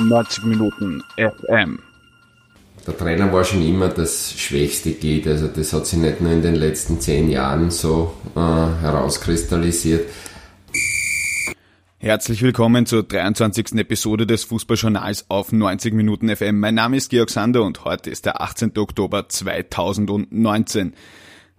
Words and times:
90 0.00 0.44
Minuten 0.44 1.02
FM. 1.16 1.80
Der 2.86 2.96
Trainer 2.96 3.32
war 3.32 3.44
schon 3.44 3.62
immer 3.62 3.88
das 3.88 4.32
schwächste 4.38 4.92
Glied, 4.92 5.26
also 5.26 5.48
das 5.48 5.72
hat 5.72 5.86
sich 5.86 5.98
nicht 5.98 6.20
nur 6.20 6.32
in 6.32 6.42
den 6.42 6.54
letzten 6.54 7.00
zehn 7.00 7.28
Jahren 7.28 7.70
so 7.70 8.14
äh, 8.34 8.38
herauskristallisiert. 8.38 10.08
Herzlich 11.98 12.42
willkommen 12.42 12.86
zur 12.86 13.02
23. 13.02 13.74
Episode 13.74 14.24
des 14.24 14.44
Fußballjournals 14.44 15.26
auf 15.28 15.50
90 15.50 15.94
Minuten 15.94 16.34
FM. 16.34 16.60
Mein 16.60 16.76
Name 16.76 16.96
ist 16.96 17.10
Georg 17.10 17.28
Sander 17.28 17.64
und 17.64 17.84
heute 17.84 18.08
ist 18.08 18.24
der 18.24 18.40
18. 18.40 18.78
Oktober 18.78 19.28
2019. 19.28 20.94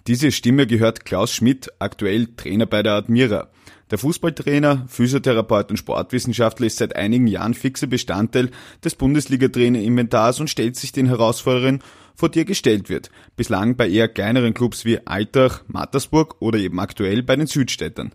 Diese 0.07 0.31
Stimme 0.31 0.65
gehört 0.65 1.03
Klaus 1.05 1.33
Schmidt, 1.33 1.69
aktuell 1.77 2.27
Trainer 2.37 2.65
bei 2.65 2.81
der 2.81 2.93
Admira. 2.93 3.49
Der 3.91 3.97
Fußballtrainer, 3.97 4.85
Physiotherapeut 4.87 5.71
und 5.71 5.77
Sportwissenschaftler 5.77 6.67
ist 6.67 6.77
seit 6.77 6.95
einigen 6.95 7.25
Jahren 7.25 7.55
fixer 7.55 7.87
Bestandteil 7.87 8.51
des 8.83 8.95
Bundesliga-Trainer-Inventars 8.95 10.39
und 10.39 10.49
stellt 10.49 10.75
sich 10.75 10.91
den 10.91 11.07
Herausforderungen, 11.07 11.81
vor 12.15 12.29
die 12.29 12.39
er 12.39 12.45
gestellt 12.45 12.89
wird. 12.89 13.09
Bislang 13.35 13.77
bei 13.77 13.89
eher 13.89 14.07
kleineren 14.07 14.53
Clubs 14.53 14.85
wie 14.85 15.07
Altach, 15.07 15.63
Mattersburg 15.67 16.35
oder 16.39 16.59
eben 16.59 16.79
aktuell 16.79 17.23
bei 17.23 17.35
den 17.35 17.47
Südstädtern. 17.47 18.13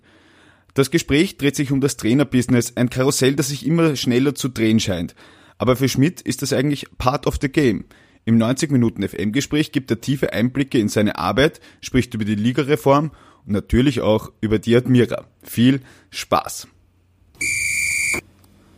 Das 0.74 0.90
Gespräch 0.90 1.38
dreht 1.38 1.56
sich 1.56 1.72
um 1.72 1.80
das 1.80 1.96
Trainerbusiness, 1.96 2.76
ein 2.76 2.90
Karussell, 2.90 3.34
das 3.34 3.48
sich 3.48 3.66
immer 3.66 3.96
schneller 3.96 4.34
zu 4.34 4.48
drehen 4.48 4.78
scheint. 4.78 5.14
Aber 5.58 5.76
für 5.76 5.88
Schmidt 5.88 6.20
ist 6.20 6.42
das 6.42 6.52
eigentlich 6.52 6.86
part 6.98 7.26
of 7.26 7.38
the 7.40 7.48
game. 7.48 7.84
Im 8.24 8.38
90 8.38 8.70
Minuten 8.70 9.06
FM-Gespräch 9.06 9.70
gibt 9.70 9.90
er 9.90 10.00
tiefe 10.00 10.32
Einblicke 10.32 10.78
in 10.78 10.88
seine 10.88 11.18
Arbeit, 11.18 11.60
spricht 11.80 12.14
über 12.14 12.24
die 12.24 12.34
Ligareform 12.34 13.10
und 13.46 13.52
natürlich 13.52 14.00
auch 14.00 14.32
über 14.40 14.58
die 14.58 14.76
Admira. 14.76 15.24
Viel 15.42 15.80
Spaß! 16.10 16.68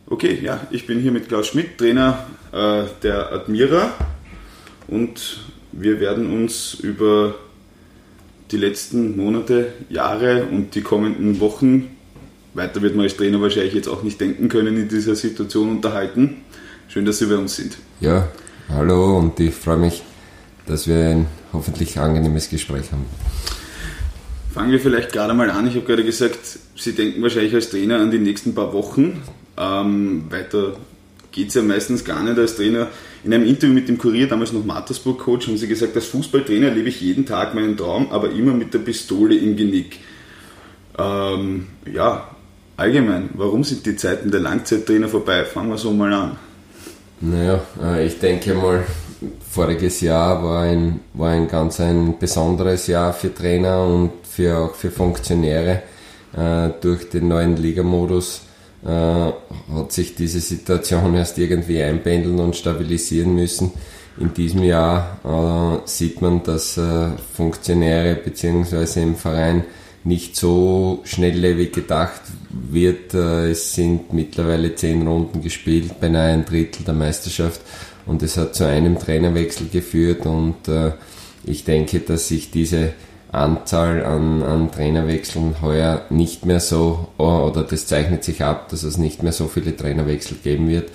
Okay, 0.09 0.39
ja, 0.41 0.65
ich 0.71 0.87
bin 0.87 1.01
hier 1.01 1.11
mit 1.11 1.27
Klaus 1.27 1.47
Schmidt, 1.47 1.77
Trainer 1.77 2.25
äh, 2.53 2.83
der 3.03 3.31
Admira 3.33 3.93
und 4.87 5.43
wir 5.73 5.99
werden 5.99 6.31
uns 6.31 6.75
über 6.75 7.35
die 8.51 8.57
letzten 8.57 9.17
Monate, 9.17 9.73
Jahre 9.89 10.45
und 10.45 10.73
die 10.75 10.81
kommenden 10.81 11.41
Wochen, 11.41 11.97
weiter 12.53 12.81
wird 12.81 12.95
man 12.95 13.03
als 13.03 13.17
Trainer 13.17 13.41
wahrscheinlich 13.41 13.73
jetzt 13.73 13.89
auch 13.89 14.01
nicht 14.01 14.21
denken 14.21 14.47
können, 14.47 14.77
in 14.77 14.87
dieser 14.87 15.15
Situation 15.15 15.69
unterhalten. 15.69 16.37
Schön, 16.87 17.05
dass 17.05 17.19
Sie 17.19 17.25
bei 17.25 17.35
uns 17.35 17.57
sind. 17.57 17.77
Ja, 17.99 18.29
hallo 18.69 19.17
und 19.17 19.37
ich 19.41 19.53
freue 19.53 19.77
mich, 19.77 20.03
dass 20.65 20.87
wir 20.87 20.95
ein 20.97 21.27
hoffentlich 21.51 21.99
angenehmes 21.99 22.49
Gespräch 22.49 22.93
haben. 22.93 23.05
Fangen 24.57 24.71
wir 24.71 24.79
vielleicht 24.79 25.13
gerade 25.13 25.35
mal 25.35 25.51
an. 25.51 25.67
Ich 25.67 25.75
habe 25.75 25.85
gerade 25.85 26.03
gesagt, 26.03 26.39
Sie 26.75 26.93
denken 26.93 27.21
wahrscheinlich 27.21 27.53
als 27.53 27.69
Trainer 27.69 27.99
an 27.99 28.09
die 28.09 28.17
nächsten 28.17 28.55
paar 28.55 28.73
Wochen. 28.73 29.21
Ähm, 29.55 30.23
weiter 30.31 30.73
geht 31.31 31.49
es 31.49 31.53
ja 31.53 31.61
meistens 31.61 32.03
gar 32.03 32.23
nicht 32.23 32.39
als 32.39 32.55
Trainer. 32.55 32.87
In 33.23 33.35
einem 33.35 33.45
Interview 33.45 33.75
mit 33.75 33.87
dem 33.87 33.99
Kurier, 33.99 34.27
damals 34.27 34.53
noch 34.53 34.65
Mattersburg-Coach, 34.65 35.45
haben 35.45 35.57
Sie 35.57 35.67
gesagt, 35.67 35.95
als 35.95 36.07
Fußballtrainer 36.07 36.71
lebe 36.71 36.89
ich 36.89 36.99
jeden 37.01 37.23
Tag 37.27 37.53
meinen 37.53 37.77
Traum, 37.77 38.11
aber 38.11 38.31
immer 38.31 38.55
mit 38.55 38.73
der 38.73 38.79
Pistole 38.79 39.35
im 39.35 39.55
Genick. 39.55 39.99
Ähm, 40.97 41.67
ja, 41.93 42.27
allgemein, 42.77 43.29
warum 43.35 43.63
sind 43.63 43.85
die 43.85 43.95
Zeiten 43.95 44.31
der 44.31 44.39
Langzeittrainer 44.39 45.07
vorbei? 45.07 45.45
Fangen 45.45 45.69
wir 45.69 45.77
so 45.77 45.91
mal 45.91 46.11
an. 46.11 46.35
Naja, 47.21 47.61
äh, 47.79 48.07
ich 48.07 48.17
denke 48.17 48.55
mal, 48.55 48.83
voriges 49.51 50.01
Jahr 50.01 50.43
war 50.43 50.63
ein, 50.63 51.01
war 51.13 51.29
ein 51.29 51.47
ganz 51.47 51.79
ein 51.79 52.17
besonderes 52.17 52.87
Jahr 52.87 53.13
für 53.13 53.31
Trainer 53.31 53.85
und 53.85 54.11
für, 54.37 54.57
auch 54.59 54.75
für 54.75 54.91
Funktionäre. 54.91 55.81
Äh, 56.35 56.69
durch 56.81 57.09
den 57.09 57.27
neuen 57.27 57.57
Ligamodus 57.57 58.41
äh, 58.85 58.89
hat 58.89 59.91
sich 59.91 60.13
diese 60.13 60.39
Situation 60.39 61.15
erst 61.15 61.39
irgendwie 61.39 61.81
einpendeln 61.81 62.39
und 62.39 62.55
stabilisieren 62.55 63.33
müssen. 63.33 63.71
In 64.19 64.33
diesem 64.35 64.63
Jahr 64.63 65.81
äh, 65.83 65.87
sieht 65.87 66.21
man, 66.21 66.43
dass 66.43 66.77
äh, 66.77 67.09
Funktionäre 67.33 68.15
bzw. 68.15 69.01
im 69.01 69.15
Verein 69.15 69.63
nicht 70.03 70.35
so 70.35 71.01
schnelllebig 71.03 71.71
gedacht 71.71 72.21
wird. 72.51 73.15
Äh, 73.15 73.49
es 73.49 73.73
sind 73.73 74.13
mittlerweile 74.13 74.75
zehn 74.75 75.07
Runden 75.07 75.41
gespielt, 75.41 75.99
beinahe 75.99 76.33
ein 76.33 76.45
Drittel 76.45 76.83
der 76.85 76.93
Meisterschaft 76.93 77.61
und 78.05 78.21
es 78.21 78.37
hat 78.37 78.53
zu 78.53 78.65
einem 78.65 78.99
Trainerwechsel 78.99 79.67
geführt 79.69 80.27
und 80.27 80.67
äh, 80.67 80.91
ich 81.43 81.63
denke, 81.63 82.01
dass 82.01 82.27
sich 82.27 82.51
diese 82.51 82.93
Anzahl 83.31 84.05
an, 84.05 84.41
an 84.41 84.71
Trainerwechseln 84.71 85.61
heuer 85.61 86.03
nicht 86.09 86.45
mehr 86.45 86.59
so, 86.59 87.09
oder 87.17 87.63
das 87.63 87.85
zeichnet 87.85 88.23
sich 88.23 88.43
ab, 88.43 88.69
dass 88.69 88.83
es 88.83 88.97
nicht 88.97 89.23
mehr 89.23 89.33
so 89.33 89.47
viele 89.47 89.75
Trainerwechsel 89.75 90.37
geben 90.43 90.69
wird. 90.69 90.89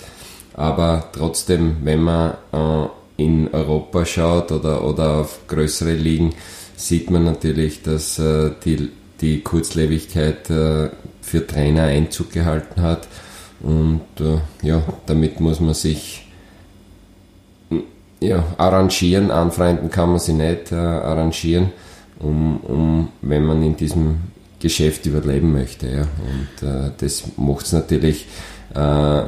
Aber 0.55 1.09
trotzdem, 1.13 1.77
wenn 1.83 2.01
man 2.01 2.33
äh, 2.51 2.87
in 3.17 3.53
Europa 3.53 4.05
schaut 4.05 4.51
oder, 4.51 4.83
oder 4.83 5.17
auf 5.19 5.47
größere 5.47 5.93
Ligen, 5.93 6.33
sieht 6.75 7.09
man 7.09 7.23
natürlich, 7.23 7.81
dass 7.81 8.19
äh, 8.19 8.51
die, 8.65 8.89
die 9.21 9.41
Kurzlebigkeit 9.41 10.49
äh, 10.49 10.89
für 11.21 11.47
Trainer 11.47 11.83
Einzug 11.83 12.31
gehalten 12.31 12.81
hat. 12.81 13.07
Und 13.61 14.01
äh, 14.19 14.39
ja, 14.67 14.83
damit 15.05 15.39
muss 15.39 15.59
man 15.59 15.73
sich 15.73 16.27
ja, 18.19 18.43
arrangieren, 18.57 19.31
anfreunden 19.31 19.89
kann 19.89 20.09
man 20.09 20.19
sie 20.19 20.33
nicht 20.33 20.71
äh, 20.71 20.75
arrangieren, 20.75 21.71
um, 22.23 22.57
um, 22.61 23.09
wenn 23.21 23.45
man 23.45 23.63
in 23.63 23.75
diesem 23.75 24.17
Geschäft 24.59 25.05
überleben 25.05 25.51
möchte. 25.51 25.87
Ja. 25.87 26.01
Und 26.01 26.67
äh, 26.67 26.91
das 26.97 27.23
macht 27.37 27.65
es 27.65 27.73
natürlich 27.73 28.27
äh, 28.73 29.23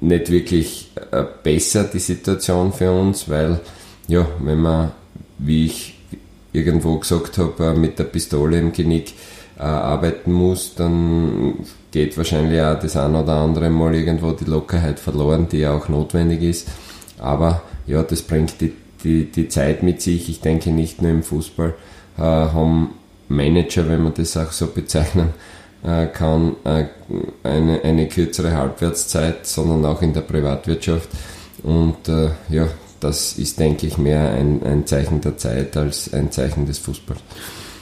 nicht 0.00 0.30
wirklich 0.30 0.90
äh, 1.10 1.24
besser, 1.42 1.84
die 1.84 1.98
Situation 1.98 2.72
für 2.72 2.90
uns, 2.90 3.28
weil, 3.28 3.60
ja, 4.08 4.26
wenn 4.42 4.60
man, 4.60 4.92
wie 5.38 5.66
ich 5.66 5.98
irgendwo 6.52 6.98
gesagt 6.98 7.38
habe, 7.38 7.66
äh, 7.66 7.74
mit 7.74 7.98
der 7.98 8.04
Pistole 8.04 8.58
im 8.58 8.72
Genick 8.72 9.12
äh, 9.58 9.62
arbeiten 9.62 10.32
muss, 10.32 10.74
dann 10.74 11.54
geht 11.90 12.16
wahrscheinlich 12.16 12.60
auch 12.62 12.78
das 12.78 12.96
ein 12.96 13.14
oder 13.14 13.34
andere 13.34 13.68
Mal 13.68 13.94
irgendwo 13.94 14.32
die 14.32 14.44
Lockerheit 14.44 14.98
verloren, 14.98 15.48
die 15.50 15.58
ja 15.58 15.74
auch 15.74 15.88
notwendig 15.88 16.42
ist. 16.42 16.68
Aber 17.18 17.62
ja, 17.86 18.02
das 18.02 18.22
bringt 18.22 18.60
die, 18.60 18.72
die, 19.04 19.24
die 19.26 19.48
Zeit 19.48 19.82
mit 19.82 20.02
sich. 20.02 20.28
Ich 20.28 20.40
denke 20.40 20.70
nicht 20.70 21.02
nur 21.02 21.10
im 21.10 21.22
Fußball 21.22 21.74
äh, 22.18 22.22
haben 22.22 22.90
Manager, 23.28 23.88
wenn 23.88 24.02
man 24.02 24.14
das 24.14 24.36
auch 24.36 24.52
so 24.52 24.66
bezeichnen 24.66 25.30
äh, 25.84 26.06
kann, 26.06 26.56
äh, 26.64 26.84
eine, 27.42 27.82
eine 27.82 28.08
kürzere 28.08 28.56
Halbwertszeit, 28.56 29.46
sondern 29.46 29.84
auch 29.84 30.02
in 30.02 30.12
der 30.12 30.22
Privatwirtschaft. 30.22 31.08
Und 31.62 32.08
äh, 32.08 32.30
ja, 32.48 32.68
das 33.00 33.38
ist, 33.38 33.58
denke 33.58 33.86
ich, 33.86 33.98
mehr 33.98 34.30
ein, 34.32 34.62
ein 34.64 34.86
Zeichen 34.86 35.20
der 35.20 35.36
Zeit 35.38 35.76
als 35.76 36.12
ein 36.12 36.30
Zeichen 36.30 36.66
des 36.66 36.78
Fußballs. 36.78 37.20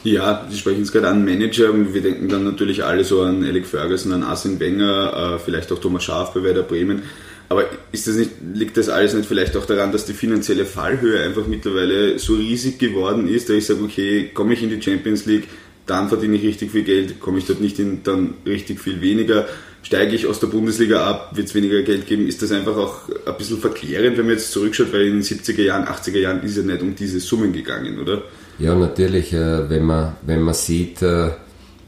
Ja, 0.03 0.47
Sie 0.49 0.57
sprechen 0.57 0.83
es 0.83 0.93
gerade 0.93 1.09
an 1.09 1.25
Manager. 1.25 1.73
Wir 1.93 2.01
denken 2.01 2.29
dann 2.29 2.45
natürlich 2.45 2.85
alle 2.85 3.03
so 3.03 3.21
an 3.23 3.43
Alec 3.43 3.65
Ferguson, 3.65 4.13
an 4.13 4.23
Arsene 4.23 4.59
Wenger, 4.59 5.35
äh, 5.35 5.39
vielleicht 5.39 5.71
auch 5.73 5.79
Thomas 5.79 6.05
Schaaf 6.05 6.33
bei 6.33 6.41
Werder 6.41 6.63
Bremen. 6.63 7.03
Aber 7.49 7.65
ist 7.91 8.07
das 8.07 8.15
nicht, 8.15 8.31
liegt 8.53 8.77
das 8.77 8.89
alles 8.89 9.15
nicht 9.15 9.27
vielleicht 9.27 9.57
auch 9.57 9.65
daran, 9.65 9.91
dass 9.91 10.05
die 10.05 10.13
finanzielle 10.13 10.65
Fallhöhe 10.65 11.23
einfach 11.23 11.47
mittlerweile 11.47 12.19
so 12.19 12.35
riesig 12.35 12.77
geworden 12.77 13.27
ist, 13.27 13.49
dass 13.49 13.57
ich 13.57 13.65
sage, 13.65 13.83
okay, 13.83 14.29
komme 14.31 14.53
ich 14.53 14.61
in 14.61 14.69
die 14.69 14.81
Champions 14.81 15.25
League, 15.25 15.47
dann 15.87 16.07
verdiene 16.07 16.35
ich 16.37 16.43
richtig 16.43 16.71
viel 16.71 16.83
Geld, 16.83 17.19
komme 17.19 17.39
ich 17.39 17.47
dort 17.47 17.59
nicht 17.59 17.79
in, 17.79 18.03
dann 18.03 18.35
richtig 18.45 18.79
viel 18.79 19.01
weniger. 19.01 19.47
Steige 19.81 20.13
ich 20.13 20.27
aus 20.27 20.39
der 20.39 20.47
Bundesliga 20.47 21.03
ab, 21.03 21.31
wird 21.35 21.47
es 21.47 21.55
weniger 21.55 21.81
Geld 21.81 22.05
geben. 22.05 22.27
Ist 22.27 22.43
das 22.43 22.51
einfach 22.51 22.77
auch 22.77 23.09
ein 23.25 23.37
bisschen 23.37 23.57
verklärend, 23.57 24.17
wenn 24.17 24.25
man 24.25 24.35
jetzt 24.35 24.51
zurückschaut, 24.51 24.93
weil 24.93 25.07
in 25.07 25.13
den 25.13 25.23
70er 25.23 25.63
Jahren, 25.63 25.85
80er 25.85 26.19
Jahren 26.19 26.43
ist 26.43 26.57
ja 26.57 26.63
nicht 26.63 26.81
um 26.81 26.95
diese 26.95 27.19
Summen 27.19 27.51
gegangen, 27.51 27.97
oder? 27.99 28.23
Ja, 28.59 28.75
natürlich, 28.75 29.33
äh, 29.33 29.69
wenn 29.69 29.85
man, 29.85 30.17
wenn 30.21 30.41
man 30.41 30.53
sieht, 30.53 31.01
äh, 31.01 31.31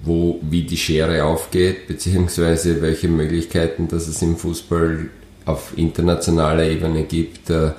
wo, 0.03 0.39
wie 0.41 0.63
die 0.63 0.77
Schere 0.77 1.25
aufgeht, 1.25 1.87
beziehungsweise 1.87 2.81
welche 2.81 3.07
Möglichkeiten, 3.07 3.87
dass 3.87 4.07
es 4.07 4.21
im 4.21 4.37
Fußball 4.37 5.09
auf 5.45 5.73
internationaler 5.75 6.65
Ebene 6.65 7.03
gibt, 7.03 7.49
äh, 7.49 7.71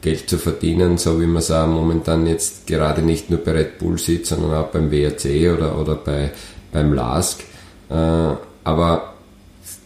Geld 0.00 0.30
zu 0.30 0.38
verdienen, 0.38 0.96
so 0.96 1.20
wie 1.20 1.26
man 1.26 1.38
es 1.38 1.50
auch 1.50 1.66
momentan 1.66 2.26
jetzt 2.26 2.66
gerade 2.66 3.02
nicht 3.02 3.28
nur 3.28 3.40
bei 3.40 3.52
Red 3.52 3.78
Bull 3.78 3.98
sieht, 3.98 4.26
sondern 4.26 4.54
auch 4.54 4.68
beim 4.68 4.90
WRC 4.90 5.54
oder, 5.54 5.78
oder 5.78 5.94
bei, 5.94 6.30
beim 6.72 6.94
LASK. 6.94 7.40
Äh, 7.90 7.94
aber 8.64 9.14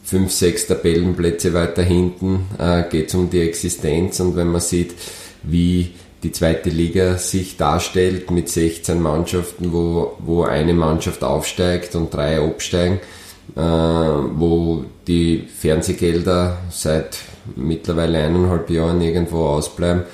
fünf, 0.05 0.31
sechs 0.31 0.67
Tabellenplätze 0.67 1.53
weiter 1.55 1.83
hinten 1.83 2.47
äh, 2.59 2.85
geht 2.89 3.09
es 3.09 3.15
um 3.15 3.31
die 3.31 3.41
Existenz 3.41 4.21
und 4.21 4.37
wenn 4.37 4.49
man 4.49 4.61
sieht, 4.61 4.95
wie 5.43 5.93
die 6.23 6.33
zweite 6.33 6.71
Liga 6.71 7.19
sich 7.19 7.57
darstellt 7.57 8.31
mit 8.31 8.49
16 8.49 9.01
Mannschaften, 9.01 9.73
wo, 9.73 10.17
wo 10.21 10.45
eine 10.45 10.73
Mannschaft 10.73 11.23
aufsteigt 11.23 11.95
und 11.97 12.15
drei 12.15 12.41
absteigen, 12.41 13.01
äh, 13.57 13.61
wo 13.61 14.85
die 15.07 15.45
Fernsehgelder 15.47 16.59
seit 16.71 17.19
mittlerweile 17.57 18.19
eineinhalb 18.19 18.71
Jahren 18.71 19.01
irgendwo 19.01 19.47
ausbleiben, 19.47 20.05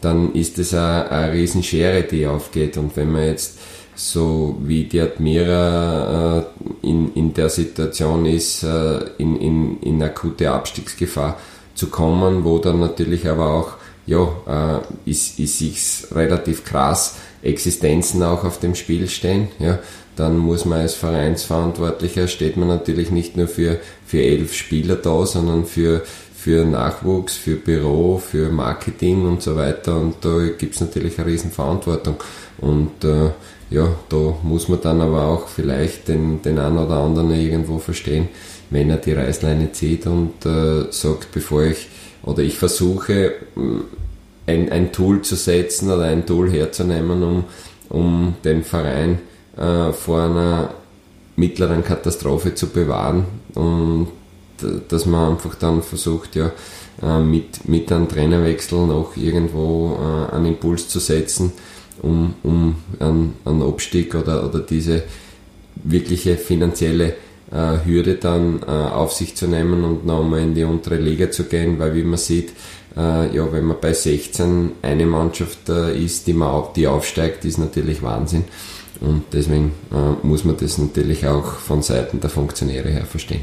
dann 0.00 0.32
ist 0.34 0.58
es 0.58 0.74
eine, 0.74 1.10
eine 1.10 1.32
Riesenschere, 1.32 2.02
die 2.02 2.26
aufgeht. 2.26 2.76
Und 2.76 2.96
wenn 2.96 3.12
man 3.12 3.26
jetzt 3.26 3.58
so 3.94 4.56
wie 4.62 4.84
die 4.84 5.00
Admira 5.00 6.38
äh, 6.38 6.86
in, 6.86 7.12
in 7.14 7.34
der 7.34 7.50
Situation 7.50 8.24
ist, 8.26 8.62
äh, 8.62 9.00
in, 9.18 9.36
in, 9.36 9.80
in 9.80 10.02
akute 10.02 10.50
Abstiegsgefahr 10.50 11.38
zu 11.74 11.88
kommen, 11.88 12.44
wo 12.44 12.58
dann 12.58 12.80
natürlich 12.80 13.28
aber 13.28 13.50
auch, 13.50 13.72
ja, 14.06 14.80
äh, 15.06 15.10
ist, 15.10 15.38
ist 15.38 15.58
sich's 15.58 16.08
relativ 16.12 16.64
krass, 16.64 17.16
Existenzen 17.42 18.22
auch 18.22 18.44
auf 18.44 18.58
dem 18.58 18.74
Spiel 18.74 19.08
stehen, 19.08 19.48
ja, 19.58 19.78
dann 20.16 20.36
muss 20.36 20.64
man 20.64 20.80
als 20.80 20.94
Vereinsverantwortlicher, 20.94 22.28
steht 22.28 22.56
man 22.56 22.68
natürlich 22.68 23.10
nicht 23.10 23.36
nur 23.36 23.48
für, 23.48 23.78
für 24.06 24.22
elf 24.22 24.54
Spieler 24.54 24.96
da, 24.96 25.24
sondern 25.24 25.64
für, 25.64 26.02
für 26.34 26.64
Nachwuchs, 26.64 27.36
für 27.36 27.56
Büro, 27.56 28.18
für 28.18 28.50
Marketing 28.50 29.26
und 29.26 29.42
so 29.42 29.56
weiter. 29.56 29.98
Und 29.98 30.16
da 30.22 30.48
gibt's 30.58 30.80
natürlich 30.80 31.18
eine 31.18 31.28
Riesenverantwortung. 31.28 32.16
Und 32.58 33.04
äh, 33.04 33.30
ja, 33.70 33.88
da 34.08 34.34
muss 34.42 34.68
man 34.68 34.80
dann 34.80 35.00
aber 35.00 35.26
auch 35.26 35.48
vielleicht 35.48 36.08
den, 36.08 36.42
den 36.42 36.58
einen 36.58 36.78
oder 36.78 36.96
anderen 36.96 37.30
irgendwo 37.30 37.78
verstehen, 37.78 38.28
wenn 38.70 38.90
er 38.90 38.96
die 38.96 39.12
Reißleine 39.12 39.72
zieht 39.72 40.06
und 40.06 40.44
äh, 40.44 40.90
sagt, 40.90 41.32
bevor 41.32 41.62
ich 41.64 41.88
oder 42.22 42.42
ich 42.42 42.58
versuche, 42.58 43.32
ein, 44.46 44.70
ein 44.70 44.92
Tool 44.92 45.22
zu 45.22 45.36
setzen 45.36 45.90
oder 45.90 46.04
ein 46.04 46.26
Tool 46.26 46.50
herzunehmen, 46.50 47.22
um, 47.22 47.44
um 47.88 48.34
den 48.44 48.64
Verein 48.64 49.20
äh, 49.60 49.92
vor 49.92 50.22
einer 50.22 50.70
mittleren 51.36 51.84
Katastrophe 51.84 52.54
zu 52.54 52.68
bewahren. 52.68 53.24
Und 53.54 54.08
dass 54.88 55.06
man 55.06 55.32
einfach 55.32 55.54
dann 55.54 55.82
versucht, 55.82 56.36
ja, 56.36 56.50
äh, 57.02 57.20
mit, 57.20 57.68
mit 57.68 57.90
einem 57.92 58.08
Trainerwechsel 58.08 58.86
noch 58.86 59.16
irgendwo 59.16 59.96
äh, 59.96 60.34
einen 60.34 60.46
Impuls 60.46 60.88
zu 60.88 60.98
setzen, 60.98 61.52
um, 62.02 62.34
um 62.42 62.76
einen, 62.98 63.34
einen 63.44 63.62
Abstieg 63.62 64.14
oder, 64.14 64.44
oder 64.46 64.60
diese 64.60 65.04
wirkliche 65.82 66.36
finanzielle 66.36 67.14
äh, 67.50 67.84
Hürde 67.84 68.16
dann 68.16 68.60
äh, 68.62 68.70
auf 68.70 69.12
sich 69.12 69.34
zu 69.34 69.46
nehmen 69.46 69.82
und 69.84 70.06
nochmal 70.06 70.40
in 70.40 70.54
die 70.54 70.64
untere 70.64 70.96
Liga 70.96 71.30
zu 71.30 71.44
gehen, 71.44 71.78
weil 71.78 71.94
wie 71.94 72.04
man 72.04 72.18
sieht, 72.18 72.52
äh, 72.96 73.34
ja, 73.34 73.52
wenn 73.52 73.64
man 73.64 73.76
bei 73.80 73.92
16 73.92 74.72
eine 74.82 75.06
Mannschaft 75.06 75.68
äh, 75.68 75.96
ist, 75.96 76.26
die, 76.26 76.32
man, 76.32 76.64
die 76.74 76.86
aufsteigt, 76.86 77.44
ist 77.44 77.58
natürlich 77.58 78.02
Wahnsinn. 78.02 78.44
Und 79.00 79.24
deswegen 79.32 79.72
äh, 79.92 80.26
muss 80.26 80.44
man 80.44 80.56
das 80.56 80.78
natürlich 80.78 81.26
auch 81.26 81.54
von 81.54 81.82
Seiten 81.82 82.20
der 82.20 82.30
Funktionäre 82.30 82.88
her 82.88 83.06
verstehen. 83.06 83.42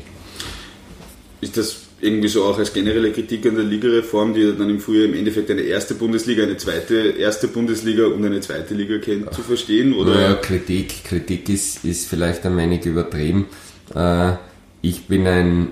Ist 1.42 1.58
das 1.58 1.88
irgendwie 2.00 2.28
so 2.28 2.44
auch 2.44 2.58
als 2.58 2.74
generelle 2.74 3.12
Kritik 3.12 3.46
an 3.48 3.56
der 3.56 3.64
Ligareform, 3.64 4.34
die 4.34 4.54
dann 4.56 4.70
im 4.70 4.80
Frühjahr 4.80 5.06
im 5.06 5.16
Endeffekt 5.16 5.50
eine 5.50 5.62
erste 5.62 5.96
Bundesliga, 5.96 6.44
eine 6.44 6.58
zweite 6.58 6.96
erste 6.96 7.48
Bundesliga 7.48 8.06
und 8.06 8.24
eine 8.24 8.40
zweite 8.40 8.76
Liga 8.76 9.00
kennt, 9.00 9.34
zu 9.34 9.42
verstehen? 9.42 9.94
Oder? 9.94 10.14
Naja, 10.14 10.34
Kritik, 10.36 11.04
Kritik 11.04 11.50
ist, 11.50 11.84
ist 11.86 12.08
vielleicht 12.08 12.46
ein 12.46 12.56
wenig 12.56 12.86
übertrieben. 12.86 13.48
Äh, 13.96 14.34
ich 14.82 15.06
bin 15.06 15.26
ein, 15.26 15.70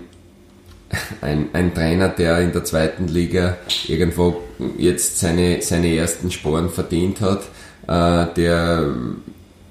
ein, 1.21 1.49
ein 1.53 1.73
Trainer, 1.73 2.09
der 2.09 2.39
in 2.39 2.51
der 2.51 2.63
zweiten 2.63 3.07
Liga 3.07 3.57
irgendwo 3.87 4.41
jetzt 4.77 5.19
seine, 5.19 5.61
seine 5.61 5.95
ersten 5.95 6.31
Sporen 6.31 6.69
verdient 6.69 7.21
hat, 7.21 7.43
äh, 7.87 8.33
der 8.35 8.93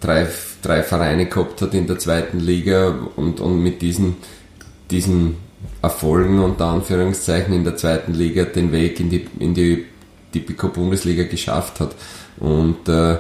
drei, 0.01 0.27
drei 0.63 0.83
Vereine 0.83 1.27
gehabt 1.27 1.63
hat 1.63 1.75
in 1.75 1.87
der 1.87 1.99
zweiten 1.99 2.41
Liga 2.41 2.95
und, 3.17 3.41
und 3.41 3.63
mit 3.63 3.83
diesen, 3.83 4.17
diesen 4.91 5.37
Erfolgen 5.83 6.41
unter 6.41 6.67
Anführungszeichen 6.67 7.55
in 7.55 7.65
der 7.65 7.77
zweiten 7.77 8.15
Liga 8.15 8.45
den 8.45 8.73
Weg 8.73 9.01
in 9.01 9.11
die, 9.11 9.27
in 9.39 9.55
die 9.55 9.85
Tipico 10.33 10.69
Bundesliga 10.69 11.25
geschafft 11.25 11.81
hat. 11.81 11.95
Und 12.39 12.89
äh, 12.89 13.19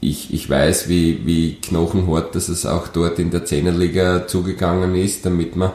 ich, 0.00 0.34
ich 0.34 0.50
weiß, 0.50 0.88
wie, 0.88 1.24
wie 1.24 1.54
knochenhart 1.54 2.34
dass 2.34 2.48
es 2.48 2.66
auch 2.66 2.88
dort 2.88 3.18
in 3.18 3.30
der 3.30 3.44
Zehnerliga 3.44 4.26
zugegangen 4.26 4.94
ist, 4.96 5.24
damit 5.24 5.56
man 5.56 5.72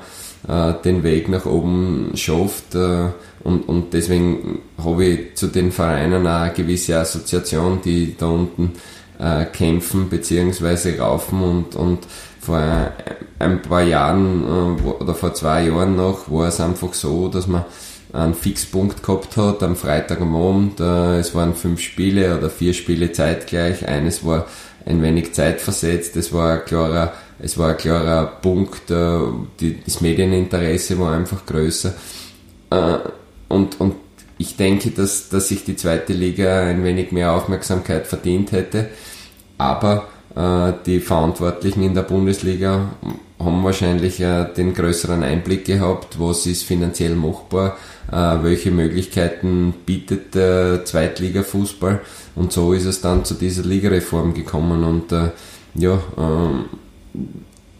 äh, 0.48 0.74
den 0.84 1.04
Weg 1.04 1.30
nach 1.30 1.46
oben 1.46 2.12
schafft. 2.16 2.76
Äh, 2.76 3.10
und, 3.44 3.70
und 3.70 3.94
deswegen 3.94 4.60
habe 4.84 5.06
ich 5.06 5.36
zu 5.36 5.48
den 5.48 5.72
Vereinen 5.72 6.28
auch 6.28 6.42
eine 6.42 6.54
gewisse 6.54 6.98
Assoziation, 6.98 7.80
die 7.84 8.16
da 8.18 8.28
unten 8.28 8.74
äh, 9.20 9.46
kämpfen 9.46 10.10
bzw. 10.10 11.00
raufen 11.00 11.42
und, 11.42 11.76
und 11.76 12.00
vor 12.40 12.62
ein 13.40 13.62
paar 13.62 13.84
Jahren 13.84 14.44
äh, 14.44 14.90
oder 14.90 15.14
vor 15.14 15.34
zwei 15.34 15.68
Jahren 15.68 15.96
noch 15.96 16.32
war 16.32 16.48
es 16.48 16.60
einfach 16.60 16.94
so, 16.94 17.28
dass 17.28 17.48
man 17.48 17.66
einen 18.14 18.34
Fixpunkt 18.34 19.04
gehabt 19.04 19.38
hat 19.38 19.64
am 19.64 19.76
Freitag 19.76 20.22
am 20.22 20.36
Abend. 20.36 20.80
Äh, 20.80 21.20
es 21.20 21.36
waren 21.36 21.56
fünf 21.56 21.82
Spiele 21.82 22.38
oder 22.38 22.50
vier 22.50 22.74
Spiele 22.74 23.12
zeitgleich. 23.12 23.88
Eines 23.88 24.26
war 24.26 24.48
ein 24.86 25.02
wenig 25.02 25.34
zeitversetzt. 25.34 26.16
Es 26.16 26.34
war 26.34 26.54
ein 26.54 26.66
klarer, 26.66 27.14
es 27.40 27.58
war 27.58 27.70
ein 27.70 27.78
klarer 27.78 28.26
Punkt. 28.26 28.90
Äh, 28.90 29.20
die, 29.60 29.78
das 29.84 30.02
Medieninteresse 30.02 30.98
war 31.00 31.14
einfach 31.14 31.46
größer. 31.46 31.94
Äh, 32.70 32.98
und, 33.50 33.80
und 33.80 33.96
ich 34.38 34.56
denke, 34.56 34.92
dass, 34.92 35.30
dass 35.30 35.48
sich 35.48 35.64
die 35.64 35.76
zweite 35.76 36.14
Liga 36.14 36.62
ein 36.62 36.84
wenig 36.84 37.12
mehr 37.12 37.34
Aufmerksamkeit 37.34 38.08
verdient 38.08 38.52
hätte. 38.52 38.90
Aber 39.58 40.08
äh, 40.36 40.74
die 40.86 41.00
Verantwortlichen 41.00 41.84
in 41.84 41.96
der 41.96 42.04
Bundesliga 42.04 42.92
haben 43.40 43.64
wahrscheinlich 43.64 44.20
äh, 44.20 44.46
den 44.56 44.74
größeren 44.74 45.24
Einblick 45.24 45.66
gehabt, 45.66 46.20
was 46.20 46.46
ist 46.46 46.64
finanziell 46.64 47.16
machbar, 47.16 47.78
äh, 48.12 48.44
welche 48.44 48.72
Möglichkeiten 48.72 49.74
bietet 49.86 50.36
der 50.36 50.86
Zweitliga-Fußball 50.86 52.02
und 52.36 52.52
so 52.52 52.74
ist 52.74 52.86
es 52.86 53.02
dann 53.02 53.26
zu 53.26 53.36
dieser 53.36 53.64
Ligareform 53.64 54.34
gekommen 54.34 54.84
und 54.84 55.12
ja, 55.76 56.00
ähm, 56.18 56.66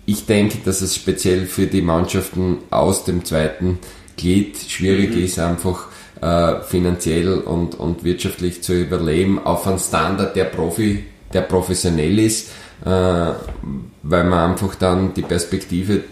ich 0.06 0.26
denke, 0.26 0.60
dass 0.64 0.82
es 0.82 0.96
speziell 0.96 1.46
für 1.46 1.68
die 1.68 1.82
Mannschaften 1.82 2.60
aus 2.70 3.04
dem 3.04 3.26
zweiten 3.26 3.80
Glied 4.16 4.58
schwierig 4.58 5.16
mhm. 5.16 5.24
ist, 5.24 5.40
einfach 5.40 5.88
äh, 6.22 6.62
finanziell 6.62 7.40
und, 7.40 7.76
und 7.76 8.04
wirtschaftlich 8.04 8.64
zu 8.64 8.74
überleben 8.74 9.40
auf 9.40 9.68
einen 9.68 9.80
Standard 9.80 10.36
der 10.36 10.46
Profi, 10.46 11.04
der 11.34 11.42
professionell 11.42 12.18
ist, 12.20 12.50
äh, 12.86 12.90
weil 12.90 14.24
man 14.24 14.52
einfach 14.52 14.76
dann 14.76 15.14
die 15.14 15.22
Perspektive 15.22 16.04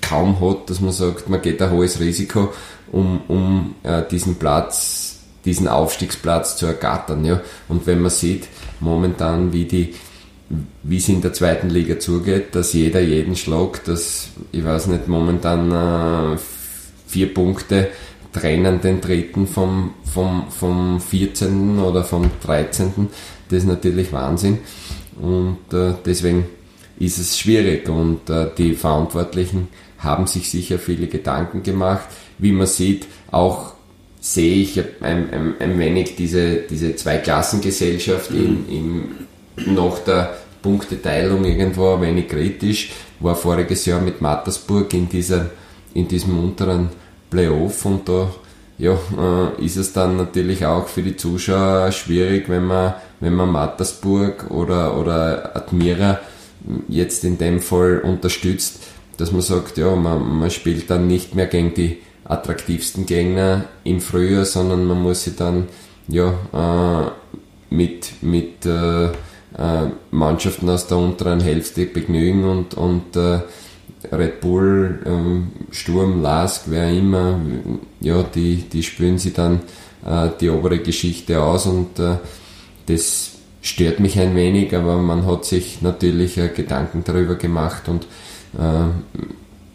kaum 0.00 0.40
hat, 0.40 0.70
dass 0.70 0.80
man 0.80 0.92
sagt, 0.92 1.28
man 1.28 1.42
geht 1.42 1.60
ein 1.60 1.70
hohes 1.70 2.00
Risiko, 2.00 2.52
um, 2.92 3.20
um 3.28 3.74
äh, 3.82 4.02
diesen 4.10 4.36
Platz, 4.36 5.20
diesen 5.44 5.68
Aufstiegsplatz 5.68 6.56
zu 6.56 6.66
ergattern. 6.66 7.24
Ja? 7.24 7.40
Und 7.68 7.86
wenn 7.86 8.00
man 8.00 8.10
sieht, 8.10 8.48
momentan, 8.80 9.52
wie 9.52 9.64
die 9.64 9.94
wie 10.82 10.98
es 10.98 11.08
in 11.08 11.22
der 11.22 11.32
zweiten 11.32 11.70
Liga 11.70 11.98
zugeht, 11.98 12.54
dass 12.54 12.72
jeder 12.72 13.00
jeden 13.00 13.36
schlagt, 13.36 13.88
dass, 13.88 14.28
ich 14.52 14.64
weiß 14.64 14.86
nicht, 14.88 15.08
momentan 15.08 15.72
äh, 16.34 16.38
vier 17.06 17.34
Punkte 17.34 17.88
trennen 18.32 18.80
den 18.80 19.00
dritten 19.00 19.46
vom, 19.46 19.94
vom, 20.04 20.50
vom 20.50 21.00
14. 21.00 21.78
oder 21.78 22.04
vom 22.04 22.30
13. 22.44 23.08
Das 23.48 23.60
ist 23.60 23.66
natürlich 23.66 24.12
Wahnsinn. 24.12 24.58
Und 25.20 25.72
äh, 25.72 25.94
deswegen 26.04 26.44
ist 26.98 27.18
es 27.18 27.38
schwierig 27.38 27.88
und 27.88 28.28
äh, 28.30 28.48
die 28.56 28.74
Verantwortlichen 28.74 29.68
haben 29.98 30.26
sich 30.26 30.50
sicher 30.50 30.78
viele 30.78 31.06
Gedanken 31.06 31.62
gemacht. 31.62 32.06
Wie 32.38 32.52
man 32.52 32.66
sieht, 32.66 33.06
auch 33.30 33.72
sehe 34.20 34.56
ich 34.56 34.78
ein, 35.00 35.30
ein, 35.30 35.54
ein 35.58 35.78
wenig 35.78 36.16
diese, 36.16 36.56
diese 36.68 36.96
Zweiklassengesellschaft 36.96 38.30
in, 38.30 38.68
in, 38.68 39.04
nach 39.64 39.98
der 40.00 40.36
Punkteteilung 40.62 41.44
irgendwo 41.44 41.94
ein 41.94 42.02
wenig 42.02 42.28
kritisch. 42.28 42.92
War 43.20 43.34
voriges 43.34 43.86
Jahr 43.86 44.00
mit 44.00 44.20
Mattersburg 44.20 44.92
in, 44.94 45.08
dieser, 45.08 45.50
in 45.94 46.06
diesem 46.08 46.38
unteren 46.38 46.90
Playoff 47.30 47.84
und 47.84 48.08
da 48.08 48.30
ja, 48.78 48.92
äh, 48.92 49.64
ist 49.64 49.76
es 49.76 49.92
dann 49.92 50.16
natürlich 50.16 50.66
auch 50.66 50.86
für 50.86 51.02
die 51.02 51.16
Zuschauer 51.16 51.92
schwierig, 51.92 52.48
wenn 52.48 52.66
man, 52.66 52.94
wenn 53.20 53.34
man 53.34 53.50
Mattersburg 53.50 54.50
oder, 54.50 54.98
oder 54.98 55.56
Admira 55.56 56.20
jetzt 56.88 57.24
in 57.24 57.38
dem 57.38 57.60
Fall 57.60 58.00
unterstützt, 58.00 58.80
dass 59.16 59.32
man 59.32 59.40
sagt, 59.40 59.78
ja, 59.78 59.94
man, 59.96 60.40
man 60.40 60.50
spielt 60.50 60.90
dann 60.90 61.06
nicht 61.06 61.34
mehr 61.34 61.46
gegen 61.46 61.72
die 61.72 61.98
attraktivsten 62.24 63.06
Gegner 63.06 63.64
im 63.84 64.00
Frühjahr, 64.00 64.44
sondern 64.44 64.84
man 64.84 65.00
muss 65.00 65.24
sich 65.24 65.36
dann 65.36 65.68
ja, 66.08 66.34
äh, 66.52 67.74
mit, 67.74 68.22
mit 68.22 68.66
äh, 68.66 69.08
äh 69.58 69.86
Mannschaften 70.10 70.68
aus 70.68 70.86
der 70.86 70.98
unteren 70.98 71.40
Hälfte 71.40 71.86
begnügen 71.86 72.44
und, 72.44 72.74
und 72.74 73.16
äh, 73.16 73.40
Red 74.12 74.40
Bull, 74.40 75.00
ähm, 75.06 75.52
Sturm, 75.70 76.22
Lask, 76.22 76.64
wer 76.66 76.90
immer, 76.90 77.40
ja, 78.00 78.22
die, 78.22 78.56
die 78.56 78.82
spüren 78.82 79.18
sie 79.18 79.32
dann 79.32 79.60
äh, 80.04 80.28
die 80.40 80.50
obere 80.50 80.78
Geschichte 80.78 81.42
aus 81.42 81.66
und 81.66 81.98
äh, 81.98 82.16
das 82.86 83.32
stört 83.62 84.00
mich 84.00 84.18
ein 84.18 84.36
wenig, 84.36 84.74
aber 84.76 84.96
man 84.98 85.26
hat 85.26 85.44
sich 85.44 85.82
natürlich 85.82 86.38
äh, 86.38 86.48
Gedanken 86.48 87.02
darüber 87.04 87.34
gemacht 87.34 87.88
und 87.88 88.04
äh, 88.54 88.86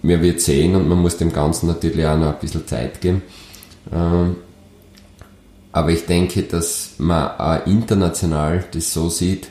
man 0.03 0.21
wird 0.21 0.41
sehen 0.41 0.75
und 0.75 0.87
man 0.87 0.99
muss 0.99 1.17
dem 1.17 1.33
Ganzen 1.33 1.67
natürlich 1.67 2.05
auch 2.05 2.17
noch 2.17 2.33
ein 2.33 2.39
bisschen 2.39 2.65
Zeit 2.65 3.01
geben. 3.01 3.21
Ähm, 3.93 4.37
aber 5.73 5.91
ich 5.91 6.05
denke, 6.05 6.43
dass 6.43 6.95
man 6.97 7.31
auch 7.37 7.65
international 7.65 8.65
das 8.71 8.93
so 8.93 9.09
sieht, 9.09 9.47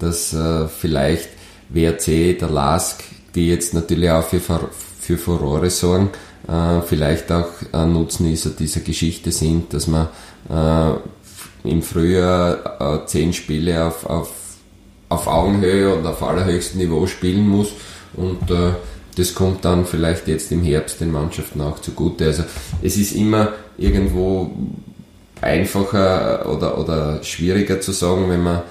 dass 0.00 0.32
äh, 0.32 0.68
vielleicht 0.68 1.28
WRC, 1.70 2.38
der 2.38 2.50
LASK 2.50 3.04
die 3.34 3.48
jetzt 3.48 3.74
natürlich 3.74 4.10
auch 4.10 4.24
für, 4.24 4.40
für 4.40 5.18
Furore 5.18 5.70
sorgen, 5.70 6.10
äh, 6.48 6.80
vielleicht 6.82 7.30
auch 7.32 7.48
ein 7.72 7.92
Nutznießer 7.92 8.50
dieser 8.50 8.80
Geschichte 8.80 9.30
sind, 9.30 9.72
dass 9.72 9.86
man 9.86 10.08
äh, 10.48 11.68
im 11.68 11.82
Frühjahr 11.82 13.02
äh, 13.02 13.06
zehn 13.06 13.32
Spiele 13.32 13.84
auf, 13.84 14.06
auf, 14.06 14.32
auf 15.08 15.26
Augenhöhe 15.26 15.94
und 15.94 16.06
auf 16.06 16.22
allerhöchstem 16.22 16.80
Niveau 16.80 17.06
spielen 17.06 17.46
muss 17.46 17.72
und 18.14 18.50
äh, 18.50 18.72
das 19.16 19.34
kommt 19.34 19.64
dann 19.64 19.86
vielleicht 19.86 20.28
jetzt 20.28 20.50
im 20.52 20.62
Herbst 20.62 21.00
den 21.00 21.10
Mannschaften 21.10 21.60
auch 21.60 21.80
zugute. 21.80 22.26
Also 22.26 22.44
es 22.80 22.96
ist 22.96 23.12
immer 23.12 23.52
irgendwo 23.76 24.52
einfacher 25.40 26.48
oder, 26.48 26.78
oder 26.78 27.22
schwieriger 27.22 27.80
zu 27.80 27.92
sagen, 27.92 28.30
wenn 28.30 28.42
man 28.42 28.62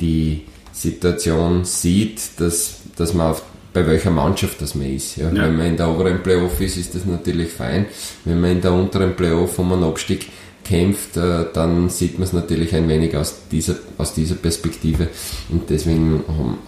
die 0.00 0.42
Situation 0.72 1.64
sieht, 1.64 2.20
dass, 2.38 2.80
dass 2.96 3.14
man 3.14 3.32
auf, 3.32 3.42
bei 3.72 3.86
welcher 3.86 4.10
Mannschaft 4.10 4.60
das 4.60 4.74
man 4.74 4.94
ist. 4.94 5.16
Ja. 5.16 5.30
Ja. 5.30 5.44
Wenn 5.44 5.56
man 5.56 5.66
in 5.66 5.76
der 5.76 5.88
oberen 5.88 6.22
Playoff 6.22 6.60
ist, 6.60 6.76
ist 6.76 6.94
das 6.94 7.04
natürlich 7.04 7.50
fein. 7.50 7.86
Wenn 8.24 8.40
man 8.40 8.52
in 8.52 8.60
der 8.60 8.72
unteren 8.72 9.14
Playoff 9.14 9.58
um 9.58 9.72
einen 9.72 9.84
Abstieg 9.84 10.26
kämpft, 10.64 11.16
äh, 11.16 11.46
dann 11.52 11.88
sieht 11.88 12.18
man 12.18 12.24
es 12.26 12.32
natürlich 12.32 12.74
ein 12.74 12.88
wenig 12.88 13.16
aus 13.16 13.42
dieser, 13.50 13.76
aus 13.98 14.14
dieser 14.14 14.34
Perspektive. 14.36 15.08
Und 15.48 15.70
deswegen 15.70 16.24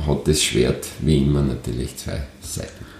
hat 0.06 0.28
das 0.28 0.42
Schwert 0.42 0.86
wie 1.00 1.18
immer 1.18 1.42
natürlich 1.42 1.96
zwei 1.96 2.22
Seiten. 2.40 2.91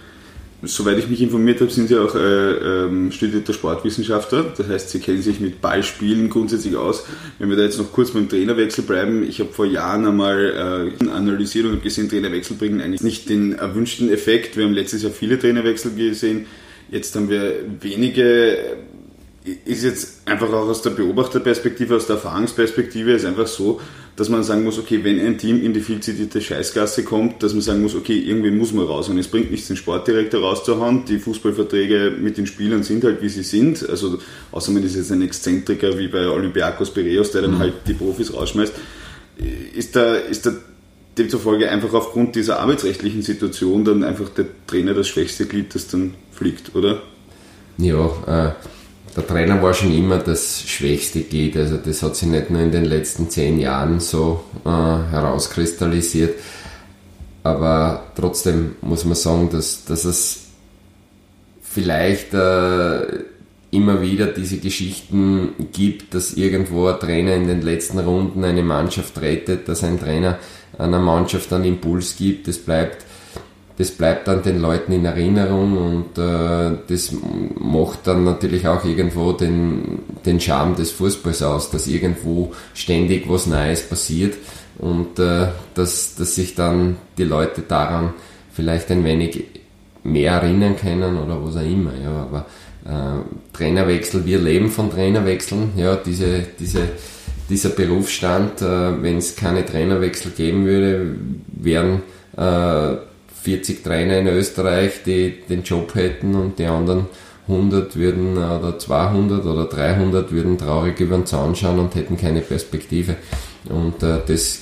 Soweit 0.65 0.97
ich 0.97 1.09
mich 1.09 1.21
informiert 1.21 1.59
habe, 1.59 1.69
sind 1.69 1.89
Sie 1.89 1.97
auch 1.97 2.15
äh, 2.15 2.19
ähm, 2.19 3.11
studierter 3.11 3.51
Sportwissenschaftler. 3.53 4.53
Das 4.55 4.69
heißt, 4.69 4.89
Sie 4.91 4.99
kennen 4.99 5.21
sich 5.21 5.41
mit 5.41 5.59
Ballspielen 5.59 6.29
grundsätzlich 6.29 6.77
aus. 6.77 7.05
Wenn 7.37 7.49
wir 7.49 7.57
da 7.57 7.63
jetzt 7.63 7.77
noch 7.77 7.91
kurz 7.91 8.11
beim 8.11 8.29
Trainerwechsel 8.29 8.85
bleiben, 8.85 9.23
ich 9.27 9.41
habe 9.41 9.51
vor 9.51 9.65
Jahren 9.65 10.07
einmal 10.07 10.93
äh, 11.01 11.09
analysiert 11.09 11.65
und 11.65 11.83
gesehen, 11.83 12.07
Trainerwechsel 12.07 12.55
bringen 12.55 12.79
eigentlich 12.79 13.03
nicht 13.03 13.27
den 13.27 13.53
erwünschten 13.53 14.09
Effekt. 14.09 14.55
Wir 14.55 14.63
haben 14.63 14.73
letztes 14.73 15.03
Jahr 15.03 15.11
viele 15.11 15.37
Trainerwechsel 15.37 15.95
gesehen. 15.95 16.45
Jetzt 16.89 17.13
haben 17.15 17.29
wir 17.29 17.55
wenige 17.81 18.57
ist 19.65 19.83
jetzt 19.83 20.21
einfach 20.25 20.47
auch 20.49 20.69
aus 20.69 20.81
der 20.81 20.91
Beobachterperspektive, 20.91 21.97
aus 21.97 22.07
der 22.07 22.15
Erfahrungsperspektive, 22.15 23.11
ist 23.11 23.25
einfach 23.25 23.47
so, 23.47 23.81
dass 24.15 24.29
man 24.29 24.43
sagen 24.43 24.63
muss, 24.63 24.79
okay, 24.79 25.03
wenn 25.03 25.19
ein 25.19 25.37
Team 25.37 25.61
in 25.61 25.73
die 25.73 25.81
viel 25.81 25.99
zitierte 25.99 26.39
Scheißgasse 26.39 27.03
kommt, 27.03 27.43
dass 27.43 27.51
man 27.53 27.61
sagen 27.61 27.81
muss, 27.81 27.93
okay, 27.93 28.17
irgendwie 28.17 28.51
muss 28.51 28.71
man 28.71 28.85
raus. 28.85 29.09
Und 29.09 29.17
es 29.17 29.27
bringt 29.27 29.51
nichts, 29.51 29.67
den 29.67 29.75
Sportdirektor 29.75 30.41
rauszuhauen. 30.41 31.03
Die 31.05 31.19
Fußballverträge 31.19 32.13
mit 32.17 32.37
den 32.37 32.47
Spielern 32.47 32.83
sind 32.83 33.03
halt, 33.03 33.21
wie 33.21 33.27
sie 33.27 33.43
sind. 33.43 33.87
Also, 33.89 34.19
außer 34.51 34.71
man 34.71 34.83
ist 34.83 34.95
jetzt 34.95 35.11
ein 35.11 35.21
Exzentriker 35.21 35.97
wie 35.97 36.07
bei 36.07 36.25
Olympiakos 36.27 36.91
Piraeus, 36.91 37.31
der 37.31 37.41
dann 37.41 37.55
mhm. 37.55 37.59
halt 37.59 37.73
die 37.85 37.93
Profis 37.93 38.33
rausschmeißt. 38.33 38.73
Ist 39.75 39.95
da, 39.95 40.15
ist 40.15 40.45
da 40.45 40.51
demzufolge 41.17 41.69
einfach 41.69 41.93
aufgrund 41.93 42.35
dieser 42.35 42.59
arbeitsrechtlichen 42.59 43.23
Situation 43.23 43.83
dann 43.83 44.03
einfach 44.05 44.29
der 44.29 44.45
Trainer 44.67 44.93
das 44.93 45.07
schwächste 45.07 45.47
Glied, 45.47 45.75
das 45.75 45.87
dann 45.87 46.13
fliegt, 46.31 46.75
oder? 46.75 47.01
Ja, 47.77 48.05
äh 48.27 48.53
der 49.15 49.27
Trainer 49.27 49.61
war 49.61 49.73
schon 49.73 49.93
immer 49.95 50.17
das 50.17 50.63
Schwächste 50.67 51.21
geht. 51.21 51.55
Also 51.57 51.77
das 51.77 52.01
hat 52.01 52.15
sich 52.15 52.27
nicht 52.29 52.49
nur 52.49 52.61
in 52.61 52.71
den 52.71 52.85
letzten 52.85 53.29
zehn 53.29 53.59
Jahren 53.59 53.99
so 53.99 54.43
äh, 54.65 54.69
herauskristallisiert. 54.69 56.39
Aber 57.43 58.07
trotzdem 58.15 58.75
muss 58.81 59.05
man 59.05 59.15
sagen, 59.15 59.49
dass, 59.51 59.85
dass 59.85 60.05
es 60.05 60.45
vielleicht 61.61 62.33
äh, 62.33 63.23
immer 63.71 64.01
wieder 64.01 64.27
diese 64.27 64.57
Geschichten 64.57 65.49
gibt, 65.73 66.13
dass 66.13 66.33
irgendwo 66.33 66.87
ein 66.87 66.99
Trainer 66.99 67.35
in 67.35 67.47
den 67.47 67.61
letzten 67.61 67.99
Runden 67.99 68.43
eine 68.43 68.63
Mannschaft 68.63 69.19
rettet, 69.19 69.67
dass 69.67 69.83
ein 69.83 69.99
Trainer 69.99 70.37
einer 70.77 70.99
Mannschaft 70.99 71.51
einen 71.51 71.65
Impuls 71.65 72.15
gibt. 72.15 72.47
Das 72.47 72.59
bleibt 72.59 73.03
das 73.77 73.91
bleibt 73.91 74.27
dann 74.27 74.43
den 74.43 74.61
Leuten 74.61 74.91
in 74.91 75.05
Erinnerung 75.05 75.77
und 75.77 76.17
äh, 76.17 76.77
das 76.87 77.11
macht 77.59 78.05
dann 78.05 78.23
natürlich 78.23 78.67
auch 78.67 78.85
irgendwo 78.85 79.31
den, 79.31 79.99
den 80.25 80.39
Charme 80.39 80.75
des 80.75 80.91
Fußballs 80.91 81.41
aus, 81.41 81.71
dass 81.71 81.87
irgendwo 81.87 82.53
ständig 82.75 83.27
was 83.27 83.47
Neues 83.47 83.81
passiert 83.81 84.35
und 84.77 85.17
äh, 85.17 85.47
dass, 85.73 86.15
dass 86.15 86.35
sich 86.35 86.53
dann 86.53 86.97
die 87.17 87.23
Leute 87.23 87.61
daran 87.61 88.13
vielleicht 88.51 88.91
ein 88.91 89.03
wenig 89.03 89.43
mehr 90.03 90.33
erinnern 90.33 90.75
können 90.75 91.17
oder 91.17 91.43
was 91.43 91.57
auch 91.57 91.61
immer. 91.61 91.93
Ja, 92.01 92.11
aber 92.23 92.45
äh, 92.85 93.55
Trainerwechsel, 93.57 94.25
wir 94.25 94.39
leben 94.39 94.69
von 94.69 94.91
Trainerwechseln, 94.91 95.71
ja, 95.77 95.95
diese, 95.95 96.45
diese, 96.59 96.89
dieser 97.49 97.69
Berufsstand, 97.69 98.61
äh, 98.61 99.01
wenn 99.01 99.17
es 99.17 99.35
keine 99.35 99.65
Trainerwechsel 99.65 100.31
geben 100.31 100.65
würde, 100.65 101.15
wären 101.47 102.03
äh, 102.37 102.97
40 103.43 103.83
Trainer 103.83 104.19
in 104.19 104.27
Österreich, 104.27 105.03
die 105.05 105.41
den 105.49 105.63
Job 105.63 105.95
hätten 105.95 106.33
und 106.35 106.59
die 106.59 106.65
anderen 106.65 107.07
100 107.47 107.95
würden 107.97 108.37
oder 108.37 108.79
200 108.79 109.45
oder 109.45 109.65
300 109.65 110.31
würden 110.31 110.57
traurig 110.57 110.99
über 111.01 111.17
den 111.17 111.25
Zaun 111.25 111.55
schauen 111.55 111.79
und 111.79 111.93
hätten 111.95 112.15
keine 112.15 112.39
Perspektive. 112.39 113.17
Und 113.67 114.01
äh, 114.01 114.19
das 114.25 114.61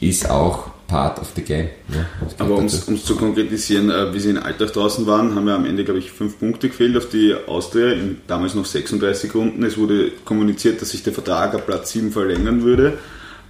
ist 0.00 0.30
auch 0.30 0.70
part 0.86 1.18
of 1.18 1.32
the 1.36 1.42
game. 1.42 1.68
Ja, 1.92 2.06
Aber 2.38 2.56
um 2.56 2.64
es 2.64 3.04
zu 3.04 3.16
konkretisieren, 3.16 3.90
äh, 3.90 4.14
wie 4.14 4.20
sie 4.20 4.30
in 4.30 4.38
Alltag 4.38 4.72
draußen 4.72 5.06
waren, 5.06 5.34
haben 5.34 5.46
wir 5.46 5.54
am 5.54 5.66
Ende, 5.66 5.84
glaube 5.84 6.00
ich, 6.00 6.10
fünf 6.10 6.38
Punkte 6.38 6.68
gefehlt 6.68 6.96
auf 6.96 7.10
die 7.10 7.34
Austria, 7.46 7.92
in 7.92 8.18
damals 8.26 8.54
noch 8.54 8.64
36 8.64 9.34
Runden. 9.34 9.62
Es 9.62 9.76
wurde 9.76 10.12
kommuniziert, 10.24 10.80
dass 10.80 10.90
sich 10.90 11.02
der 11.02 11.12
Vertrag 11.12 11.54
ab 11.54 11.66
Platz 11.66 11.92
7 11.92 12.10
verlängern 12.10 12.62
würde. 12.62 12.98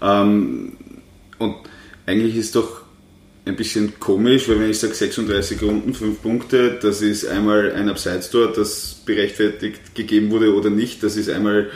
Ähm, 0.03 0.73
und 1.39 1.55
eigentlich 2.07 2.37
ist 2.37 2.57
doch 2.57 2.84
ein 3.47 3.57
bisschen 3.57 4.01
komisch, 4.01 4.49
weil 4.49 4.59
wenn 4.61 4.71
ich 4.71 4.79
sage 4.79 4.95
36 4.95 5.63
Runden, 5.63 5.93
5 5.93 6.23
Punkte, 6.23 6.79
das 6.81 7.03
ist 7.03 7.27
einmal 7.27 7.73
ein 7.73 7.91
Abseits-Tor, 7.91 8.53
das 8.53 9.03
berechtfertigt 9.05 9.95
gegeben 9.95 10.31
wurde 10.31 10.55
oder 10.55 10.71
nicht. 10.71 11.03
Das 11.03 11.17
ist 11.17 11.29
einmal 11.29 11.71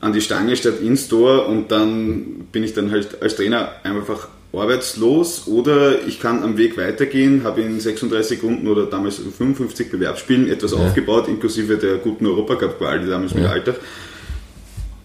an 0.00 0.12
die 0.12 0.20
Stange 0.20 0.54
statt 0.56 0.80
ins 0.82 1.08
Tor 1.08 1.48
und 1.48 1.72
dann 1.72 2.46
bin 2.52 2.62
ich 2.62 2.74
dann 2.74 2.90
halt 2.90 3.22
als 3.22 3.36
Trainer 3.36 3.72
einfach 3.84 4.28
arbeitslos 4.52 5.46
oder 5.46 6.06
ich 6.06 6.20
kann 6.20 6.42
am 6.42 6.56
Weg 6.56 6.76
weitergehen, 6.76 7.42
habe 7.44 7.62
in 7.62 7.80
36 7.80 8.42
Runden 8.42 8.68
oder 8.68 8.86
damals 8.86 9.16
55 9.16 9.90
Bewerbsspielen 9.90 10.50
etwas 10.50 10.72
ja. 10.72 10.78
aufgebaut, 10.78 11.28
inklusive 11.28 11.76
der 11.76 11.96
guten 11.96 12.26
Europacup-Qual, 12.26 13.00
die 13.00 13.08
damals 13.08 13.32
ja. 13.32 13.40
mit 13.40 13.48
Alltag. 13.48 13.76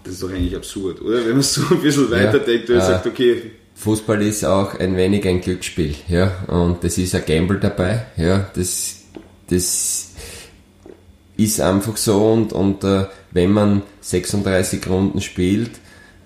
Das 0.04 0.14
ist 0.14 0.24
doch 0.24 0.32
eigentlich 0.32 0.56
absurd, 0.56 1.02
oder? 1.02 1.26
Wenn 1.26 1.34
man 1.34 1.42
so 1.42 1.62
ein 1.72 1.82
bisschen 1.82 2.12
ja. 2.12 2.18
weiterdenkt 2.18 2.70
und 2.70 2.82
sagt, 2.82 3.08
okay, 3.08 3.42
Fußball 3.76 4.22
ist 4.22 4.46
auch 4.46 4.80
ein 4.80 4.96
wenig 4.96 5.28
ein 5.28 5.42
Glücksspiel, 5.42 5.96
ja, 6.08 6.32
und 6.48 6.84
das 6.84 6.98
ist 6.98 7.16
ein 7.16 7.24
Gamble 7.26 7.60
dabei, 7.60 8.06
ja, 8.18 8.50
das, 8.54 9.02
das 9.50 10.12
ist 11.36 11.62
einfach 11.62 11.98
so 11.98 12.32
und, 12.32 12.54
und 12.54 12.84
äh, 12.84 13.06
wenn 13.32 13.52
man 13.52 13.82
36 14.02 14.88
Runden 14.88 15.22
spielt, 15.22 15.72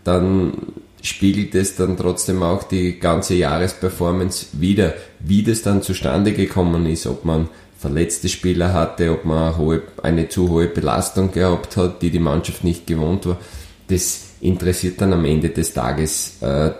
dann 0.03 0.53
spiegelt 1.01 1.55
es 1.55 1.75
dann 1.75 1.97
trotzdem 1.97 2.43
auch 2.43 2.63
die 2.63 2.99
ganze 2.99 3.35
Jahresperformance 3.35 4.47
wieder, 4.53 4.93
wie 5.19 5.43
das 5.43 5.61
dann 5.61 5.81
zustande 5.81 6.33
gekommen 6.33 6.85
ist, 6.85 7.07
ob 7.07 7.23
man 7.25 7.49
verletzte 7.77 8.27
Spieler 8.27 8.73
hatte, 8.73 9.11
ob 9.11 9.25
man 9.25 9.37
eine, 9.37 9.57
hohe, 9.57 9.81
eine 10.01 10.29
zu 10.29 10.49
hohe 10.49 10.67
Belastung 10.67 11.31
gehabt 11.31 11.77
hat, 11.77 12.01
die 12.01 12.09
die 12.09 12.19
Mannschaft 12.19 12.63
nicht 12.63 12.87
gewohnt 12.87 13.25
war. 13.25 13.37
Das 13.87 14.21
interessiert 14.41 14.99
dann 14.99 15.13
am 15.13 15.25
Ende 15.25 15.49
des 15.49 15.73
Tages 15.73 16.41
äh, 16.41 16.71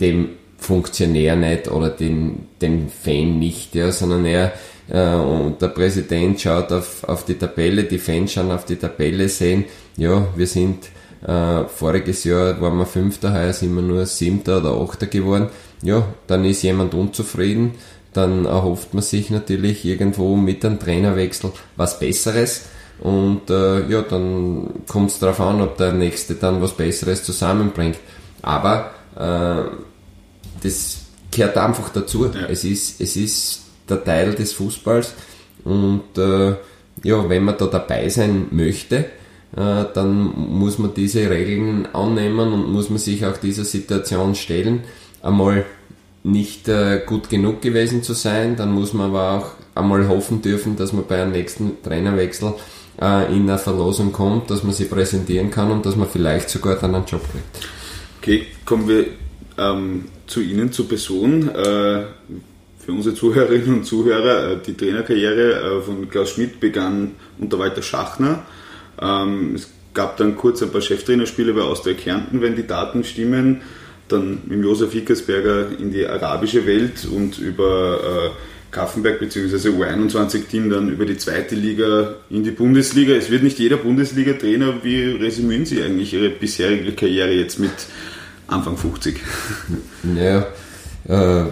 dem 0.00 0.30
Funktionär 0.58 1.36
nicht 1.36 1.70
oder 1.70 1.90
den, 1.90 2.48
den 2.60 2.88
Fan 2.88 3.38
nicht, 3.38 3.74
ja, 3.74 3.92
sondern 3.92 4.24
er 4.24 4.52
äh, 4.88 5.14
und 5.14 5.60
der 5.60 5.68
Präsident 5.68 6.40
schaut 6.40 6.72
auf, 6.72 7.04
auf 7.04 7.24
die 7.24 7.34
Tabelle, 7.34 7.84
die 7.84 7.98
Fans 7.98 8.32
schauen 8.32 8.50
auf 8.50 8.64
die 8.64 8.76
Tabelle, 8.76 9.28
sehen, 9.28 9.64
ja, 9.96 10.26
wir 10.34 10.46
sind 10.46 10.88
äh, 11.26 11.64
voriges 11.64 12.24
Jahr 12.24 12.60
waren 12.60 12.78
wir 12.78 12.86
Fünfter, 12.86 13.32
heuer 13.32 13.52
sind 13.52 13.74
wir 13.74 13.82
nur 13.82 14.06
Siebter 14.06 14.58
oder 14.58 14.80
Achter 14.80 15.06
geworden. 15.06 15.48
Ja, 15.82 16.06
dann 16.26 16.44
ist 16.44 16.62
jemand 16.62 16.94
unzufrieden, 16.94 17.72
dann 18.12 18.44
erhofft 18.44 18.94
man 18.94 19.02
sich 19.02 19.30
natürlich 19.30 19.84
irgendwo 19.84 20.36
mit 20.36 20.64
einem 20.64 20.78
Trainerwechsel 20.78 21.52
was 21.76 21.98
Besseres. 21.98 22.66
Und 23.00 23.50
äh, 23.50 23.86
ja, 23.88 24.02
dann 24.02 24.84
kommt 24.86 25.10
es 25.10 25.18
darauf 25.18 25.40
an, 25.40 25.60
ob 25.60 25.76
der 25.76 25.92
nächste 25.92 26.34
dann 26.34 26.62
was 26.62 26.72
Besseres 26.72 27.24
zusammenbringt. 27.24 27.98
Aber 28.40 28.92
das 29.16 31.06
gehört 31.30 31.56
einfach 31.56 31.88
dazu. 31.90 32.26
Ja. 32.26 32.46
Es, 32.48 32.64
ist, 32.64 33.00
es 33.00 33.16
ist 33.16 33.62
der 33.88 34.04
Teil 34.04 34.34
des 34.34 34.52
Fußballs 34.52 35.14
und 35.64 36.18
äh, 36.18 36.54
ja, 37.02 37.28
wenn 37.28 37.44
man 37.44 37.56
da 37.58 37.66
dabei 37.66 38.08
sein 38.08 38.46
möchte, 38.50 38.96
äh, 39.56 39.84
dann 39.94 40.32
muss 40.34 40.78
man 40.78 40.94
diese 40.94 41.28
Regeln 41.30 41.86
annehmen 41.92 42.52
und 42.52 42.72
muss 42.72 42.90
man 42.90 42.98
sich 42.98 43.24
auch 43.24 43.36
dieser 43.36 43.64
Situation 43.64 44.34
stellen. 44.34 44.84
Einmal 45.22 45.64
nicht 46.22 46.68
äh, 46.68 47.02
gut 47.06 47.28
genug 47.28 47.62
gewesen 47.62 48.02
zu 48.02 48.12
sein, 48.12 48.56
dann 48.56 48.72
muss 48.72 48.92
man 48.92 49.10
aber 49.10 49.32
auch 49.32 49.50
einmal 49.74 50.08
hoffen 50.08 50.42
dürfen, 50.42 50.76
dass 50.76 50.92
man 50.92 51.06
bei 51.06 51.22
einem 51.22 51.32
nächsten 51.32 51.82
Trainerwechsel 51.82 52.54
äh, 53.00 53.32
in 53.34 53.48
eine 53.48 53.58
Verlosung 53.58 54.12
kommt, 54.12 54.50
dass 54.50 54.62
man 54.62 54.72
sie 54.72 54.86
präsentieren 54.86 55.50
kann 55.50 55.70
und 55.70 55.86
dass 55.86 55.96
man 55.96 56.08
vielleicht 56.08 56.50
sogar 56.50 56.76
dann 56.76 56.94
einen 56.94 57.04
Job 57.04 57.22
kriegt. 57.30 57.68
Okay, 58.26 58.44
kommen 58.64 58.88
wir 58.88 59.06
ähm, 59.56 60.06
zu 60.26 60.40
Ihnen, 60.40 60.72
zur 60.72 60.88
Person. 60.88 61.48
Äh, 61.48 62.06
für 62.84 62.90
unsere 62.92 63.14
Zuhörerinnen 63.14 63.72
und 63.72 63.84
Zuhörer, 63.84 64.50
äh, 64.50 64.56
die 64.66 64.74
Trainerkarriere 64.76 65.78
äh, 65.78 65.82
von 65.82 66.10
Klaus 66.10 66.30
Schmidt 66.30 66.58
begann 66.58 67.12
unter 67.38 67.60
Walter 67.60 67.82
Schachner. 67.82 68.44
Ähm, 69.00 69.54
es 69.54 69.70
gab 69.94 70.16
dann 70.16 70.36
kurz 70.36 70.60
ein 70.60 70.72
paar 70.72 70.80
Cheftrainerspiele 70.80 71.52
bei 71.52 71.60
Austria 71.60 71.94
Kärnten, 71.94 72.40
wenn 72.40 72.56
die 72.56 72.66
Daten 72.66 73.04
stimmen. 73.04 73.60
Dann 74.08 74.40
mit 74.46 74.60
Josef 74.60 74.90
Hickersberger 74.90 75.78
in 75.78 75.92
die 75.92 76.04
arabische 76.04 76.66
Welt 76.66 77.06
und 77.08 77.38
über 77.38 78.32
Kaffenberg 78.72 79.20
bzw. 79.20 79.68
U21-Team 79.68 80.70
dann 80.70 80.88
über 80.88 81.06
die 81.06 81.16
zweite 81.16 81.54
Liga 81.54 82.16
in 82.30 82.42
die 82.42 82.50
Bundesliga. 82.50 83.14
Es 83.14 83.30
wird 83.30 83.42
nicht 83.44 83.58
jeder 83.58 83.76
Bundesliga-Trainer. 83.76 84.84
Wie 84.84 85.02
resümieren 85.02 85.64
Sie 85.64 85.82
eigentlich 85.82 86.12
Ihre 86.12 86.30
bisherige 86.30 86.92
Karriere 86.92 87.32
jetzt 87.32 87.58
mit 87.58 87.70
Anfang 88.48 88.76
50? 88.76 89.20
Naja, 90.02 90.46
äh, 91.08 91.44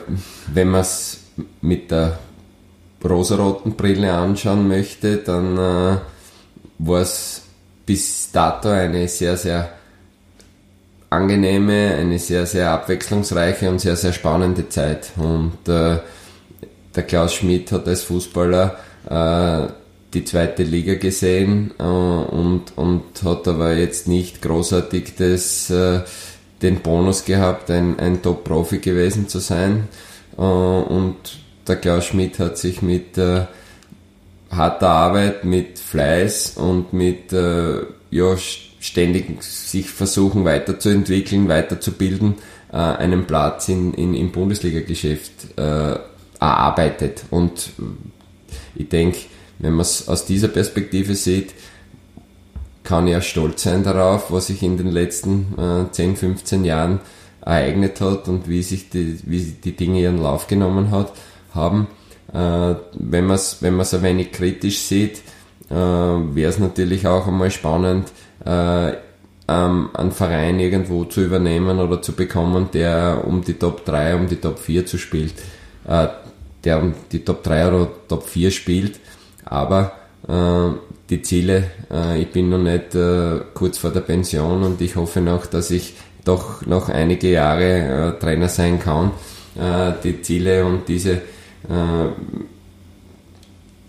wenn 0.52 0.68
man 0.68 0.80
es 0.80 1.20
mit 1.60 1.90
der 1.90 2.18
rosaroten 3.04 3.74
Brille 3.76 4.12
anschauen 4.12 4.68
möchte, 4.68 5.18
dann 5.18 5.56
äh, 5.56 5.98
war 6.78 7.00
es 7.00 7.42
bis 7.84 8.30
dato 8.32 8.68
eine 8.68 9.08
sehr, 9.08 9.36
sehr 9.36 9.70
angenehme, 11.10 11.94
eine 11.94 12.18
sehr, 12.18 12.46
sehr 12.46 12.70
abwechslungsreiche 12.70 13.68
und 13.68 13.80
sehr, 13.80 13.96
sehr 13.96 14.12
spannende 14.12 14.68
Zeit. 14.68 15.12
Und 15.16 15.68
äh, 15.68 15.98
der 16.94 17.02
Klaus 17.02 17.34
Schmidt 17.34 17.72
hat 17.72 17.86
als 17.86 18.02
Fußballer 18.04 18.78
äh, 19.08 19.72
die 20.14 20.24
zweite 20.24 20.62
Liga 20.62 20.94
gesehen 20.94 21.72
äh, 21.78 21.82
und, 21.82 22.76
und 22.76 23.02
hat 23.24 23.48
aber 23.48 23.74
jetzt 23.74 24.08
nicht 24.08 24.42
großartig 24.42 25.14
das, 25.16 25.70
äh, 25.70 26.00
den 26.62 26.80
Bonus 26.80 27.24
gehabt, 27.24 27.70
ein, 27.70 27.98
ein 27.98 28.22
Top-Profi 28.22 28.78
gewesen 28.78 29.28
zu 29.28 29.38
sein. 29.38 29.88
Äh, 30.36 30.40
und 30.40 31.16
der 31.66 31.76
Klaus 31.76 32.06
Schmidt 32.06 32.38
hat 32.38 32.58
sich 32.58 32.82
mit 32.82 33.18
äh, 33.18 33.46
harter 34.50 34.90
Arbeit, 34.90 35.44
mit 35.44 35.78
Fleiß 35.78 36.56
und 36.56 36.92
mit 36.92 37.32
äh, 37.32 37.82
ja, 38.10 38.36
ständig 38.36 39.42
sich 39.42 39.90
versuchen 39.90 40.44
weiterzuentwickeln, 40.44 41.48
weiterzubilden, 41.48 42.34
äh, 42.72 42.76
einen 42.76 43.26
Platz 43.26 43.68
in, 43.68 43.94
in, 43.94 44.14
im 44.14 44.30
Bundesliga-Geschäft 44.30 45.58
äh, 45.58 45.96
erarbeitet. 46.40 47.24
Und 47.30 47.70
ich 48.74 48.88
denke, 48.88 49.18
wenn 49.58 49.72
man 49.72 49.82
es 49.82 50.08
aus 50.08 50.26
dieser 50.26 50.48
Perspektive 50.48 51.14
sieht, 51.14 51.54
kann 52.84 53.12
auch 53.14 53.22
stolz 53.22 53.62
sein 53.62 53.82
darauf, 53.82 54.30
was 54.30 54.46
sich 54.46 54.62
in 54.62 54.76
den 54.76 54.90
letzten 54.90 55.54
äh, 55.58 55.90
10, 55.90 56.16
15 56.16 56.64
Jahren 56.64 57.00
ereignet 57.40 58.00
hat 58.00 58.28
und 58.28 58.48
wie 58.48 58.62
sich 58.62 58.90
die, 58.90 59.18
wie 59.24 59.40
die 59.40 59.74
Dinge 59.74 60.00
ihren 60.00 60.22
Lauf 60.22 60.46
genommen 60.46 60.90
hat, 60.90 61.12
haben. 61.54 61.88
Äh, 62.32 62.74
wenn 62.92 63.26
man 63.26 63.36
es 63.36 63.62
wenn 63.62 63.80
ein 63.80 64.02
wenig 64.02 64.32
kritisch 64.32 64.78
sieht, 64.80 65.22
äh, 65.70 65.74
wäre 65.74 66.50
es 66.50 66.58
natürlich 66.58 67.06
auch 67.06 67.26
einmal 67.26 67.50
spannend, 67.50 68.12
äh, 68.44 68.92
ähm, 69.46 69.90
einen 69.92 70.12
Verein 70.12 70.58
irgendwo 70.58 71.04
zu 71.04 71.22
übernehmen 71.22 71.78
oder 71.78 72.00
zu 72.00 72.12
bekommen, 72.12 72.68
der 72.72 73.22
um 73.26 73.42
die 73.42 73.54
Top 73.54 73.84
3, 73.84 74.16
um 74.16 74.28
die 74.28 74.36
Top 74.36 74.58
4 74.58 74.86
zu 74.86 74.98
spielt, 74.98 75.34
äh, 75.86 76.08
der 76.64 76.82
um 76.82 76.94
die 77.12 77.24
Top 77.24 77.42
3 77.42 77.68
oder 77.68 77.88
Top 78.08 78.24
4 78.24 78.50
spielt, 78.50 79.00
aber 79.44 79.92
äh, 80.28 80.83
die 81.10 81.22
Ziele, 81.22 81.64
äh, 81.90 82.20
ich 82.20 82.28
bin 82.28 82.48
noch 82.50 82.58
nicht 82.58 82.94
äh, 82.94 83.40
kurz 83.54 83.78
vor 83.78 83.90
der 83.90 84.00
Pension 84.00 84.62
und 84.62 84.80
ich 84.80 84.96
hoffe 84.96 85.20
noch, 85.20 85.46
dass 85.46 85.70
ich 85.70 85.94
doch 86.24 86.64
noch 86.66 86.88
einige 86.88 87.30
Jahre 87.30 88.14
äh, 88.16 88.20
Trainer 88.20 88.48
sein 88.48 88.78
kann. 88.80 89.10
Äh, 89.56 89.92
die 90.02 90.22
Ziele 90.22 90.64
und 90.64 90.88
diese 90.88 91.12
äh, 91.12 92.08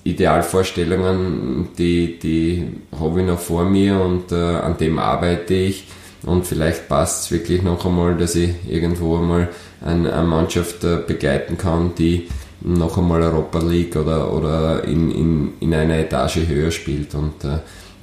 Idealvorstellungen, 0.03 1.69
die, 1.77 2.19
die 2.19 2.67
habe 2.99 3.21
ich 3.21 3.27
noch 3.27 3.39
vor 3.39 3.65
mir 3.65 3.99
und 3.99 4.31
äh, 4.31 4.35
an 4.35 4.77
dem 4.77 4.99
arbeite 4.99 5.53
ich. 5.53 5.87
Und 6.23 6.45
vielleicht 6.45 6.87
passt 6.87 7.25
es 7.25 7.31
wirklich 7.31 7.61
noch 7.61 7.85
einmal, 7.85 8.15
dass 8.15 8.35
ich 8.35 8.51
irgendwo 8.67 9.17
einmal 9.17 9.49
eine, 9.83 10.11
eine 10.11 10.27
Mannschaft 10.27 10.81
begleiten 10.81 11.57
kann, 11.57 11.93
die 11.95 12.27
noch 12.65 12.97
einmal 12.97 13.21
Europa 13.21 13.59
League 13.59 13.95
oder, 13.95 14.33
oder 14.33 14.83
in, 14.83 15.11
in, 15.11 15.53
in 15.59 15.73
einer 15.73 15.97
Etage 15.97 16.47
höher 16.47 16.71
spielt. 16.71 17.13
Und 17.13 17.43
äh, 17.43 17.59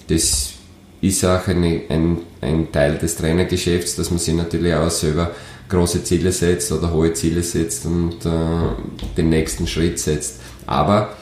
das 0.09 0.53
ist 1.01 1.25
auch 1.25 1.47
eine, 1.49 1.83
ein, 1.89 2.19
ein 2.41 2.71
Teil 2.71 2.97
des 2.97 3.17
Trainergeschäfts, 3.17 3.97
dass 3.97 4.11
man 4.11 4.21
sich 4.21 4.35
natürlich 4.35 4.73
auch 4.75 4.91
selber 4.91 5.33
große 5.69 6.05
Ziele 6.05 6.31
setzt 6.31 6.71
oder 6.71 6.93
hohe 6.93 7.13
Ziele 7.13 7.43
setzt 7.43 7.87
und 7.87 8.25
äh, 8.25 9.17
den 9.17 9.31
nächsten 9.31 9.67
Schritt 9.67 9.99
setzt. 9.99 10.41
Aber 10.67 11.17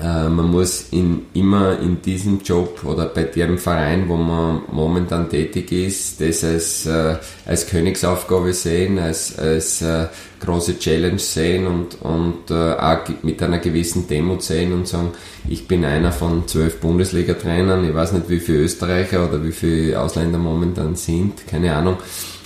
äh, 0.00 0.28
man 0.28 0.50
muss 0.50 0.88
in, 0.90 1.26
immer 1.34 1.78
in 1.78 2.02
diesem 2.02 2.40
Job 2.42 2.82
oder 2.84 3.06
bei 3.06 3.24
dem 3.24 3.58
Verein, 3.58 4.08
wo 4.08 4.16
man 4.16 4.62
momentan 4.72 5.28
tätig 5.28 5.70
ist, 5.70 6.20
das 6.20 6.42
als, 6.42 6.86
äh, 6.86 7.16
als 7.46 7.68
Königsaufgabe 7.68 8.52
sehen, 8.52 8.98
als, 8.98 9.38
als 9.38 9.82
äh, 9.82 10.06
große 10.40 10.80
Challenge 10.80 11.18
sehen 11.18 11.66
und, 11.66 12.02
und 12.02 12.50
äh, 12.50 12.72
auch 12.72 13.00
mit 13.22 13.40
einer 13.40 13.58
gewissen 13.58 14.08
Demut 14.08 14.42
sehen 14.42 14.72
und 14.72 14.88
sagen, 14.88 15.12
ich 15.48 15.68
bin 15.68 15.84
einer 15.84 16.10
von 16.10 16.46
zwölf 16.48 16.80
Bundesliga-Trainern, 16.80 17.84
ich 17.84 17.94
weiß 17.94 18.12
nicht, 18.12 18.28
wie 18.28 18.40
viele 18.40 18.58
Österreicher 18.58 19.28
oder 19.28 19.44
wie 19.44 19.52
viele 19.52 20.00
Ausländer 20.00 20.38
momentan 20.38 20.96
sind, 20.96 21.46
keine 21.46 21.74
Ahnung, 21.74 21.98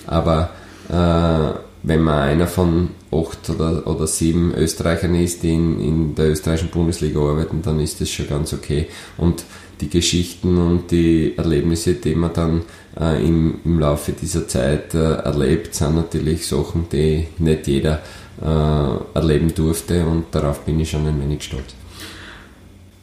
aber 0.07 0.51
äh, 0.91 1.68
wenn 1.83 2.03
man 2.03 2.21
einer 2.21 2.47
von 2.47 2.91
acht 3.13 3.51
oder, 3.51 3.87
oder 3.87 4.07
sieben 4.07 4.55
Österreichern 4.55 5.15
ist, 5.15 5.43
die 5.43 5.55
in, 5.55 5.81
in 5.81 6.15
der 6.15 6.31
österreichischen 6.31 6.71
Bundesliga 6.71 7.21
arbeiten, 7.21 7.63
dann 7.63 7.81
ist 7.81 8.01
das 8.01 8.11
schon 8.11 8.29
ganz 8.29 8.53
okay. 8.53 8.87
Und 9.17 9.45
die 9.81 9.89
Geschichten 9.89 10.59
und 10.59 10.91
die 10.91 11.35
Erlebnisse, 11.37 11.95
die 11.95 12.15
man 12.15 12.33
dann 12.33 12.63
äh, 13.01 13.25
im, 13.25 13.61
im 13.65 13.79
Laufe 13.79 14.13
dieser 14.13 14.49
Zeit 14.49 14.95
äh, 14.95 15.15
erlebt, 15.15 15.75
sind 15.75 15.95
natürlich 15.95 16.47
Sachen, 16.47 16.87
die 16.91 17.29
nicht 17.39 17.69
jeder 17.69 18.03
äh, 18.43 19.17
erleben 19.17 19.55
durfte 19.55 20.05
und 20.05 20.27
darauf 20.33 20.65
bin 20.65 20.81
ich 20.81 20.91
schon 20.91 21.07
ein 21.07 21.21
wenig 21.21 21.43
stolz. 21.43 21.78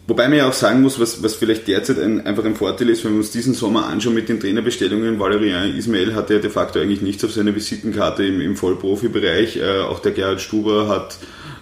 Wobei 0.07 0.27
man 0.27 0.37
ja 0.37 0.47
auch 0.47 0.53
sagen 0.53 0.81
muss, 0.83 0.99
was, 0.99 1.23
was 1.23 1.33
vielleicht 1.33 1.67
derzeit 1.67 1.99
ein, 1.99 2.25
einfach 2.27 2.45
ein 2.45 2.55
Vorteil 2.55 2.89
ist, 2.89 3.03
wenn 3.03 3.13
wir 3.13 3.17
uns 3.17 3.31
diesen 3.31 3.55
Sommer 3.55 3.87
anschauen 3.87 4.13
mit 4.13 4.29
den 4.29 4.39
Trainerbestellungen. 4.39 5.19
Valerian 5.19 5.75
Ismail 5.75 6.13
hatte 6.13 6.35
ja 6.35 6.39
de 6.39 6.51
facto 6.51 6.79
eigentlich 6.79 7.01
nichts 7.01 7.23
auf 7.23 7.31
seiner 7.31 7.55
Visitenkarte 7.55 8.23
im, 8.23 8.39
im 8.39 8.55
Vollprofi-Bereich. 8.55 9.57
Äh, 9.57 9.79
auch 9.79 9.99
der 9.99 10.11
Gerhard 10.11 10.41
Stuber 10.41 10.87
hat 10.89 11.17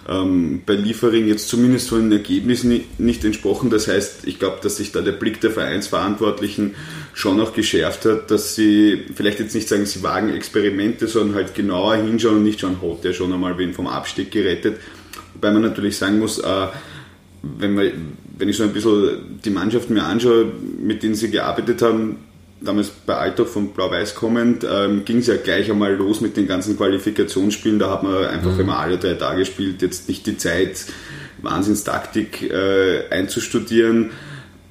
ähm, 0.06 0.60
bei 0.66 0.74
Liefering 0.74 1.26
jetzt 1.26 1.48
zumindest 1.48 1.88
von 1.88 2.02
den 2.02 2.12
Ergebnissen 2.12 2.68
nicht, 2.68 3.00
nicht 3.00 3.24
entsprochen. 3.24 3.70
Das 3.70 3.88
heißt, 3.88 4.26
ich 4.26 4.38
glaube, 4.38 4.58
dass 4.62 4.76
sich 4.76 4.92
da 4.92 5.00
der 5.00 5.12
Blick 5.12 5.40
der 5.40 5.50
Vereinsverantwortlichen 5.50 6.74
schon 7.14 7.40
auch 7.40 7.54
geschärft 7.54 8.04
hat, 8.04 8.30
dass 8.30 8.54
sie 8.54 9.04
vielleicht 9.14 9.40
jetzt 9.40 9.54
nicht 9.54 9.68
sagen, 9.68 9.86
sie 9.86 10.02
wagen 10.02 10.34
Experimente, 10.34 11.08
sondern 11.08 11.36
halt 11.36 11.54
genauer 11.54 11.96
hinschauen 11.96 12.36
und 12.36 12.44
nicht 12.44 12.60
schauen, 12.60 12.76
hat 12.82 13.04
der 13.04 13.14
schon 13.14 13.32
einmal 13.32 13.56
wen 13.56 13.72
vom 13.72 13.86
Abstieg 13.86 14.30
gerettet. 14.30 14.76
Wobei 15.32 15.50
man 15.50 15.62
natürlich 15.62 15.96
sagen 15.96 16.18
muss, 16.18 16.38
äh, 16.40 16.66
wenn, 17.42 17.74
man, 17.74 17.90
wenn 18.38 18.48
ich 18.48 18.56
so 18.56 18.64
ein 18.64 18.72
bisschen 18.72 19.40
die 19.44 19.50
Mannschaften 19.50 19.94
mir 19.94 20.04
anschaue, 20.04 20.46
mit 20.80 21.02
denen 21.02 21.14
sie 21.14 21.30
gearbeitet 21.30 21.82
haben, 21.82 22.16
damals 22.60 22.88
bei 22.88 23.14
Alltag 23.14 23.48
von 23.48 23.68
Blau-Weiß 23.68 24.14
kommend, 24.14 24.66
ähm, 24.68 25.04
ging 25.04 25.18
es 25.18 25.26
ja 25.26 25.36
gleich 25.36 25.70
einmal 25.70 25.94
los 25.94 26.20
mit 26.20 26.36
den 26.36 26.46
ganzen 26.46 26.76
Qualifikationsspielen. 26.76 27.78
Da 27.78 27.90
hat 27.90 28.02
man 28.02 28.24
einfach, 28.24 28.56
mhm. 28.56 28.66
man 28.66 28.76
alle 28.76 28.98
drei 28.98 29.14
Tage 29.14 29.44
spielt, 29.44 29.82
jetzt 29.82 30.08
nicht 30.08 30.26
die 30.26 30.36
Zeit, 30.36 30.86
Wahnsinnstaktik 31.42 32.50
äh, 32.50 33.08
einzustudieren. 33.10 34.10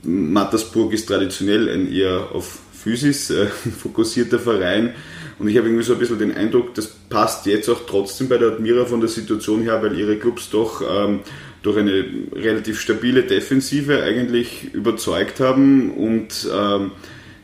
Mattersburg 0.04 0.94
ist 0.94 1.08
traditionell 1.08 1.70
ein 1.70 1.92
eher 1.92 2.30
auf 2.34 2.60
Physis 2.74 3.30
äh, 3.30 3.46
fokussierter 3.80 4.40
Verein. 4.40 4.94
Und 5.40 5.48
ich 5.48 5.58
habe 5.58 5.68
irgendwie 5.68 5.84
so 5.84 5.94
ein 5.94 6.00
bisschen 6.00 6.20
den 6.20 6.36
Eindruck, 6.36 6.74
das 6.76 6.88
passt 6.88 7.46
jetzt 7.46 7.70
auch 7.70 7.82
trotzdem 7.88 8.28
bei 8.30 8.38
der 8.38 8.50
Admira 8.50 8.86
von 8.86 9.00
der 9.00 9.10
Situation 9.10 9.62
her, 9.62 9.82
weil 9.82 9.98
ihre 9.98 10.18
Clubs 10.18 10.50
doch 10.50 10.82
ähm, 10.82 11.22
durch 11.64 11.78
eine 11.78 12.06
relativ 12.34 12.80
stabile 12.80 13.24
Defensive 13.24 14.04
eigentlich 14.04 14.74
überzeugt 14.74 15.40
haben 15.40 15.92
und 15.92 16.48
ähm, 16.54 16.92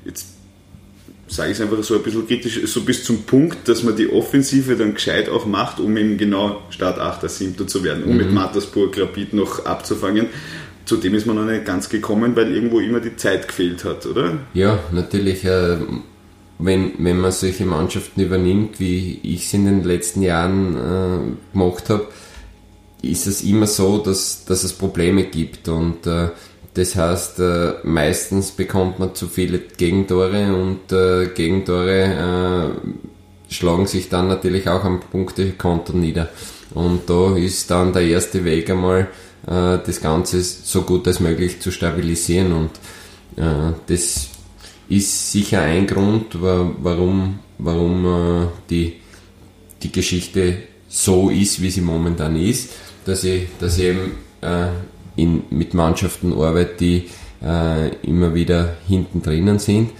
jetzt 0.06 0.28
sage 1.28 1.52
ich 1.52 1.58
es 1.58 1.62
einfach 1.62 1.82
so 1.84 1.96
ein 1.96 2.04
bisschen 2.04 2.28
kritisch, 2.28 2.60
so 2.66 2.82
bis 2.82 3.04
zum 3.04 3.24
Punkt, 3.24 3.68
dass 3.68 3.84
man 3.84 3.96
die 3.96 4.12
Offensive 4.12 4.76
dann 4.76 4.94
gescheit 4.96 5.30
auch 5.30 5.46
macht, 5.46 5.80
um 5.80 5.96
eben 5.96 6.18
genau 6.18 6.62
Start 6.70 7.00
8. 7.00 7.30
7. 7.30 7.68
zu 7.68 7.84
werden, 7.84 8.04
um 8.04 8.12
mhm. 8.12 8.18
mit 8.18 8.34
Mattersburg 8.34 9.00
Rapid 9.00 9.34
noch 9.34 9.66
abzufangen. 9.66 10.28
Zu 10.86 10.98
dem 10.98 11.14
ist 11.14 11.28
man 11.28 11.36
noch 11.36 11.46
nicht 11.46 11.66
ganz 11.66 11.88
gekommen, 11.88 12.36
weil 12.36 12.54
irgendwo 12.54 12.80
immer 12.80 13.00
die 13.00 13.16
Zeit 13.16 13.48
gefehlt 13.48 13.86
hat, 13.86 14.08
oder? 14.08 14.40
Ja, 14.54 14.80
natürlich. 14.92 15.46
Äh, 15.46 15.78
wenn, 16.58 16.94
wenn 16.98 17.20
man 17.20 17.32
solche 17.32 17.66
Mannschaften 17.66 18.22
übernimmt, 18.22 18.80
wie 18.80 19.20
ich 19.24 19.46
es 19.46 19.54
in 19.54 19.66
den 19.66 19.84
letzten 19.84 20.24
Jahren 20.24 20.76
äh, 20.76 21.54
gemacht 21.54 21.90
habe, 21.90 22.08
ist 23.02 23.28
es 23.28 23.44
immer 23.44 23.68
so, 23.68 24.00
dass, 24.00 24.46
dass 24.46 24.64
es 24.64 24.74
Probleme 24.74 25.26
gibt 25.26 25.68
und 25.68 26.06
äh, 26.06 26.30
das 26.74 26.96
heißt, 26.96 27.40
äh, 27.40 27.74
meistens 27.84 28.52
bekommt 28.52 29.00
man 29.00 29.16
zu 29.16 29.28
viele 29.28 29.60
Gegentore 29.60 30.54
und 30.56 30.92
äh, 30.92 31.28
Gegentore 31.34 32.74
äh, 32.80 33.54
schlagen 33.54 33.88
sich 33.88 34.10
dann 34.10 34.28
natürlich 34.28 34.70
auch 34.70 34.84
am 34.84 35.00
Punktekonto 35.00 35.94
nieder. 35.94 36.30
Und 36.74 37.10
da 37.10 37.36
ist 37.36 37.72
dann 37.72 37.92
der 37.94 38.04
erste 38.04 38.46
Weg 38.46 38.70
einmal, 38.70 39.08
äh, 39.48 39.80
das 39.86 40.00
Ganze 40.02 40.42
so 40.42 40.84
gut 40.84 41.08
als 41.08 41.20
möglich 41.20 41.60
zu 41.60 41.72
stabilisieren. 41.72 42.54
Und 42.54 42.72
äh, 43.36 43.74
das 43.88 44.30
ist 44.88 45.32
sicher 45.32 45.62
ein 45.62 45.88
Grund, 45.88 46.38
warum, 46.40 47.40
warum 47.58 48.06
äh, 48.06 48.48
die, 48.70 48.98
die 49.82 49.92
Geschichte 49.92 50.58
so 50.88 51.30
ist, 51.30 51.62
wie 51.62 51.72
sie 51.72 51.82
momentan 51.82 52.36
ist, 52.36 52.70
dass 53.06 53.24
ich, 53.24 53.48
dass 53.60 53.78
ich 53.78 53.86
eben 53.86 54.12
äh, 54.42 54.68
in, 55.16 55.44
mit 55.50 55.74
Mannschaften 55.74 56.34
arbeite, 56.34 56.76
die 56.80 57.10
äh, 57.44 57.90
immer 58.04 58.34
wieder 58.34 58.76
hinten 58.88 59.22
drinnen 59.22 59.60
sind. 59.60 59.92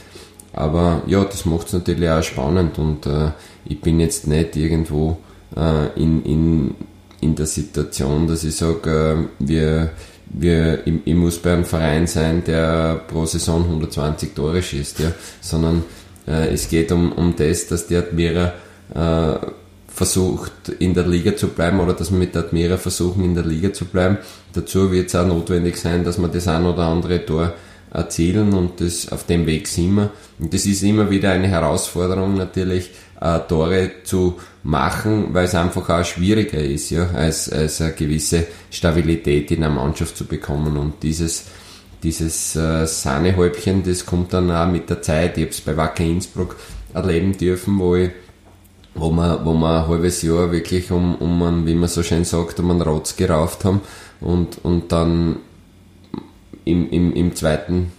Aber 0.54 1.04
ja, 1.08 1.24
das 1.24 1.46
macht 1.46 1.68
es 1.68 1.74
natürlich 1.74 2.10
auch 2.10 2.24
spannend 2.24 2.80
und 2.80 3.06
äh, 3.06 3.32
ich 3.66 3.80
bin 3.82 4.00
jetzt 4.00 4.28
nicht 4.28 4.56
irgendwo 4.56 5.18
äh, 5.56 5.88
in, 6.02 6.24
in, 6.24 6.76
in 7.22 7.36
der 7.36 7.46
Situation, 7.46 8.28
dass 8.28 8.44
ich 8.44 8.56
sage, 8.56 9.28
äh, 9.40 9.46
wir, 9.46 9.92
wir, 10.26 10.88
ich, 10.88 10.94
ich, 11.06 11.16
muss 11.16 11.38
bei 11.38 11.54
einem 11.54 11.66
Verein 11.66 12.08
sein, 12.08 12.44
der 12.44 13.02
pro 13.08 13.26
Saison 13.26 13.64
120 13.64 14.34
Tore 14.34 14.62
schießt, 14.62 15.00
ja, 15.00 15.12
sondern 15.40 15.84
äh, 16.28 16.52
es 16.54 16.68
geht 16.68 16.92
um, 16.92 17.12
um 17.12 17.36
das, 17.36 17.68
dass 17.68 17.88
die 17.88 17.96
Admira 17.96 18.54
versucht 20.00 20.70
in 20.80 20.94
der 20.94 21.06
Liga 21.06 21.36
zu 21.36 21.50
bleiben 21.50 21.82
oder 21.82 21.92
dass 21.92 22.10
wir 22.10 22.18
mit 22.18 22.34
der 22.34 22.44
Admira 22.44 22.78
versuchen 22.78 23.22
in 23.22 23.36
der 23.36 23.44
Liga 23.44 23.74
zu 23.74 23.84
bleiben. 23.84 24.18
Dazu 24.54 24.94
wird 24.94 25.10
es 25.10 25.16
auch 25.16 25.28
notwendig 25.28 25.76
sein, 25.76 26.06
dass 26.06 26.18
wir 26.18 26.30
das 26.30 26.48
ein 26.48 26.66
oder 26.66 26.84
andere 26.84 27.26
Tor 27.26 27.54
erzielen 27.92 28.54
und 28.54 28.80
das 28.80 29.12
auf 29.12 29.26
dem 29.26 29.46
Weg 29.46 29.68
sind 29.68 29.96
wir. 29.96 30.12
Und 30.40 30.54
das 30.54 30.66
ist 30.66 30.84
immer 30.84 31.10
wieder 31.10 31.32
eine 31.32 31.50
Herausforderung 31.50 32.38
natürlich, 32.38 32.92
äh, 33.20 33.40
Tore 33.40 33.92
zu 34.06 34.40
machen, 34.64 35.34
weil 35.34 35.44
es 35.44 35.56
einfach 35.56 35.90
auch 35.90 36.06
schwieriger 36.06 36.64
ist, 36.64 36.92
ja, 36.92 37.10
als, 37.10 37.52
als 37.52 37.82
eine 37.82 37.92
gewisse 37.92 38.48
Stabilität 38.72 39.52
in 39.52 39.66
einer 39.66 39.76
Mannschaft 39.76 40.16
zu 40.16 40.24
bekommen. 40.24 40.78
Und 40.78 41.04
dieses, 41.04 41.44
dieses 42.04 42.56
äh, 42.56 42.88
Sahnehäubchen, 42.88 43.84
das 43.84 44.06
kommt 44.06 44.32
dann 44.32 44.50
auch 44.50 44.72
mit 44.72 44.90
der 44.90 45.02
Zeit. 45.02 45.38
Ich 45.38 45.44
habe 45.44 45.52
es 45.52 45.60
bei 45.60 45.76
Wacker 45.76 46.06
Innsbruck 46.06 46.56
erleben 46.94 47.38
dürfen, 47.38 47.78
wo 47.80 47.98
ich 47.98 48.12
wo 49.00 49.12
wir, 49.12 49.42
wo 49.44 49.54
wir 49.54 49.82
ein 49.82 49.88
halbes 49.88 50.22
Jahr 50.22 50.52
wirklich 50.52 50.92
um, 50.92 51.16
um 51.16 51.42
einen, 51.44 51.66
wie 51.66 51.76
man 51.76 51.90
so 51.90 52.04
schön 52.04 52.26
sagt, 52.26 52.60
um 52.60 52.72
einen 52.72 52.82
Rotz 52.82 53.16
gerauft 53.16 53.66
haben 53.66 53.82
und, 54.22 54.60
und 54.64 54.92
dann 54.92 55.38
im, 56.66 56.90
im, 56.90 57.14
im 57.14 57.36
zweiten 57.36 57.92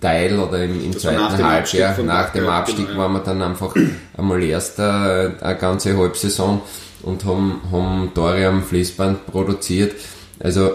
Teil 0.00 0.38
oder 0.38 0.64
im, 0.64 0.84
im 0.84 0.98
zweiten 0.98 1.16
nach 1.16 1.38
Halbjahr, 1.38 2.02
nach 2.02 2.30
dem 2.30 2.48
Abstieg, 2.48 2.86
genau, 2.88 2.98
waren 3.00 3.12
wir 3.12 3.20
dann 3.20 3.42
einfach 3.42 3.74
einmal 4.16 4.42
erster 4.42 5.34
eine 5.40 5.56
ganze 5.56 5.96
Halbsaison 5.96 6.62
und 7.02 7.24
haben, 7.24 7.60
haben 7.70 8.10
Tore 8.14 8.46
am 8.46 8.62
Fließband 8.62 9.26
produziert. 9.26 9.94
Also 10.38 10.72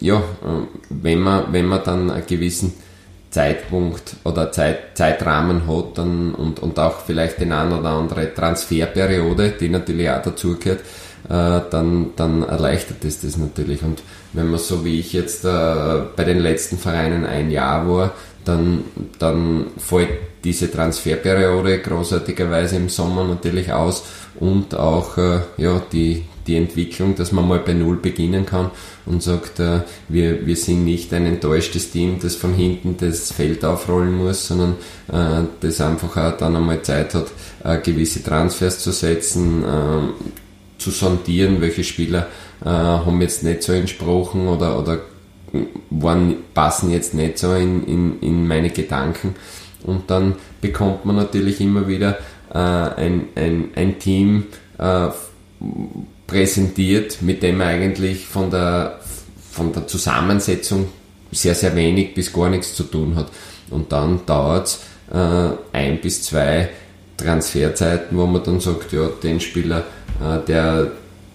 ja, 0.00 0.22
wenn 0.88 1.20
man, 1.20 1.52
wenn 1.52 1.66
man 1.66 1.82
dann 1.84 2.10
einen 2.10 2.26
gewissen 2.26 2.72
Zeitpunkt 3.34 4.14
oder 4.22 4.52
Zeit, 4.52 4.96
Zeitrahmen 4.96 5.66
hat 5.66 5.98
dann, 5.98 6.36
und, 6.36 6.60
und 6.60 6.78
auch 6.78 7.00
vielleicht 7.00 7.40
den 7.40 7.50
ein 7.50 7.72
oder 7.72 7.88
andere 7.88 8.32
Transferperiode, 8.32 9.54
die 9.58 9.68
natürlich 9.68 10.08
auch 10.08 10.22
dazugehört, 10.22 10.82
äh, 11.28 11.60
dann, 11.68 12.12
dann 12.14 12.44
erleichtert 12.44 13.04
es 13.04 13.22
das 13.22 13.36
natürlich. 13.36 13.82
Und 13.82 14.04
wenn 14.34 14.50
man 14.50 14.60
so 14.60 14.84
wie 14.84 15.00
ich 15.00 15.12
jetzt 15.12 15.44
äh, 15.44 15.48
bei 16.14 16.22
den 16.22 16.38
letzten 16.38 16.78
Vereinen 16.78 17.26
ein 17.26 17.50
Jahr 17.50 17.88
war, 17.88 18.12
dann, 18.44 18.84
dann 19.18 19.66
fällt 19.78 20.10
diese 20.44 20.70
Transferperiode 20.70 21.80
großartigerweise 21.80 22.76
im 22.76 22.88
Sommer 22.88 23.24
natürlich 23.24 23.72
aus 23.72 24.04
und 24.38 24.76
auch 24.76 25.18
äh, 25.18 25.40
ja, 25.56 25.82
die, 25.90 26.24
die 26.46 26.56
Entwicklung, 26.56 27.14
dass 27.14 27.32
man 27.32 27.46
mal 27.48 27.58
bei 27.58 27.72
Null 27.72 27.96
beginnen 27.96 28.46
kann 28.46 28.70
und 29.06 29.22
sagt, 29.22 29.60
äh, 29.60 29.80
wir, 30.08 30.46
wir 30.46 30.56
sind 30.56 30.84
nicht 30.84 31.12
ein 31.12 31.26
enttäuschtes 31.26 31.90
Team, 31.90 32.18
das 32.20 32.34
von 32.34 32.54
hinten 32.54 32.96
das 32.98 33.32
Feld 33.32 33.64
aufrollen 33.64 34.16
muss, 34.16 34.46
sondern 34.48 34.74
äh, 35.08 35.46
das 35.60 35.80
einfach 35.80 36.16
auch 36.16 36.36
dann 36.36 36.56
einmal 36.56 36.82
Zeit 36.82 37.14
hat, 37.14 37.26
äh, 37.64 37.78
gewisse 37.78 38.22
Transfers 38.22 38.80
zu 38.80 38.92
setzen, 38.92 39.64
äh, 39.64 40.78
zu 40.78 40.90
sondieren, 40.90 41.60
welche 41.60 41.84
Spieler 41.84 42.28
haben 42.64 43.20
jetzt 43.20 43.42
nicht 43.42 43.62
so 43.62 43.72
entsprochen 43.72 44.48
oder, 44.48 44.78
oder 44.78 45.00
waren, 45.90 46.36
passen 46.54 46.90
jetzt 46.90 47.14
nicht 47.14 47.38
so 47.38 47.54
in, 47.54 47.86
in, 47.86 48.20
in 48.20 48.46
meine 48.46 48.70
Gedanken. 48.70 49.34
Und 49.82 50.10
dann 50.10 50.36
bekommt 50.60 51.04
man 51.04 51.16
natürlich 51.16 51.60
immer 51.60 51.88
wieder 51.88 52.18
äh, 52.52 52.58
ein, 52.58 53.28
ein, 53.34 53.70
ein 53.74 53.98
Team 53.98 54.46
äh, 54.78 55.08
präsentiert, 56.26 57.22
mit 57.22 57.42
dem 57.42 57.60
eigentlich 57.60 58.26
von 58.26 58.50
der, 58.50 59.00
von 59.50 59.72
der 59.72 59.86
Zusammensetzung 59.86 60.88
sehr, 61.30 61.54
sehr 61.54 61.74
wenig 61.76 62.14
bis 62.14 62.32
gar 62.32 62.48
nichts 62.48 62.74
zu 62.74 62.84
tun 62.84 63.16
hat. 63.16 63.30
Und 63.70 63.92
dann 63.92 64.24
dauert 64.26 64.66
es 64.66 64.80
äh, 65.12 65.50
ein 65.72 66.00
bis 66.00 66.22
zwei 66.22 66.70
Transferzeiten, 67.16 68.16
wo 68.16 68.26
man 68.26 68.42
dann 68.42 68.60
sagt, 68.60 68.92
ja, 68.92 69.08
den 69.22 69.40
Spieler, 69.40 69.84
äh, 70.20 70.38
der 70.46 70.92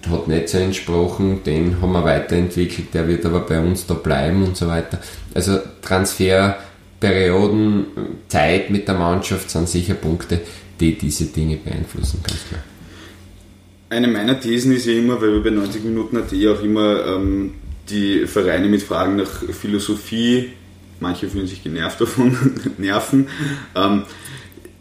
hat 0.10 0.28
nicht 0.28 0.50
so 0.50 0.58
entsprochen, 0.58 1.44
den 1.44 1.82
haben 1.82 1.92
wir 1.92 2.04
weiterentwickelt, 2.04 2.94
der 2.94 3.08
wird 3.08 3.26
aber 3.26 3.42
bei 3.42 3.60
uns 3.60 3.86
da 3.86 3.96
bleiben 3.96 4.44
und 4.44 4.56
so 4.56 4.68
weiter. 4.68 5.00
Also 5.34 5.60
Transferperioden, 5.82 7.88
Zeit 8.28 8.70
mit 8.70 8.88
der 8.88 8.96
Mannschaft 8.96 9.50
sind 9.50 9.68
sicher 9.68 9.96
Punkte, 9.96 10.40
die 10.80 10.98
diese 10.98 11.26
Dinge 11.26 11.58
beeinflussen, 11.58 12.24
klar. 12.24 12.62
Eine 13.90 14.08
meiner 14.08 14.40
Thesen 14.40 14.72
ist 14.76 14.86
ja 14.86 14.94
immer, 14.94 15.20
weil 15.20 15.34
wir 15.34 15.44
bei 15.44 15.50
90 15.50 15.84
Minuten 15.84 16.18
AT 16.18 16.32
auch 16.48 16.64
immer 16.64 17.06
ähm, 17.08 17.56
die 17.90 18.28
Vereine 18.28 18.68
mit 18.68 18.84
Fragen 18.84 19.16
nach 19.16 19.44
Philosophie, 19.52 20.52
manche 21.00 21.28
fühlen 21.28 21.48
sich 21.48 21.64
genervt 21.64 22.00
davon, 22.00 22.38
nerven. 22.78 23.28
Ähm, 23.76 24.04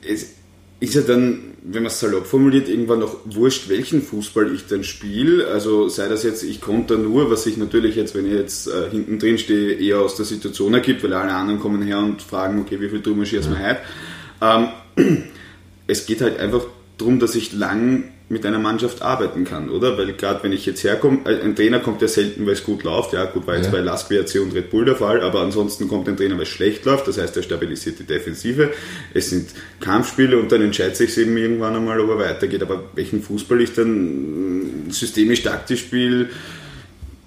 es 0.07 0.35
ist 0.81 0.94
ja 0.94 1.01
dann, 1.01 1.40
wenn 1.62 1.85
man 1.85 1.90
es 1.90 2.01
salopp 2.01 2.27
formuliert, 2.27 2.68
irgendwann 2.68 2.99
noch 2.99 3.16
wurscht, 3.25 3.71
welchen 3.71 4.03
Fußball 4.03 4.55
ich 4.55 4.66
dann 4.66 4.85
spiele. 4.85 5.49
Also 5.49 5.88
sei 5.88 6.07
das 6.09 6.23
jetzt, 6.23 6.42
ich 6.42 6.61
konnte 6.61 6.99
nur, 6.99 7.31
was 7.31 7.44
sich 7.44 7.57
natürlich 7.57 7.97
jetzt, 7.97 8.14
wenn 8.14 8.27
ich 8.27 8.35
jetzt 8.35 8.68
äh, 8.68 8.90
hinten 8.90 9.18
drin 9.18 9.38
stehe, 9.38 9.73
eher 9.73 10.01
aus 10.01 10.16
der 10.16 10.27
Situation 10.27 10.75
ergibt, 10.75 11.03
weil 11.03 11.14
alle 11.14 11.33
anderen 11.33 11.61
kommen 11.61 11.81
her 11.81 11.99
und 11.99 12.21
fragen, 12.21 12.61
okay, 12.61 12.79
wie 12.79 12.90
viel 12.90 13.01
drüber 13.01 13.25
schießt 13.25 13.49
man 13.49 13.59
heute? 13.59 14.73
Ähm, 14.99 15.23
es 15.87 16.05
geht 16.05 16.21
halt 16.21 16.38
einfach 16.38 16.66
darum, 16.99 17.18
dass 17.18 17.35
ich 17.35 17.55
lang 17.55 18.05
mit 18.31 18.45
einer 18.45 18.59
Mannschaft 18.59 19.01
arbeiten 19.01 19.45
kann, 19.45 19.71
oder? 19.71 19.97
Weil 19.97 20.12
gerade 20.12 20.43
wenn 20.43 20.53
ich 20.53 20.67
jetzt 20.67 20.85
herkomme, 20.85 21.21
äh, 21.25 21.43
ein 21.43 21.57
Trainer 21.57 21.81
kommt 21.81 22.03
ja 22.03 22.09
selten, 22.09 22.45
weil 22.45 22.53
es 22.53 22.62
gut 22.62 22.83
läuft. 22.83 23.14
Ja, 23.14 23.25
gut, 23.25 23.47
war 23.47 23.57
jetzt 23.57 23.67
ja. 23.67 23.73
bei 23.73 23.79
Lask 23.79 24.11
WRC 24.11 24.41
und 24.43 24.55
Red 24.55 24.71
Bull 24.71 24.85
der 24.85 24.97
Fall, 24.97 25.23
aber 25.23 25.41
ansonsten 25.41 25.88
kommt 25.88 26.09
ein 26.09 26.17
Trainer, 26.17 26.35
weil 26.35 26.43
es 26.43 26.49
schlecht 26.49 26.85
läuft. 26.85 27.09
Das 27.09 27.19
heißt, 27.19 27.37
er 27.37 27.43
stabilisiert 27.43 27.99
die 27.99 28.05
Defensive. 28.05 28.71
Es 29.14 29.31
sind 29.31 29.49
Kampfspiele 29.81 30.38
und 30.38 30.53
dann 30.53 30.61
entscheidet 30.61 30.97
sich 30.97 31.17
eben 31.17 31.37
irgendwann 31.38 31.75
einmal, 31.75 32.01
ob 32.01 32.11
er 32.11 32.19
weitergeht. 32.19 32.62
Aber 32.62 32.85
welchen 32.95 33.23
Fußball 33.23 33.61
ich 33.62 33.73
dann 33.73 34.88
systemisch 34.91 35.43
taktisch 35.43 35.81
spiele, 35.81 36.29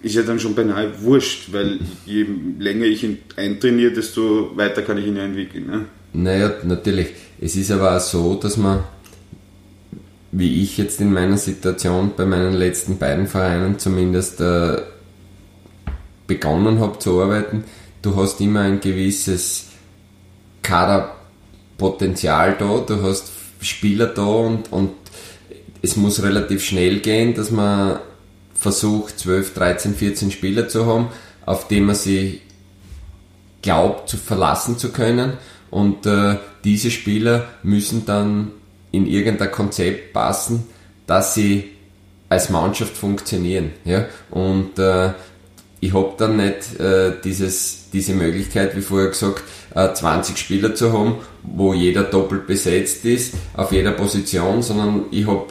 ist 0.04 0.16
ja 0.16 0.22
dann 0.22 0.40
schon 0.40 0.54
beinahe 0.54 0.90
wurscht, 1.02 1.52
weil 1.52 1.80
je 2.06 2.26
länger 2.60 2.86
ich 2.86 3.04
ihn 3.04 3.20
eintrainiere, 3.36 3.92
desto 3.92 4.56
weiter 4.56 4.82
kann 4.84 4.98
ich 4.98 5.08
ihn 5.08 5.16
ja 5.16 5.24
entwickeln. 5.24 5.66
Ne? 5.66 5.86
Naja, 6.14 6.54
natürlich. 6.64 7.10
Es 7.40 7.56
ist 7.56 7.72
aber 7.72 7.96
auch 7.96 8.00
so, 8.00 8.36
dass 8.36 8.58
man 8.58 8.84
wie 10.32 10.62
ich 10.64 10.78
jetzt 10.78 11.02
in 11.02 11.14
meiner 11.14 11.38
Situation 11.38 12.14
bei 12.16 12.26
meinen 12.26 12.54
letzten 12.54 12.98
beiden 12.98 13.28
Vereinen 13.28 13.80
zumindest 13.80 14.40
äh, 14.40 14.82
begonnen 16.28 16.80
habe 16.80 17.00
zu 17.00 17.22
arbeiten, 17.22 17.66
du 18.02 18.16
hast 18.16 18.40
immer 18.40 18.62
ein 18.62 18.80
gewisses 18.80 19.68
Kaderpotenzial 20.62 22.56
da, 22.58 22.78
du 22.80 23.04
hast 23.04 23.32
Spieler 23.62 24.08
da 24.08 24.24
und, 24.24 24.72
und 24.72 24.92
es 25.82 25.96
muss 25.96 26.24
relativ 26.24 26.64
schnell 26.64 27.00
gehen, 27.00 27.34
dass 27.34 27.52
man 27.52 28.00
versucht 28.54 29.20
12, 29.20 29.54
13, 29.54 29.96
14 29.96 30.32
Spieler 30.32 30.68
zu 30.68 30.86
haben, 30.86 31.08
auf 31.46 31.68
die 31.68 31.82
man 31.82 31.96
sich 31.96 32.42
glaubt 33.62 34.10
zu 34.10 34.18
verlassen 34.18 34.78
zu 34.78 34.92
können. 34.92 35.34
Und 35.70 36.06
äh, 36.06 36.38
diese 36.64 36.92
Spieler 36.92 37.48
müssen 37.64 38.06
dann 38.06 38.52
in 38.92 39.08
irgendein 39.08 39.52
Konzept 39.52 40.14
passen, 40.14 40.68
dass 41.08 41.34
sie 41.34 41.70
als 42.30 42.50
Mannschaft 42.50 42.96
funktionieren. 42.96 43.72
Ja? 43.84 44.06
Und 44.30 44.80
äh, 44.80 45.12
ich 45.80 45.94
habe 45.94 46.14
dann 46.18 46.38
nicht 46.38 46.80
äh, 46.80 47.14
dieses, 47.24 47.90
diese 47.92 48.14
Möglichkeit, 48.14 48.76
wie 48.76 48.82
vorher 48.82 49.10
gesagt, 49.10 49.44
äh, 49.76 49.94
20 49.94 50.38
Spieler 50.38 50.76
zu 50.76 50.94
haben, 50.94 51.16
wo 51.44 51.74
jeder 51.74 52.04
doppelt 52.04 52.48
besetzt 52.48 53.04
ist, 53.04 53.34
auf 53.56 53.72
jeder 53.72 53.92
Position, 53.92 54.62
sondern 54.62 55.06
ich 55.12 55.28
habe 55.28 55.48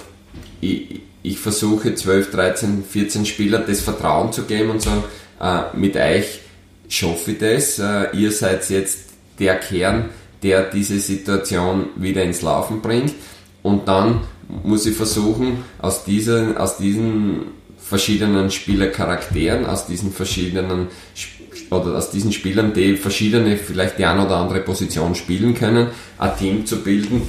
ich, 0.60 1.00
ich 1.22 1.38
versuche 1.38 1.94
12, 1.94 2.30
13, 2.30 2.84
14 2.88 3.26
Spieler 3.26 3.58
das 3.58 3.80
Vertrauen 3.80 4.32
zu 4.32 4.44
geben 4.44 4.70
und 4.70 4.82
sagen, 4.82 5.04
äh, 5.40 5.76
mit 5.76 5.96
euch 5.96 6.40
schaffe 6.88 7.32
ich 7.32 7.38
das, 7.38 7.78
äh, 7.78 8.16
ihr 8.16 8.32
seid 8.32 8.68
jetzt 8.70 9.10
der 9.38 9.56
Kern, 9.56 10.10
der 10.42 10.70
diese 10.70 10.98
Situation 11.00 11.88
wieder 11.96 12.22
ins 12.22 12.42
Laufen 12.42 12.80
bringt. 12.80 13.14
Und 13.80 13.88
dann 13.88 14.20
muss 14.62 14.84
ich 14.84 14.94
versuchen, 14.94 15.64
aus, 15.78 16.04
dieser, 16.04 16.60
aus 16.60 16.76
diesen 16.76 17.46
verschiedenen 17.78 18.50
Spielercharakteren, 18.50 19.64
aus 19.64 19.86
diesen 19.86 20.12
verschiedenen 20.12 20.88
oder 21.70 21.96
aus 21.96 22.10
diesen 22.10 22.32
Spielern, 22.32 22.74
die 22.74 22.96
verschiedene, 22.96 23.56
vielleicht 23.56 23.98
die 23.98 24.04
eine 24.04 24.26
oder 24.26 24.36
andere 24.36 24.60
Position 24.60 25.14
spielen 25.14 25.54
können, 25.54 25.88
ein 26.18 26.36
Team 26.36 26.66
zu 26.66 26.82
bilden, 26.82 27.22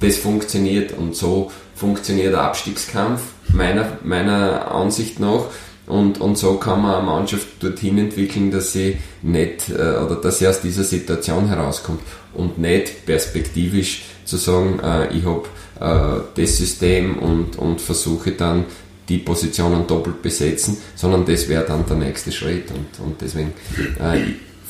das 0.00 0.16
funktioniert. 0.16 0.96
Und 0.96 1.16
so 1.16 1.50
funktioniert 1.74 2.32
der 2.32 2.42
Abstiegskampf 2.42 3.20
meiner, 3.52 3.98
meiner 4.02 4.72
Ansicht 4.72 5.20
nach. 5.20 5.44
Und, 5.86 6.20
und 6.20 6.38
so 6.38 6.54
kann 6.54 6.82
man 6.82 6.94
eine 6.94 7.04
Mannschaft 7.04 7.46
dorthin 7.60 7.98
entwickeln, 7.98 8.50
dass 8.50 8.72
sie 8.72 8.96
nicht 9.22 9.68
äh, 9.70 9.72
oder 9.72 10.16
dass 10.22 10.38
sie 10.38 10.46
aus 10.46 10.60
dieser 10.60 10.84
Situation 10.84 11.48
herauskommt. 11.48 12.00
Und 12.32 12.58
nicht 12.58 13.04
perspektivisch 13.06 14.04
zu 14.24 14.36
sagen, 14.36 14.78
äh, 14.82 15.12
ich 15.12 15.24
habe 15.24 15.42
das 15.80 16.56
System 16.56 17.18
und, 17.18 17.56
und 17.56 17.80
versuche 17.80 18.32
dann 18.32 18.64
die 19.08 19.18
Positionen 19.18 19.86
doppelt 19.86 20.22
besetzen, 20.22 20.76
sondern 20.94 21.26
das 21.26 21.48
wäre 21.48 21.64
dann 21.66 21.84
der 21.86 21.96
nächste 21.96 22.30
Schritt. 22.30 22.70
Und, 22.70 23.04
und 23.04 23.20
deswegen 23.20 23.52
äh, 23.98 24.20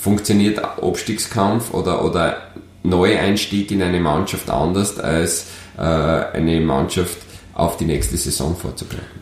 funktioniert 0.00 0.58
Abstiegskampf 0.58 1.74
oder, 1.74 2.04
oder 2.04 2.52
Neueinstieg 2.82 3.70
in 3.70 3.82
eine 3.82 4.00
Mannschaft 4.00 4.48
anders 4.48 4.98
als 4.98 5.46
äh, 5.76 5.82
eine 5.82 6.60
Mannschaft 6.60 7.18
auf 7.54 7.76
die 7.76 7.84
nächste 7.84 8.16
Saison 8.16 8.56
vorzubereiten. 8.56 9.20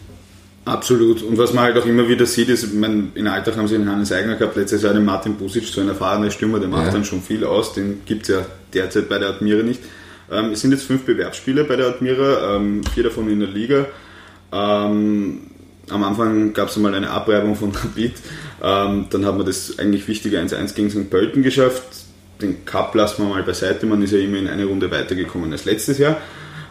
Absolut. 0.64 1.22
Und 1.22 1.38
was 1.38 1.55
man 1.55 1.64
halt 1.64 1.79
auch 1.79 1.87
immer 1.87 2.07
wieder 2.09 2.27
sieht, 2.27 2.51
ist, 2.51 2.74
mein, 2.74 3.11
in 3.14 3.27
Alltag 3.27 3.57
haben 3.57 3.66
sie 3.66 3.74
einen 3.74 3.90
Hannes 3.90 4.12
Eigner 4.12 4.37
gehabt, 4.37 4.55
letztes 4.55 4.83
Jahr 4.83 4.92
den 4.92 5.05
Martin 5.05 5.35
Busic, 5.35 5.64
so 5.64 5.81
ein 5.81 5.88
erfahrener 5.88 6.31
Stürmer, 6.31 6.61
der 6.61 6.68
macht 6.68 6.87
ja. 6.87 6.92
dann 6.92 7.05
schon 7.07 7.22
viel 7.22 7.44
aus, 7.44 7.72
den 7.72 8.03
gibt 8.05 8.29
es 8.29 8.29
ja 8.29 8.46
derzeit 8.74 9.09
bei 9.09 9.18
der 9.18 9.31
Admira 9.31 9.62
nicht. 9.62 9.81
Ähm, 10.31 10.53
es 10.53 10.61
sind 10.61 10.73
jetzt 10.73 10.85
fünf 10.85 11.05
Bewerbsspiele 11.05 11.64
bei 11.64 11.77
der 11.77 11.88
Admira, 11.88 12.57
ähm, 12.57 12.83
vier 12.95 13.05
davon 13.05 13.31
in 13.31 13.41
der 13.41 13.49
Liga. 13.49 13.87
Ähm, 14.53 15.41
am 15.91 16.05
Anfang 16.05 16.53
gab 16.53 16.69
es 16.69 16.77
einmal 16.77 16.95
eine 16.95 17.11
Abreibung 17.11 17.57
von 17.57 17.73
Rapid, 17.75 18.14
ähm, 18.62 19.07
dann 19.11 19.25
hat 19.25 19.37
man 19.37 19.47
das 19.47 19.79
eigentlich 19.79 20.07
wichtige 20.09 20.38
1-1 20.38 20.75
gegen 20.75 20.91
St. 20.91 21.11
Pölten 21.11 21.43
geschafft. 21.43 21.83
Den 22.43 22.64
Cup 22.64 22.95
lassen 22.95 23.25
wir 23.25 23.35
mal 23.35 23.43
beiseite, 23.43 23.87
man 23.87 24.03
ist 24.03 24.12
ja 24.12 24.19
immer 24.19 24.38
in 24.38 24.49
eine 24.49 24.64
Runde 24.64 24.91
weitergekommen 24.91 25.51
als 25.53 25.64
letztes 25.64 25.99
Jahr. 25.99 26.19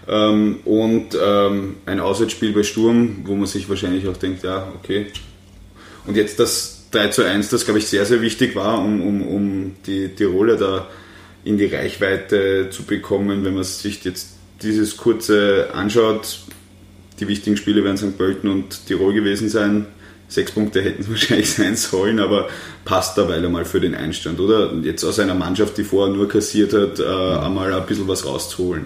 Ähm, 0.08 0.60
und 0.64 1.18
ähm, 1.22 1.78
ein 1.86 2.00
Auswärtsspiel 2.00 2.54
bei 2.54 2.64
Sturm, 2.64 3.24
wo 3.26 3.36
man 3.36 3.48
sich 3.48 3.68
wahrscheinlich 3.68 4.08
auch 4.08 4.16
denkt, 4.16 4.44
ja, 4.44 4.68
okay. 4.76 5.08
Und 6.06 6.16
jetzt 6.16 6.40
das 6.40 6.86
3 6.92 7.10
zu 7.10 7.24
1, 7.24 7.50
das 7.50 7.66
glaube 7.66 7.80
ich 7.80 7.88
sehr, 7.88 8.06
sehr 8.06 8.22
wichtig 8.22 8.56
war, 8.56 8.80
um, 8.80 9.02
um, 9.02 9.22
um 9.28 9.76
die 9.86 10.10
Tiroler 10.10 10.56
da 10.56 10.88
in 11.44 11.58
die 11.58 11.66
Reichweite 11.66 12.70
zu 12.70 12.84
bekommen, 12.84 13.46
wenn 13.46 13.56
man 13.56 13.64
sich 13.64 14.04
jetzt 14.04 14.30
dieses 14.62 14.98
kurze 14.98 15.70
anschaut. 15.74 16.40
Die 17.20 17.28
wichtigen 17.28 17.58
Spiele 17.58 17.84
werden 17.84 17.98
St. 17.98 18.18
Pölten 18.18 18.50
und 18.50 18.86
Tirol 18.88 19.14
gewesen 19.14 19.50
sein. 19.50 19.88
Sechs 20.28 20.52
Punkte 20.52 20.82
hätten 20.82 21.04
es 21.04 21.10
wahrscheinlich 21.10 21.50
sein 21.50 21.76
sollen, 21.76 22.20
aber 22.20 22.50
passt 22.86 23.18
da 23.18 23.30
weil 23.30 23.46
einmal 23.46 23.66
für 23.66 23.80
den 23.80 23.96
Einstand, 23.96 24.40
oder? 24.40 24.74
Jetzt 24.84 25.04
aus 25.04 25.20
einer 25.20 25.36
Mannschaft, 25.36 25.78
die 25.78 25.84
vorher 25.84 26.14
nur 26.14 26.28
kassiert 26.28 26.74
hat, 26.74 27.00
äh, 27.00 27.04
einmal 27.04 27.74
ein 27.74 27.86
bisschen 27.86 28.08
was 28.08 28.26
rauszuholen. 28.26 28.86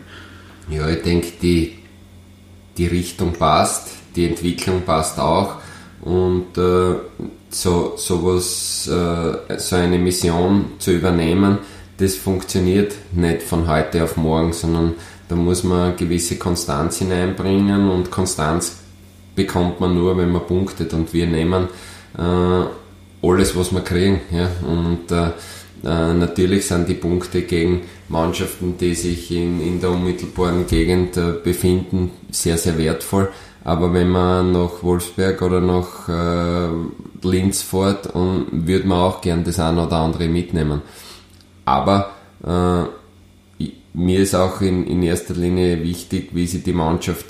Ja, 0.70 0.90
ich 0.90 1.02
denke, 1.02 1.28
die, 1.42 1.74
die 2.78 2.88
Richtung 2.88 3.34
passt, 3.34 3.90
die 4.16 4.28
Entwicklung 4.28 4.84
passt 4.84 5.20
auch 5.20 5.58
und 6.02 6.58
äh, 6.58 6.96
so 7.50 7.94
sowas, 7.98 8.88
äh, 8.88 9.58
so 9.58 9.76
eine 9.76 9.98
Mission 9.98 10.74
zu 10.80 10.92
übernehmen, 10.92 11.60
das 12.02 12.16
funktioniert 12.16 12.96
nicht 13.12 13.44
von 13.44 13.68
heute 13.68 14.04
auf 14.04 14.18
morgen, 14.18 14.54
sondern 14.54 14.96
da 15.30 15.36
muss 15.36 15.64
man 15.64 15.96
gewisse 15.96 16.38
Konstanz 16.38 16.98
hineinbringen 16.98 17.90
und 17.90 18.10
Konstanz 18.10 18.78
bekommt 19.36 19.80
man 19.80 19.96
nur, 19.96 20.18
wenn 20.18 20.32
man 20.32 20.46
punktet 20.46 20.94
und 20.94 21.14
wir 21.14 21.28
nehmen 21.28 21.68
äh, 22.18 23.28
alles, 23.28 23.56
was 23.56 23.72
wir 23.72 23.82
kriegen. 23.82 24.22
Ja? 24.32 24.50
Und 24.68 25.12
äh, 25.12 25.28
äh, 25.84 26.14
natürlich 26.14 26.66
sind 26.66 26.90
die 26.90 26.96
Punkte 26.96 27.44
gegen 27.44 27.82
Mannschaften, 28.10 28.78
die 28.80 28.96
sich 28.96 29.32
in, 29.32 29.62
in 29.62 29.80
der 29.80 29.92
unmittelbaren 29.92 30.68
Gegend 30.68 31.18
äh, 31.18 31.34
befinden, 31.44 32.12
sehr, 32.32 32.58
sehr 32.58 32.78
wertvoll. 32.78 33.30
Aber 33.64 33.94
wenn 33.94 34.10
man 34.10 34.52
nach 34.52 34.82
Wolfsberg 34.82 35.42
oder 35.44 35.62
nach 35.62 36.10
äh, 36.10 37.28
Linz 37.28 37.62
fährt, 37.62 38.10
würde 38.14 38.88
man 38.88 38.98
auch 38.98 39.22
gern 39.22 39.44
das 39.44 39.60
eine 39.60 39.86
oder 39.86 39.98
andere 39.98 40.28
mitnehmen. 40.28 40.82
Aber 41.72 42.12
äh, 42.46 43.66
mir 43.94 44.20
ist 44.20 44.36
auch 44.36 44.62
in, 44.62 44.86
in 44.88 45.04
erster 45.04 45.34
Linie 45.34 45.82
wichtig, 45.84 46.30
wie 46.34 46.48
sich 46.48 46.64
die 46.64 46.74
Mannschaft 46.74 47.26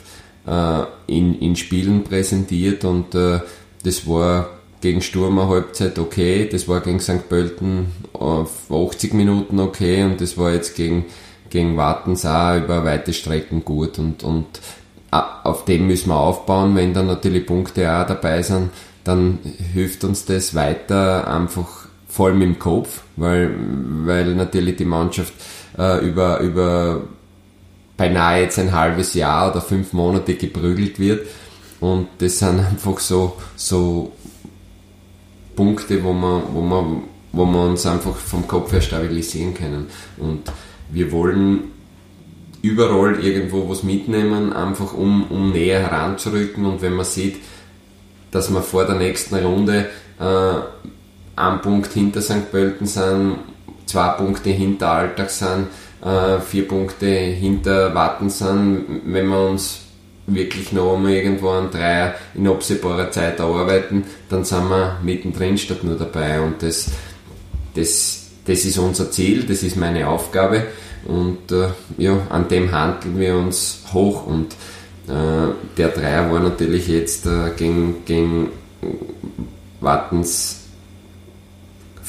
äh, 0.48 0.84
in, 1.08 1.40
in 1.40 1.56
Spielen 1.56 2.04
präsentiert 2.04 2.84
und 2.84 3.14
äh, 3.14 3.42
das 3.84 4.08
war 4.08 4.50
gegen 4.80 5.02
Sturm 5.02 5.38
eine 5.38 5.48
Halbzeit 5.50 6.00
okay, 6.00 6.50
das 6.52 6.68
war 6.68 6.82
gegen 6.82 7.00
St. 7.00 7.30
Pölten 7.30 7.92
auf 8.14 8.72
80 8.72 9.14
Minuten 9.14 9.60
okay 9.60 10.04
und 10.04 10.20
das 10.22 10.38
war 10.38 10.52
jetzt 10.52 10.76
gegen, 10.76 11.06
gegen 11.52 11.78
Wartens 11.78 12.26
auch 12.26 12.58
über 12.58 12.84
weite 12.84 13.14
Strecken 13.14 13.64
gut 13.64 14.00
und, 14.00 14.24
und 14.24 14.48
auf 15.12 15.66
dem 15.66 15.88
müssen 15.88 16.10
wir 16.10 16.18
aufbauen, 16.18 16.76
wenn 16.76 16.94
dann 16.94 17.08
natürlich 17.08 17.46
Punkte 17.46 17.92
auch 17.94 18.08
dabei 18.08 18.42
sind, 18.42 18.70
dann 19.04 19.40
hilft 19.74 20.04
uns 20.04 20.26
das 20.26 20.56
weiter 20.56 21.28
einfach 21.28 21.81
voll 22.12 22.34
mit 22.34 22.48
dem 22.48 22.60
Kopf, 22.60 23.04
weil, 23.16 23.52
weil 24.06 24.36
natürlich 24.36 24.76
die 24.76 24.86
Mannschaft 24.86 25.34
äh, 25.78 26.06
über, 26.06 26.40
über 26.40 27.02
beinahe 27.98 28.42
jetzt 28.42 28.60
ein 28.60 28.72
halbes 28.72 29.14
Jahr 29.14 29.52
oder 29.52 29.62
fünf 29.62 29.94
Monate 29.94 30.36
geprügelt 30.36 31.00
wird 31.00 31.28
und 31.82 32.08
das 32.20 32.38
sind 32.40 32.60
einfach 32.60 33.00
so, 33.00 33.38
so 33.56 34.12
Punkte, 35.56 36.04
wo 36.04 36.14
man, 36.14 36.44
wo 36.54 36.62
man, 36.62 37.04
wo 37.32 37.46
wir 37.46 37.66
uns 37.66 37.86
einfach 37.88 38.16
vom 38.16 38.48
Kopf 38.48 38.72
her 38.72 38.82
stabilisieren 38.82 39.56
können. 39.56 39.88
Und 40.18 40.44
wir 40.92 41.12
wollen 41.12 41.72
überall 42.62 43.20
irgendwo 43.20 43.68
was 43.68 43.82
mitnehmen, 43.82 44.54
einfach 44.54 44.94
um, 44.94 45.24
um 45.32 45.52
näher 45.52 45.80
heranzurücken. 45.80 46.66
Und 46.66 46.84
wenn 46.84 46.94
man 46.94 47.06
sieht, 47.06 47.38
dass 48.30 48.54
wir 48.54 48.62
vor 48.62 48.86
der 48.86 48.96
nächsten 48.96 49.36
Runde 49.36 49.90
äh, 50.20 50.54
ein 51.36 51.62
Punkt 51.62 51.94
hinter 51.94 52.22
St. 52.22 52.52
Pölten 52.52 52.86
sind, 52.86 53.38
zwei 53.86 54.10
Punkte 54.10 54.50
hinter 54.50 54.92
Alltag 54.92 55.30
sind, 55.30 55.68
äh, 56.04 56.40
vier 56.40 56.68
Punkte 56.68 57.08
hinter 57.08 57.94
Watten 57.94 58.30
sind, 58.30 59.02
wenn 59.06 59.28
wir 59.28 59.50
uns 59.50 59.82
wirklich 60.28 60.72
noch 60.72 60.96
einmal 60.96 61.12
irgendwo 61.12 61.50
einen 61.50 61.72
Dreier 61.72 62.16
in 62.34 62.48
absehbarer 62.48 63.12
Zeit 63.12 63.40
arbeiten, 63.42 64.06
dann 64.30 64.46
sind 64.46 64.70
wir 64.70 64.98
mittendrin 65.04 65.58
statt 65.58 65.84
nur 65.84 65.98
dabei. 65.98 66.42
Und 66.42 66.62
das, 66.64 66.90
das, 67.76 68.30
das 68.46 68.66
ist 68.66 68.78
unser 68.78 69.12
Ziel, 69.12 69.44
das 69.44 69.64
ist 69.64 69.76
meine 69.76 70.08
Aufgabe. 70.08 70.64
Und 71.06 71.52
äh, 71.52 71.70
ja, 71.98 72.18
an 72.30 72.48
dem 72.48 72.72
handeln 72.72 73.20
wir 73.20 73.36
uns 73.36 73.84
hoch. 73.94 74.26
Und 74.26 74.54
äh, 75.08 75.54
der 75.78 75.90
Dreier 75.90 76.32
war 76.32 76.40
natürlich 76.40 76.88
jetzt 76.88 77.26
äh, 77.26 77.52
gegen, 77.58 78.06
gegen 78.06 78.50
Wattens 79.80 80.61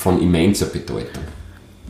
von 0.02 0.20
immenser 0.20 0.66
Bedeutung. 0.66 1.22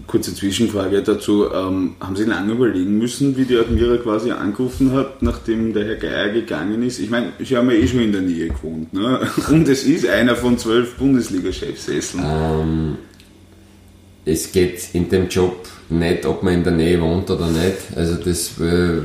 Kurze 0.06 0.34
Zwischenfrage 0.34 1.02
dazu. 1.02 1.46
Ähm, 1.50 1.94
haben 1.98 2.14
Sie 2.14 2.24
lange 2.24 2.52
überlegen 2.52 2.98
müssen, 2.98 3.38
wie 3.38 3.46
die 3.46 3.56
Admira 3.56 3.96
quasi 3.96 4.30
angerufen 4.30 4.92
hat, 4.92 5.22
nachdem 5.22 5.72
der 5.72 5.86
Herr 5.86 5.96
Geier 5.96 6.28
gegangen 6.28 6.82
ist? 6.82 6.98
Ich 6.98 7.08
meine, 7.08 7.32
Sie 7.38 7.56
haben 7.56 7.70
ja 7.70 7.76
eh 7.76 7.88
schon 7.88 8.00
in 8.00 8.12
der 8.12 8.20
Nähe 8.20 8.48
gewohnt. 8.48 8.92
Ne? 8.92 9.20
Und 9.50 9.66
es 9.66 9.84
ist 9.84 10.06
einer 10.06 10.36
von 10.36 10.58
zwölf 10.58 10.96
Bundesliga-Chefsesseln. 10.96 12.22
Ähm, 12.22 12.96
es 14.26 14.52
geht 14.52 14.88
in 14.92 15.08
dem 15.08 15.28
Job 15.28 15.66
nicht, 15.88 16.26
ob 16.26 16.42
man 16.42 16.54
in 16.54 16.64
der 16.64 16.74
Nähe 16.74 17.00
wohnt 17.00 17.30
oder 17.30 17.46
nicht. 17.46 17.96
Also 17.96 18.16
das, 18.16 18.60
äh, 18.60 19.00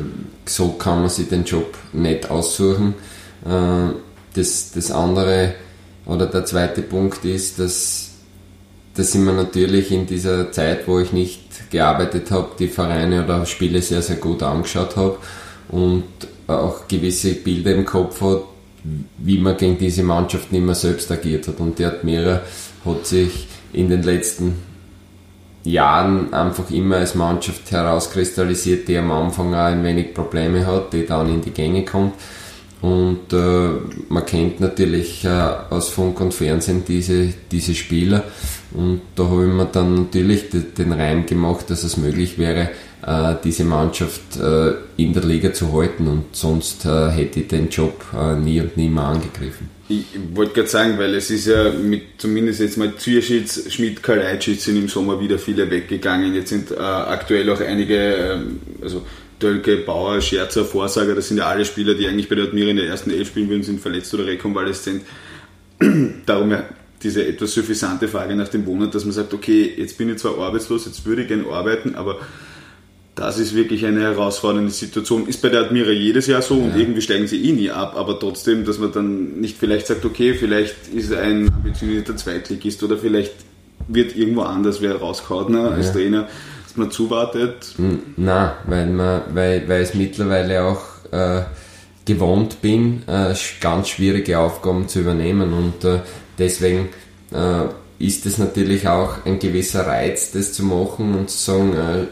so 0.46 0.74
kann 0.74 1.00
man 1.00 1.10
sich 1.10 1.30
den 1.30 1.46
Job 1.46 1.78
nicht 1.94 2.30
aussuchen. 2.30 2.94
Äh, 3.46 3.94
das, 4.34 4.72
das 4.74 4.92
andere 4.92 5.54
oder 6.06 6.26
der 6.26 6.44
zweite 6.44 6.82
Punkt 6.82 7.24
ist, 7.24 7.60
dass 7.60 8.07
das 8.98 9.12
sind 9.12 9.26
mir 9.26 9.34
natürlich 9.34 9.92
in 9.92 10.08
dieser 10.08 10.52
Zeit, 10.52 10.88
wo 10.88 11.00
ich 11.00 11.14
nicht 11.14 11.70
gearbeitet 11.70 12.32
habe, 12.32 12.50
die 12.58 12.68
Vereine 12.68 13.24
oder 13.24 13.46
Spiele 13.46 13.82
sehr, 13.82 14.02
sehr 14.02 14.16
gut 14.16 14.42
angeschaut 14.42 14.96
habe 14.96 15.18
und 15.70 16.04
auch 16.48 16.88
gewisse 16.88 17.36
Bilder 17.36 17.76
im 17.76 17.86
Kopf 17.86 18.22
hat, 18.22 18.42
wie 19.20 19.38
man 19.38 19.56
gegen 19.56 19.78
diese 19.78 20.02
Mannschaft 20.02 20.52
mehr 20.52 20.74
selbst 20.74 21.12
agiert 21.12 21.48
hat. 21.48 21.60
Und 21.60 21.78
die 21.78 21.86
Admira 21.86 22.42
hat 22.86 23.06
sich 23.06 23.48
in 23.72 23.90
den 23.90 24.02
letzten 24.02 24.56
Jahren 25.64 26.34
einfach 26.34 26.72
immer 26.72 26.96
als 26.96 27.14
Mannschaft 27.14 27.70
herauskristallisiert, 27.70 28.88
die 28.88 28.98
am 28.98 29.12
Anfang 29.12 29.54
auch 29.54 29.66
ein 29.66 29.84
wenig 29.84 30.16
Probleme 30.16 30.66
hat, 30.66 30.92
die 30.94 31.06
dann 31.06 31.30
in 31.30 31.42
die 31.42 31.52
Gänge 31.52 31.86
kommt. 31.86 32.14
Und 32.82 33.34
äh, 33.34 33.70
man 34.10 34.26
kennt 34.26 34.60
natürlich 34.60 35.26
äh, 35.26 35.30
aus 35.70 35.90
Funk 35.90 36.20
und 36.22 36.34
Fernsehen 36.34 36.84
diese, 36.88 37.34
diese 37.52 37.76
Spieler. 37.76 38.24
Und 38.74 39.02
da 39.16 39.24
habe 39.26 39.46
ich 39.46 39.54
mir 39.54 39.66
dann 39.66 39.96
natürlich 39.96 40.46
den 40.50 40.92
Reim 40.92 41.26
gemacht, 41.26 41.70
dass 41.70 41.84
es 41.84 41.98
möglich 41.98 42.38
wäre, 42.38 42.70
äh, 43.06 43.36
diese 43.44 43.64
Mannschaft 43.64 44.38
äh, 44.38 44.74
in 44.98 45.14
der 45.14 45.24
Liga 45.24 45.54
zu 45.54 45.72
halten. 45.74 46.08
Und 46.08 46.36
sonst 46.36 46.86
äh, 46.86 47.10
hätte 47.10 47.42
ich 47.42 47.48
den 47.48 47.70
Job 47.70 48.04
nie 48.42 48.60
und 48.60 48.76
nie 48.76 48.90
mehr 48.90 49.04
angegriffen. 49.04 49.70
Ich 49.90 50.06
wollte 50.34 50.54
gerade 50.54 50.68
sagen, 50.68 50.98
weil 50.98 51.16
es 51.16 51.32
ist 51.32 51.48
ja 51.48 51.72
mit 51.72 52.02
zumindest 52.18 52.60
jetzt 52.60 52.78
mal 52.78 52.94
Zürschitz, 52.98 53.72
Schmidt, 53.72 54.04
Kalajdzic 54.04 54.60
sind 54.60 54.76
im 54.76 54.90
Sommer 54.90 55.22
wieder 55.22 55.40
viele 55.40 55.72
weggegangen. 55.72 56.36
Jetzt 56.36 56.50
sind 56.50 56.78
aktuell 56.78 57.50
auch 57.50 57.62
einige, 57.62 57.96
ähm, 57.96 58.60
also 58.82 59.04
Dölke, 59.42 59.78
Bauer, 59.78 60.20
Scherzer, 60.20 60.66
Vorsager, 60.66 61.16
das 61.16 61.28
sind 61.28 61.38
ja 61.38 61.46
alle 61.46 61.64
Spieler, 61.64 61.94
die 61.94 62.08
eigentlich 62.08 62.28
bei 62.28 62.36
der 62.36 62.46
Admira 62.46 62.70
in 62.72 62.78
der 62.78 62.88
ersten 62.88 63.12
Elf 63.12 63.30
spielen 63.30 63.50
würden, 63.50 63.64
sind 63.64 63.80
verletzt 63.80 64.14
oder 64.14 64.26
rekonvaleszent. 64.26 65.04
Darum 66.26 66.54
diese 67.04 67.26
etwas 67.26 67.54
suffisante 67.54 68.08
Frage 68.08 68.36
nach 68.36 68.48
dem 68.48 68.66
Monat, 68.66 68.96
dass 68.96 69.06
man 69.06 69.14
sagt, 69.14 69.34
okay, 69.34 69.72
jetzt 69.78 69.98
bin 69.98 70.10
ich 70.10 70.18
zwar 70.18 70.38
arbeitslos, 70.40 70.86
jetzt 70.86 71.06
würde 71.06 71.24
ich 71.24 71.28
gerne 71.28 71.46
arbeiten, 71.52 71.96
aber 71.96 72.18
das 73.18 73.40
ist 73.40 73.56
wirklich 73.56 73.86
eine 73.86 74.02
herausfordernde 74.02 74.72
Situation. 74.72 75.28
Ist 75.28 75.42
bei 75.42 75.50
der 75.50 75.62
Admira 75.62 75.90
jedes 75.90 76.28
Jahr 76.28 76.44
so 76.44 76.56
und 76.56 76.72
ja. 76.72 76.78
irgendwie 76.78 77.02
steigen 77.02 77.28
sie 77.28 77.44
eh 77.44 77.52
nie 77.52 77.72
ab, 77.72 77.96
aber 77.96 78.20
trotzdem, 78.20 78.64
dass 78.64 78.78
man 78.78 78.92
dann 78.92 79.40
nicht 79.40 79.58
vielleicht 79.58 79.88
sagt, 79.88 80.06
okay, 80.06 80.36
vielleicht 80.36 80.76
ist 80.94 81.12
ein 81.14 81.52
ambitionierter 81.52 82.16
Zweitligist 82.16 82.84
oder 82.84 82.98
vielleicht 82.98 83.34
wird 83.88 84.16
irgendwo 84.16 84.42
anders 84.42 84.82
wer 84.82 84.96
rausgehauen 84.98 85.52
ne, 85.52 85.72
als 85.72 85.88
ja. 85.88 85.94
Trainer, 85.94 86.28
dass 86.64 86.78
man 86.78 86.92
zuwartet. 86.92 87.74
Nein, 87.78 88.52
weil, 88.68 88.86
man, 88.88 89.22
weil, 89.34 89.68
weil 89.68 89.82
es 89.82 89.96
mittlerweile 89.96 90.64
auch 90.64 90.84
äh, 91.12 91.42
gewohnt 92.08 92.62
bin, 92.62 93.04
äh, 93.06 93.36
ganz 93.60 93.90
schwierige 93.90 94.40
Aufgaben 94.40 94.88
zu 94.88 95.02
übernehmen 95.02 95.54
und 95.54 95.84
äh, 95.84 96.00
deswegen 96.40 96.90
äh, 97.32 97.66
ist 98.00 98.26
es 98.26 98.38
natürlich 98.38 98.88
auch 98.88 99.26
ein 99.26 99.40
gewisser 99.40 99.86
Reiz, 99.86 100.32
das 100.32 100.54
zu 100.54 100.64
machen 100.64 101.14
und 101.16 101.30
zu 101.30 101.38
sagen, 101.38 101.74
äh, 101.76 102.08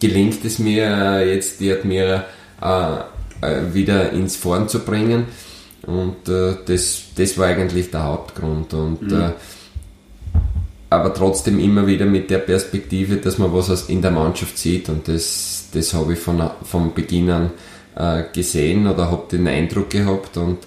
gelingt 0.00 0.44
es 0.44 0.58
mir 0.58 0.84
äh, 0.84 1.34
jetzt 1.34 1.60
die 1.60 1.72
Admira 1.72 2.24
äh, 2.60 3.58
wieder 3.72 4.10
ins 4.12 4.36
Vorn 4.36 4.68
zu 4.68 4.80
bringen. 4.80 5.26
Und 5.86 6.16
das, 6.26 7.04
das 7.16 7.38
war 7.38 7.46
eigentlich 7.46 7.90
der 7.90 8.02
Hauptgrund. 8.04 8.74
Und, 8.74 9.00
mhm. 9.00 9.32
Aber 10.90 11.14
trotzdem 11.14 11.58
immer 11.58 11.86
wieder 11.86 12.04
mit 12.04 12.28
der 12.28 12.38
Perspektive, 12.38 13.16
dass 13.16 13.38
man 13.38 13.52
was 13.54 13.88
in 13.88 14.02
der 14.02 14.10
Mannschaft 14.10 14.58
sieht. 14.58 14.90
Und 14.90 15.08
das, 15.08 15.68
das 15.72 15.94
habe 15.94 16.12
ich 16.12 16.18
von, 16.18 16.50
von 16.64 16.92
Beginn 16.92 17.30
an 17.30 17.50
äh, 17.96 18.22
gesehen 18.32 18.86
oder 18.86 19.10
habe 19.10 19.24
den 19.30 19.46
Eindruck 19.46 19.90
gehabt. 19.90 20.36
Und 20.36 20.58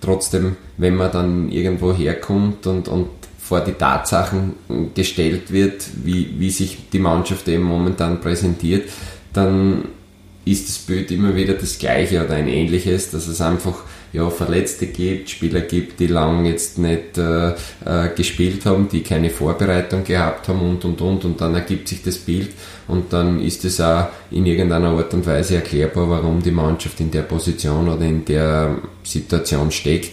trotzdem, 0.00 0.56
wenn 0.76 0.96
man 0.96 1.12
dann 1.12 1.50
irgendwo 1.50 1.92
herkommt 1.92 2.66
und, 2.66 2.88
und 2.88 3.08
vor 3.38 3.60
die 3.60 3.72
Tatsachen 3.72 4.54
gestellt 4.94 5.52
wird, 5.52 5.84
wie, 6.04 6.38
wie 6.38 6.50
sich 6.50 6.88
die 6.92 6.98
Mannschaft 6.98 7.48
eben 7.48 7.64
momentan 7.64 8.20
präsentiert, 8.20 8.88
dann 9.32 9.84
ist 10.44 10.68
das 10.68 10.78
Bild 10.78 11.10
immer 11.10 11.36
wieder 11.36 11.54
das 11.54 11.78
gleiche 11.78 12.24
oder 12.24 12.34
ein 12.34 12.48
ähnliches, 12.48 13.10
dass 13.10 13.26
es 13.26 13.40
einfach 13.40 13.84
ja, 14.12 14.28
Verletzte 14.28 14.86
gibt, 14.86 15.30
Spieler 15.30 15.62
gibt, 15.62 15.98
die 16.00 16.06
lang 16.06 16.44
jetzt 16.44 16.78
nicht 16.78 17.16
äh, 17.16 17.50
äh, 17.50 18.08
gespielt 18.14 18.66
haben, 18.66 18.88
die 18.88 19.02
keine 19.02 19.30
Vorbereitung 19.30 20.04
gehabt 20.04 20.48
haben 20.48 20.60
und 20.60 20.84
und 20.84 21.00
und 21.00 21.24
und 21.24 21.40
dann 21.40 21.54
ergibt 21.54 21.88
sich 21.88 22.02
das 22.02 22.18
Bild 22.18 22.50
und 22.88 23.12
dann 23.12 23.40
ist 23.40 23.64
es 23.64 23.80
auch 23.80 24.08
in 24.30 24.44
irgendeiner 24.44 24.90
Art 24.90 25.14
und 25.14 25.26
Weise 25.26 25.56
erklärbar, 25.56 26.10
warum 26.10 26.42
die 26.42 26.50
Mannschaft 26.50 27.00
in 27.00 27.10
der 27.10 27.22
Position 27.22 27.88
oder 27.88 28.04
in 28.04 28.24
der 28.24 28.76
Situation 29.02 29.70
steckt 29.70 30.12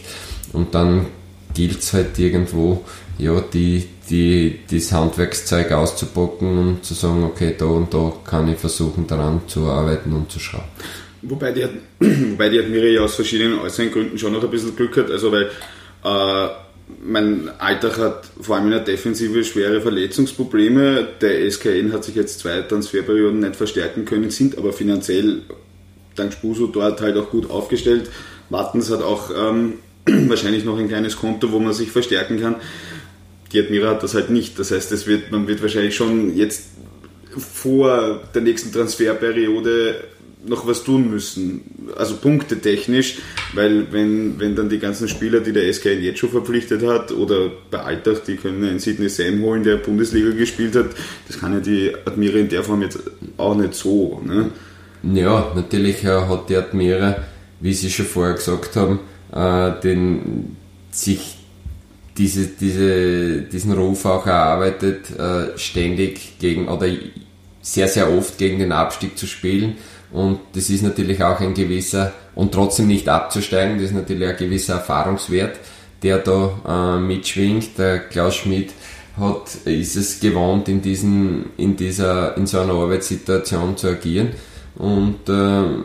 und 0.53 0.73
dann 0.73 1.05
gilt 1.53 1.79
es 1.79 1.93
halt 1.93 2.17
irgendwo 2.17 2.83
ja, 3.17 3.41
die, 3.41 3.85
die, 4.09 4.59
das 4.71 4.91
Handwerkszeug 4.93 5.71
auszupacken 5.73 6.57
und 6.57 6.85
zu 6.85 6.93
sagen, 6.93 7.23
okay, 7.23 7.53
da 7.57 7.65
und 7.65 7.93
da 7.93 8.13
kann 8.25 8.47
ich 8.47 8.57
versuchen 8.57 9.05
daran 9.05 9.41
zu 9.47 9.67
arbeiten 9.67 10.13
und 10.13 10.31
zu 10.31 10.39
schrauben. 10.39 10.69
Wobei 11.21 11.51
die, 11.51 11.63
hat, 11.63 11.71
wobei 11.99 12.49
die 12.49 12.60
Admira 12.60 12.86
ja 12.86 13.01
aus 13.01 13.15
verschiedenen 13.15 13.60
äußeren 13.60 13.91
Gründen 13.91 14.17
schon 14.17 14.34
noch 14.34 14.43
ein 14.43 14.49
bisschen 14.49 14.75
Glück 14.75 14.95
hat, 14.97 15.12
also 15.12 15.32
weil 15.32 15.49
äh, 16.03 16.49
mein 17.03 17.49
Alltag 17.60 17.97
hat 17.97 18.23
vor 18.41 18.55
allem 18.55 18.65
in 18.65 18.71
der 18.71 18.79
Defensive 18.79 19.43
schwere 19.43 19.82
Verletzungsprobleme. 19.82 21.08
Der 21.21 21.51
SKN 21.51 21.93
hat 21.93 22.03
sich 22.03 22.15
jetzt 22.15 22.39
zwei 22.39 22.62
Transferperioden 22.62 23.39
nicht 23.41 23.55
verstärken 23.55 24.05
können, 24.05 24.32
sind 24.32 24.58
aber 24.58 24.73
finanziell 24.73 25.41
dank 26.15 26.34
Spuso 26.34 26.67
dort 26.67 26.99
halt 27.01 27.15
auch 27.15 27.29
gut 27.29 27.49
aufgestellt. 27.49 28.10
Wattens 28.49 28.89
hat 28.89 29.03
auch 29.03 29.29
ähm, 29.36 29.75
wahrscheinlich 30.05 30.65
noch 30.65 30.79
ein 30.79 30.88
kleines 30.88 31.15
Konto, 31.17 31.51
wo 31.51 31.60
man 31.60 31.73
sich 31.73 31.91
verstärken 31.91 32.41
kann 32.41 32.55
die 33.51 33.60
Admira 33.60 33.89
hat 33.89 34.03
das 34.03 34.13
halt 34.13 34.29
nicht. 34.29 34.60
Das 34.60 34.71
heißt, 34.71 34.91
es 34.91 35.08
wird, 35.08 35.32
man 35.32 35.47
wird 35.47 35.62
wahrscheinlich 35.62 35.95
schon 35.95 36.36
jetzt 36.36 36.65
vor 37.38 38.21
der 38.34 38.41
nächsten 38.41 38.71
Transferperiode 38.71 40.03
noch 40.45 40.65
was 40.65 40.84
tun 40.84 41.10
müssen. 41.10 41.62
Also 41.97 42.15
punktetechnisch, 42.15 43.17
weil 43.54 43.91
wenn, 43.91 44.39
wenn 44.39 44.56
dann 44.56 44.69
die 44.69 44.80
ganzen 44.80 45.08
Spieler, 45.08 45.41
die 45.41 45.52
der 45.52 45.71
SKN 45.71 46.02
jetzt 46.02 46.19
schon 46.19 46.30
verpflichtet 46.30 46.86
hat, 46.86 47.12
oder 47.12 47.52
bei 47.69 47.80
Alltag, 47.80 48.23
die 48.25 48.36
können 48.36 48.63
einen 48.63 48.80
Sidney 48.80 49.10
Sam 49.10 49.41
holen, 49.41 49.63
der 49.63 49.78
Bundesliga 49.78 50.32
gespielt 50.32 50.75
hat, 50.75 50.88
das 51.28 51.39
kann 51.39 51.54
ja 51.54 51.60
die 51.60 51.91
Admira 52.06 52.38
in 52.38 52.49
der 52.49 52.63
Form 52.63 52.82
jetzt 52.82 52.99
auch 53.38 53.56
nicht 53.56 53.73
so. 53.73 54.21
Ne? 54.25 54.52
Ja, 55.04 55.52
natürlich 55.56 56.06
hat 56.06 56.49
die 56.49 56.56
Admira, 56.56 57.17
wie 57.60 57.73
Sie 57.73 57.89
schon 57.89 58.06
vorher 58.06 58.36
gesagt 58.36 58.75
haben, 58.75 58.99
äh, 59.34 59.80
den, 59.82 60.56
sich 60.91 61.36
diese, 62.17 62.47
diese, 62.47 63.41
diesen 63.41 63.71
Ruf 63.73 64.06
auch 64.06 64.25
erarbeitet, 64.25 65.17
äh, 65.17 65.58
ständig 65.58 66.38
gegen 66.39 66.67
oder 66.67 66.88
sehr, 67.62 67.88
sehr 67.88 68.12
oft 68.12 68.38
gegen 68.38 68.60
den 68.60 68.71
Abstieg 68.71 69.17
zu 69.17 69.25
spielen. 69.25 69.75
Und 70.11 70.39
das 70.53 70.69
ist 70.69 70.81
natürlich 70.81 71.23
auch 71.23 71.39
ein 71.39 71.53
gewisser, 71.53 72.13
und 72.35 72.51
trotzdem 72.51 72.87
nicht 72.87 73.07
abzusteigen, 73.07 73.75
das 73.75 73.87
ist 73.87 73.95
natürlich 73.95 74.27
ein 74.27 74.37
gewisser 74.37 74.75
Erfahrungswert, 74.75 75.59
der 76.01 76.19
da 76.19 76.97
äh, 76.97 76.99
mitschwingt. 76.99 77.77
Der 77.77 77.99
Klaus 77.99 78.35
Schmidt 78.35 78.71
hat, 79.19 79.53
ist 79.65 79.95
es 79.95 80.19
gewohnt, 80.19 80.67
in, 80.67 80.81
diesen, 80.81 81.51
in, 81.57 81.75
dieser, 81.75 82.35
in 82.37 82.47
so 82.47 82.59
einer 82.59 82.73
Arbeitssituation 82.73 83.77
zu 83.77 83.89
agieren. 83.89 84.29
Und 84.75 85.27
äh, 85.27 85.83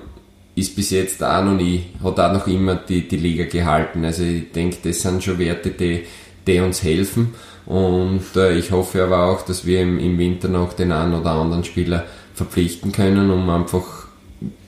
ist 0.57 0.77
bis 0.77 0.91
jetzt 0.91 1.23
auch 1.23 1.43
noch 1.43 1.55
nie, 1.55 1.87
hat 2.03 2.21
auch 2.21 2.33
noch 2.33 2.47
immer 2.47 2.77
die, 2.77 3.09
die 3.09 3.17
Liga 3.17 3.45
gehalten. 3.45 4.05
Also 4.05 4.23
ich 4.23 4.53
denke, 4.53 4.77
das 4.85 5.03
sind 5.03 5.23
schon 5.23 5.39
Werte, 5.39 5.71
die, 5.71 6.05
die 6.47 6.61
uns 6.61 6.83
helfen. 6.83 7.35
Und 7.67 8.23
äh, 8.37 8.57
ich 8.57 8.71
hoffe 8.71 9.03
aber 9.03 9.25
auch, 9.25 9.43
dass 9.43 9.67
wir 9.67 9.81
im, 9.81 9.99
im 9.99 10.19
Winter 10.19 10.49
noch 10.49 10.75
den 10.75 10.93
einen 10.93 11.15
oder 11.15 11.33
anderen 11.33 11.65
Spieler 11.65 12.05
verpflichten 12.35 12.93
können, 12.93 13.31
um 13.31 13.49
einfach 13.51 14.04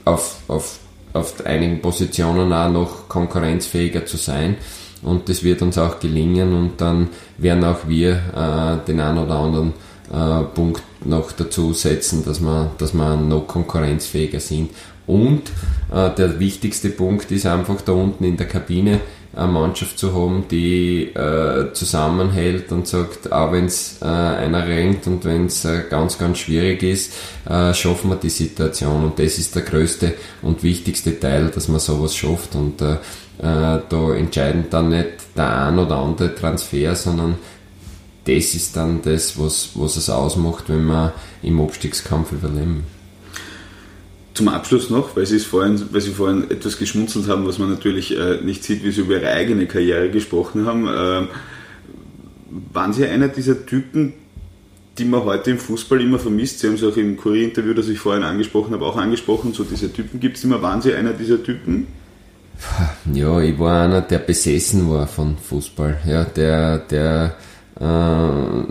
auf, 0.06 0.38
auf, 0.48 0.78
auf 1.12 1.44
einigen 1.44 1.82
Positionen 1.82 2.52
auch 2.52 2.70
noch 2.70 3.08
konkurrenzfähiger 3.08 4.06
zu 4.06 4.16
sein. 4.16 4.56
Und 5.02 5.28
das 5.28 5.44
wird 5.44 5.60
uns 5.60 5.76
auch 5.76 6.00
gelingen 6.00 6.54
und 6.54 6.80
dann 6.80 7.08
werden 7.36 7.64
auch 7.64 7.86
wir 7.86 8.12
äh, 8.12 8.86
den 8.86 8.98
einen 8.98 9.18
oder 9.18 9.34
anderen 9.34 9.74
äh, 10.10 10.42
Punkt 10.54 10.82
noch 11.04 11.32
dazu 11.32 11.74
setzen, 11.74 12.24
dass 12.24 12.40
wir, 12.40 12.70
dass 12.78 12.94
wir 12.94 13.16
noch 13.16 13.46
konkurrenzfähiger 13.46 14.40
sind. 14.40 14.70
Und 15.06 15.42
äh, 15.92 16.10
der 16.16 16.40
wichtigste 16.40 16.88
Punkt 16.88 17.30
ist 17.30 17.46
einfach 17.46 17.80
da 17.82 17.92
unten 17.92 18.24
in 18.24 18.36
der 18.36 18.48
Kabine 18.48 19.00
eine 19.37 19.53
Mannschaft 19.53 19.99
zu 19.99 20.14
haben, 20.14 20.46
die 20.51 21.14
äh, 21.14 21.72
zusammenhält 21.72 22.72
und 22.72 22.88
sagt, 22.88 23.31
auch 23.31 23.53
wenn 23.53 23.66
es 23.66 24.01
äh, 24.01 24.07
einer 24.07 24.66
rennt 24.66 25.07
und 25.07 25.25
wenn 25.25 25.46
es 25.46 25.64
äh, 25.64 25.85
ganz, 25.90 26.18
ganz 26.18 26.38
schwierig 26.38 26.83
ist, 26.83 27.12
äh, 27.49 27.75
schaffen 27.75 28.11
wir 28.11 28.16
die 28.16 28.31
Situation. 28.31 29.05
Und 29.05 29.18
das 29.18 29.38
ist 29.38 29.55
der 29.55 29.62
größte 29.62 30.14
und 30.42 30.62
wichtigste 30.62 31.20
Teil, 31.20 31.49
dass 31.55 31.68
man 31.68 31.81
sowas 31.81 32.16
schafft. 32.16 32.55
Und 32.55 32.81
äh, 32.81 32.94
äh, 32.94 33.81
da 33.88 34.14
entscheidend 34.14 34.72
dann 34.72 34.88
nicht 34.88 35.37
der 35.37 35.66
ein 35.66 35.79
oder 35.79 35.96
andere 35.96 36.35
Transfer, 36.35 36.96
sondern 36.96 37.37
das 38.25 38.55
ist 38.55 38.77
dann 38.77 39.03
das, 39.03 39.38
was, 39.38 39.70
was 39.75 39.96
es 39.96 40.11
ausmacht, 40.11 40.64
wenn 40.68 40.87
wir 40.87 41.12
im 41.42 41.61
Abstiegskampf 41.61 42.33
überleben. 42.33 42.95
Zum 44.37 44.49
Abschluss 44.49 44.90
noch, 44.90 45.16
weil 45.16 45.25
Sie, 45.25 45.38
vorhin, 45.38 45.83
weil 45.92 46.03
Sie 46.03 46.11
vorhin 46.11 46.51
etwas 46.51 46.78
geschmunzelt 46.78 47.26
haben, 47.26 47.47
was 47.47 47.59
man 47.59 47.70
natürlich 47.70 48.14
äh, 48.14 48.43
nicht 48.43 48.64
sieht, 48.64 48.84
wie 48.84 48.91
Sie 48.91 49.01
über 49.01 49.14
Ihre 49.14 49.30
eigene 49.30 49.66
Karriere 49.66 50.11
gesprochen 50.11 50.66
haben. 50.66 50.87
Ähm, 50.95 51.28
waren 52.70 52.93
Sie 52.93 53.07
einer 53.07 53.28
dieser 53.28 53.64
Typen, 53.64 54.12
die 54.99 55.07
man 55.07 55.24
heute 55.24 55.53
im 55.53 55.59
Fußball 55.59 56.03
immer 56.03 56.18
vermisst? 56.18 56.59
Sie 56.59 56.66
haben 56.66 56.74
es 56.74 56.84
auch 56.84 56.99
im 56.99 57.16
Kurierinterview, 57.16 57.72
das 57.72 57.89
ich 57.89 57.99
vorhin 57.99 58.24
angesprochen 58.24 58.74
habe, 58.74 58.84
auch 58.84 58.99
angesprochen, 58.99 59.55
so 59.55 59.64
diese 59.64 59.91
Typen 59.91 60.20
gibt 60.20 60.37
es 60.37 60.45
immer. 60.45 60.61
Waren 60.61 60.82
Sie 60.82 60.93
einer 60.93 61.14
dieser 61.14 61.43
Typen? 61.43 61.87
Ja, 63.14 63.41
ich 63.41 63.59
war 63.59 63.84
einer, 63.84 64.03
der 64.03 64.18
besessen 64.18 64.91
war 64.91 65.07
von 65.07 65.39
Fußball. 65.39 65.99
Ja, 66.07 66.24
der, 66.24 66.80
der 66.80 67.37
äh, 67.80 68.64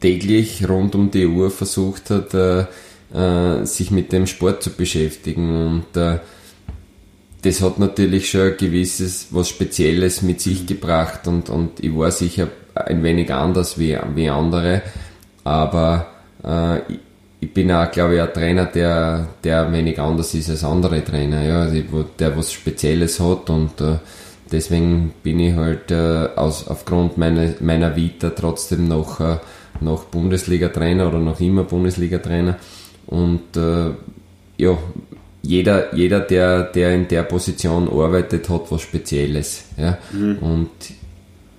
täglich 0.00 0.68
rund 0.68 0.96
um 0.96 1.12
die 1.12 1.26
Uhr 1.26 1.52
versucht 1.52 2.10
hat, 2.10 2.34
äh, 3.14 3.64
sich 3.64 3.90
mit 3.90 4.12
dem 4.12 4.26
Sport 4.26 4.62
zu 4.62 4.70
beschäftigen. 4.70 5.66
Und 5.66 5.96
äh, 5.96 6.18
das 7.42 7.60
hat 7.60 7.78
natürlich 7.78 8.30
schon 8.30 8.52
ein 8.52 8.56
gewisses, 8.56 9.28
was 9.30 9.48
Spezielles 9.48 10.22
mit 10.22 10.40
sich 10.40 10.66
gebracht 10.66 11.26
und, 11.26 11.50
und 11.50 11.80
ich 11.80 11.94
war 11.94 12.10
sicher 12.12 12.48
ein 12.74 13.02
wenig 13.02 13.32
anders 13.32 13.78
wie, 13.78 13.98
wie 14.14 14.28
andere, 14.28 14.82
aber 15.44 16.06
äh, 16.44 16.78
ich 17.40 17.52
bin 17.52 17.72
auch, 17.72 17.90
glaube 17.90 18.14
ich, 18.14 18.20
ein 18.22 18.32
Trainer, 18.32 18.66
der, 18.66 19.26
der 19.42 19.72
wenig 19.72 19.98
anders 19.98 20.32
ist 20.34 20.50
als 20.50 20.62
andere 20.62 21.02
Trainer, 21.04 21.42
ja, 21.42 21.62
also 21.62 22.04
der 22.18 22.36
was 22.36 22.52
Spezielles 22.52 23.18
hat 23.18 23.50
und 23.50 23.80
äh, 23.80 23.98
deswegen 24.52 25.12
bin 25.24 25.40
ich 25.40 25.56
halt 25.56 25.90
äh, 25.90 26.28
aus, 26.36 26.68
aufgrund 26.68 27.18
meiner, 27.18 27.54
meiner 27.58 27.96
Vita 27.96 28.30
trotzdem 28.30 28.86
noch, 28.86 29.18
äh, 29.18 29.38
noch 29.80 30.04
Bundesliga-Trainer 30.04 31.08
oder 31.08 31.18
noch 31.18 31.40
immer 31.40 31.64
Bundesliga-Trainer 31.64 32.56
und 33.06 33.56
äh, 33.56 33.90
ja, 34.58 34.78
jeder, 35.42 35.94
jeder 35.94 36.20
der, 36.20 36.64
der 36.64 36.94
in 36.94 37.08
der 37.08 37.24
Position 37.24 37.88
arbeitet, 37.88 38.48
hat 38.48 38.70
was 38.70 38.82
Spezielles. 38.82 39.64
Ja? 39.76 39.98
Mhm. 40.12 40.38
Und 40.38 40.70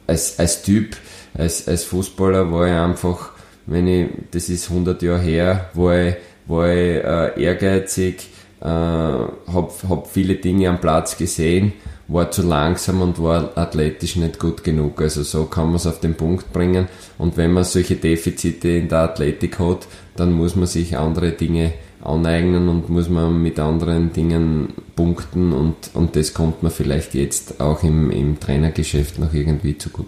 als, 0.07 0.39
als 0.39 0.63
Typ, 0.63 0.95
als, 1.33 1.67
als 1.67 1.83
Fußballer 1.83 2.51
war 2.51 2.67
ich 2.67 2.73
einfach, 2.73 3.31
wenn 3.65 3.87
ich, 3.87 4.09
das 4.31 4.49
ist 4.49 4.69
100 4.69 5.01
Jahre 5.01 5.21
her, 5.21 5.69
war 5.73 5.99
ich, 5.99 6.15
war 6.47 6.69
ich 6.69 7.03
äh, 7.03 7.43
ehrgeizig, 7.43 8.29
äh, 8.61 8.65
habe 8.65 9.71
hab 9.89 10.07
viele 10.09 10.35
Dinge 10.35 10.69
am 10.69 10.79
Platz 10.79 11.17
gesehen, 11.17 11.73
war 12.07 12.31
zu 12.31 12.41
langsam 12.41 13.01
und 13.01 13.21
war 13.21 13.57
athletisch 13.57 14.15
nicht 14.17 14.39
gut 14.39 14.63
genug. 14.63 15.01
Also 15.01 15.23
so 15.23 15.45
kann 15.45 15.67
man 15.67 15.75
es 15.75 15.87
auf 15.87 15.99
den 15.99 16.15
Punkt 16.15 16.51
bringen. 16.51 16.87
Und 17.17 17.37
wenn 17.37 17.53
man 17.53 17.63
solche 17.63 17.95
Defizite 17.95 18.69
in 18.69 18.89
der 18.89 18.99
Athletik 18.99 19.59
hat, 19.59 19.87
dann 20.15 20.33
muss 20.33 20.55
man 20.55 20.67
sich 20.67 20.97
andere 20.97 21.31
Dinge 21.31 21.73
aneignen 22.03 22.67
und 22.67 22.89
muss 22.89 23.09
man 23.09 23.41
mit 23.41 23.59
anderen 23.59 24.11
Dingen 24.11 24.73
punkten 24.95 25.53
und, 25.53 25.75
und 25.93 26.15
das 26.17 26.33
kommt 26.33 26.61
man 26.61 26.71
vielleicht 26.71 27.13
jetzt 27.13 27.61
auch 27.61 27.81
im, 27.83 28.11
im 28.11 28.39
Trainergeschäft 28.39 29.19
noch 29.19 29.33
irgendwie 29.33 29.77
zu 29.77 29.89
gut. 29.89 30.07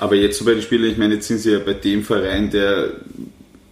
Aber 0.00 0.14
jetzt 0.14 0.38
so 0.38 0.46
bei 0.46 0.52
den 0.52 0.62
Spielern, 0.62 0.90
ich 0.90 0.96
meine, 0.96 1.14
jetzt 1.14 1.28
sind 1.28 1.38
sie 1.38 1.52
ja 1.52 1.58
bei 1.58 1.74
dem 1.74 2.02
Verein, 2.04 2.50
der 2.50 2.92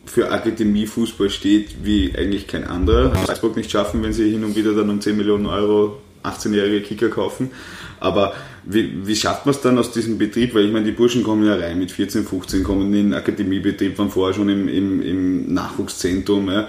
für 0.05 0.31
Akademiefußball 0.31 1.31
steht, 1.31 1.85
wie 1.85 2.15
eigentlich 2.15 2.47
kein 2.47 2.65
anderer. 2.65 3.17
Salzburg 3.27 3.57
nicht 3.57 3.71
schaffen, 3.71 4.03
wenn 4.03 4.13
sie 4.13 4.31
hin 4.31 4.45
und 4.45 4.55
wieder 4.55 4.75
dann 4.75 4.91
um 4.91 5.01
10 5.01 5.17
Millionen 5.17 5.47
Euro 5.47 5.97
18-jährige 6.25 6.81
Kicker 6.81 7.09
kaufen. 7.09 7.51
Aber 8.01 8.35
wie, 8.65 9.07
wie 9.07 9.17
schafft 9.17 9.47
man 9.47 9.55
es 9.55 9.61
dann 9.61 9.79
aus 9.79 9.93
diesem 9.93 10.19
Betrieb? 10.19 10.55
Weil 10.55 10.65
ich 10.67 10.73
meine, 10.73 10.87
die 10.87 10.93
Burschen 10.93 11.23
kommen 11.23 11.47
ja 11.47 11.55
rein 11.55 11.79
mit 11.79 11.91
14, 11.93 12.25
15, 12.25 12.65
kommen 12.65 12.87
in 12.87 12.93
den 12.93 13.15
Akademiebetrieb, 13.15 13.99
waren 13.99 14.11
vorher 14.11 14.35
schon 14.35 14.49
im, 14.49 14.69
im, 14.69 15.03
im 15.03 15.55
Nachwuchszentrum. 15.55 16.49
Ja 16.51 16.69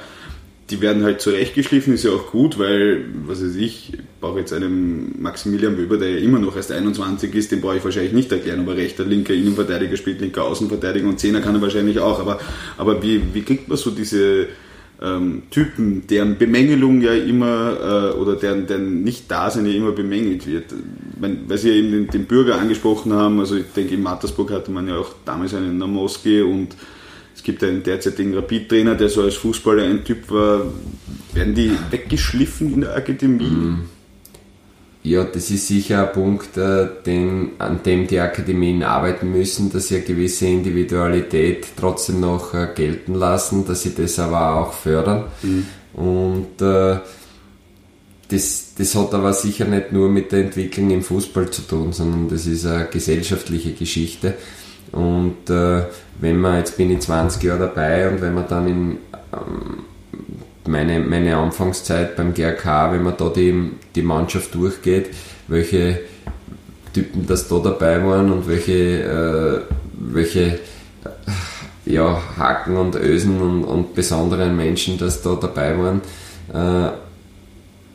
die 0.69 0.81
werden 0.81 1.03
halt 1.03 1.21
zurechtgeschliffen, 1.21 1.93
ist 1.93 2.05
ja 2.05 2.11
auch 2.11 2.31
gut, 2.31 2.57
weil, 2.57 3.05
was 3.27 3.43
weiß 3.43 3.55
ich, 3.55 3.93
ich 3.93 3.99
brauche 4.19 4.39
jetzt 4.39 4.51
einen 4.51 5.21
Maximilian 5.21 5.77
Wöber, 5.77 5.97
der 5.97 6.09
ja 6.09 6.17
immer 6.17 6.39
noch 6.39 6.55
erst 6.55 6.71
21 6.71 7.35
ist, 7.35 7.51
den 7.51 7.61
brauche 7.61 7.77
ich 7.77 7.83
wahrscheinlich 7.83 8.13
nicht 8.13 8.31
erklären, 8.31 8.61
ob 8.61 8.69
er 8.69 8.77
rechter, 8.77 9.05
linker 9.05 9.33
Innenverteidiger 9.33 9.95
spielt, 9.95 10.21
linker 10.21 10.43
Außenverteidiger 10.43 11.07
und 11.07 11.19
Zehner 11.19 11.41
kann 11.41 11.53
er 11.53 11.61
wahrscheinlich 11.61 11.99
auch, 11.99 12.19
aber, 12.19 12.39
aber 12.77 13.03
wie, 13.03 13.21
wie 13.33 13.43
kriegt 13.43 13.67
man 13.67 13.77
so 13.77 13.91
diese 13.91 14.47
ähm, 15.01 15.43
Typen, 15.49 16.07
deren 16.07 16.37
Bemängelung 16.37 17.01
ja 17.01 17.13
immer, 17.13 18.13
äh, 18.13 18.17
oder 18.17 18.35
deren, 18.35 18.67
deren 18.67 19.03
Nicht-Dasein 19.03 19.65
ja 19.65 19.73
immer 19.73 19.91
bemängelt 19.91 20.47
wird? 20.47 20.73
Wenn, 21.19 21.49
weil 21.49 21.57
Sie 21.57 21.69
ja 21.69 21.75
eben 21.75 21.91
den, 21.91 22.07
den 22.07 22.25
Bürger 22.25 22.59
angesprochen 22.59 23.13
haben, 23.13 23.39
also 23.39 23.55
ich 23.55 23.65
denke, 23.75 23.93
in 23.93 24.03
Mattersburg 24.03 24.51
hatte 24.51 24.71
man 24.71 24.87
ja 24.87 24.97
auch 24.97 25.13
damals 25.25 25.53
einen 25.53 25.77
Namoski 25.77 26.41
und 26.41 26.75
es 27.35 27.43
gibt 27.43 27.63
einen 27.63 27.83
derzeitigen 27.83 28.33
Rapid-Trainer, 28.33 28.95
der 28.95 29.09
so 29.09 29.21
als 29.21 29.35
Fußballer 29.35 29.83
ein 29.83 30.03
Typ 30.03 30.31
war. 30.31 30.65
Werden 31.33 31.53
die 31.53 31.71
weggeschliffen 31.91 32.73
in 32.73 32.81
der 32.81 32.95
Akademie? 32.95 33.43
Mhm. 33.43 33.94
Ja, 35.05 35.23
das 35.23 35.51
ist 35.51 35.67
sicher 35.67 36.07
ein 36.07 36.13
Punkt, 36.13 36.57
äh, 36.57 36.87
den, 37.05 37.51
an 37.59 37.83
dem 37.83 38.07
die 38.07 38.19
Akademien 38.19 38.81
arbeiten 38.81 39.31
müssen, 39.31 39.71
dass 39.71 39.89
sie 39.89 39.97
eine 39.97 40.03
gewisse 40.03 40.47
Individualität 40.47 41.67
trotzdem 41.77 42.21
noch 42.21 42.55
äh, 42.55 42.69
gelten 42.73 43.13
lassen, 43.13 43.67
dass 43.67 43.83
sie 43.83 43.93
das 43.93 44.17
aber 44.17 44.55
auch 44.55 44.73
fördern. 44.73 45.25
Mhm. 45.43 45.67
Und 45.93 46.59
äh, 46.59 46.97
das, 48.29 48.73
das 48.75 48.95
hat 48.95 49.13
aber 49.13 49.31
sicher 49.33 49.65
nicht 49.65 49.91
nur 49.91 50.09
mit 50.09 50.31
der 50.31 50.39
Entwicklung 50.39 50.89
im 50.89 51.03
Fußball 51.03 51.51
zu 51.51 51.61
tun, 51.61 51.93
sondern 51.93 52.27
das 52.27 52.47
ist 52.47 52.65
eine 52.65 52.87
gesellschaftliche 52.87 53.73
Geschichte. 53.73 54.33
Und 54.91 55.51
äh, 55.51 55.83
wenn 56.19 56.39
man, 56.41 56.57
jetzt 56.57 56.77
bin 56.77 56.89
ich 56.89 57.01
20 57.01 57.43
Jahre 57.43 57.59
dabei 57.59 58.09
und 58.09 58.21
wenn 58.21 58.33
man 58.33 58.47
dann 58.47 58.67
in 58.67 58.97
ähm, 59.31 59.83
meine, 60.67 60.99
meine 60.99 61.37
Anfangszeit 61.37 62.15
beim 62.15 62.33
GRK, 62.33 62.93
wenn 62.93 63.03
man 63.03 63.17
da 63.17 63.29
die, 63.29 63.71
die 63.95 64.01
Mannschaft 64.01 64.53
durchgeht, 64.55 65.09
welche 65.47 65.99
Typen 66.93 67.27
das 67.27 67.47
da 67.47 67.59
dabei 67.59 68.03
waren 68.05 68.31
und 68.31 68.47
welche, 68.47 69.03
äh, 69.03 69.61
welche 69.93 70.41
äh, 70.43 70.57
ja, 71.85 72.21
Haken 72.37 72.77
und 72.77 72.95
Ösen 72.95 73.41
und, 73.41 73.63
und 73.63 73.95
besonderen 73.95 74.55
Menschen 74.55 74.97
das 74.97 75.21
da 75.21 75.35
dabei 75.35 75.77
waren, 75.77 76.01
äh, 76.53 76.91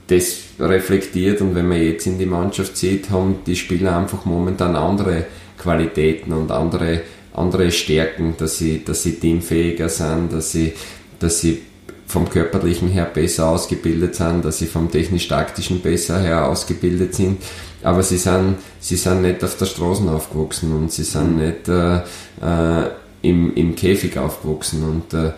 das 0.06 0.38
reflektiert 0.58 1.40
und 1.40 1.54
wenn 1.54 1.68
man 1.68 1.80
jetzt 1.80 2.06
in 2.06 2.18
die 2.18 2.26
Mannschaft 2.26 2.76
sieht, 2.76 3.10
haben 3.10 3.38
die 3.46 3.56
Spieler 3.56 3.96
einfach 3.96 4.24
momentan 4.24 4.76
andere 4.76 5.24
Qualitäten 5.56 6.32
und 6.32 6.50
andere, 6.50 7.02
andere 7.32 7.70
Stärken, 7.70 8.34
dass 8.36 8.58
sie, 8.58 8.84
dass 8.84 9.02
sie 9.02 9.14
teamfähiger 9.14 9.88
sind, 9.88 10.32
dass 10.32 10.52
sie, 10.52 10.72
dass 11.18 11.40
sie 11.40 11.62
vom 12.10 12.28
körperlichen 12.28 12.88
her 12.88 13.04
besser 13.04 13.48
ausgebildet 13.48 14.16
sind, 14.16 14.44
dass 14.44 14.58
sie 14.58 14.66
vom 14.66 14.90
technisch-taktischen 14.90 15.80
besser 15.80 16.20
her 16.20 16.48
ausgebildet 16.48 17.14
sind. 17.14 17.42
Aber 17.82 18.02
sie 18.02 18.18
sind, 18.18 18.56
sie 18.80 18.96
sind 18.96 19.22
nicht 19.22 19.42
auf 19.42 19.56
der 19.56 19.66
Straße 19.66 20.10
aufgewachsen 20.10 20.72
und 20.76 20.92
sie 20.92 21.04
sind 21.04 21.36
nicht 21.36 21.68
äh, 21.68 21.98
äh, 21.98 22.90
im, 23.22 23.54
im 23.54 23.74
Käfig 23.74 24.18
aufgewachsen. 24.18 24.84
Und 24.84 25.14
äh, 25.14 25.32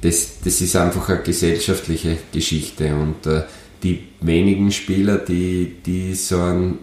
das, 0.00 0.40
das 0.42 0.60
ist 0.60 0.74
einfach 0.76 1.08
eine 1.08 1.20
gesellschaftliche 1.20 2.16
Geschichte. 2.32 2.94
Und 2.94 3.26
äh, 3.26 3.42
die 3.82 4.08
wenigen 4.20 4.72
Spieler, 4.72 5.18
die, 5.18 5.76
die 5.84 6.14
so 6.14 6.40
ein, 6.40 6.78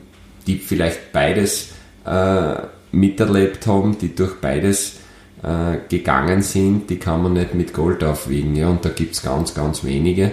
die 0.47 0.59
vielleicht 0.59 1.11
beides 1.11 1.69
äh, 2.05 2.53
miterlebt 2.91 3.65
haben, 3.67 3.97
die 3.97 4.15
durch 4.15 4.35
beides 4.35 5.00
äh, 5.43 5.77
gegangen 5.89 6.41
sind, 6.41 6.89
die 6.89 6.97
kann 6.97 7.23
man 7.23 7.33
nicht 7.33 7.53
mit 7.53 7.73
Gold 7.73 8.03
aufwiegen. 8.03 8.55
Ja? 8.55 8.69
Und 8.69 8.85
da 8.85 8.89
gibt 8.89 9.15
es 9.15 9.21
ganz, 9.21 9.53
ganz 9.53 9.83
wenige. 9.83 10.31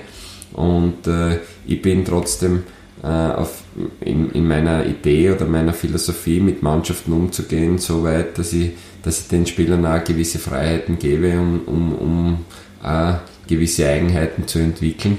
Und 0.53 1.07
äh, 1.07 1.39
ich 1.67 1.81
bin 1.83 2.05
trotzdem 2.05 2.65
äh, 3.03 3.07
auf, 3.07 3.63
in, 4.01 4.31
in, 4.33 4.49
meiner 4.49 4.85
Idee 4.85 5.31
oder 5.31 5.47
meiner 5.47 5.73
Philosophie 5.73 6.41
mit 6.41 6.63
Mannschaften 6.63 7.13
umzugehen, 7.13 7.79
so 7.79 8.03
weit, 8.03 8.39
dass 8.39 8.53
ich, 8.53 8.73
dass 9.03 9.21
ich 9.21 9.29
den 9.29 9.47
Spielern 9.47 9.87
auch 9.87 10.03
gewisse 10.03 10.39
Freiheiten 10.39 10.99
gebe, 10.99 11.39
um, 11.39 11.61
um, 11.67 11.93
um 11.95 12.39
auch 12.83 13.19
gewisse 13.47 13.89
Eigenheiten 13.89 14.47
zu 14.47 14.59
entwickeln. 14.59 15.19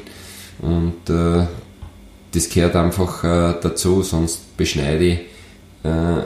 Und 0.62 1.10
äh, 1.10 1.46
das 2.32 2.50
gehört 2.50 2.76
einfach 2.76 3.24
äh, 3.24 3.56
dazu, 3.62 4.04
sonst 4.04 4.58
beschneide 4.58 5.06
ich 5.06 5.20
äh, 5.84 6.22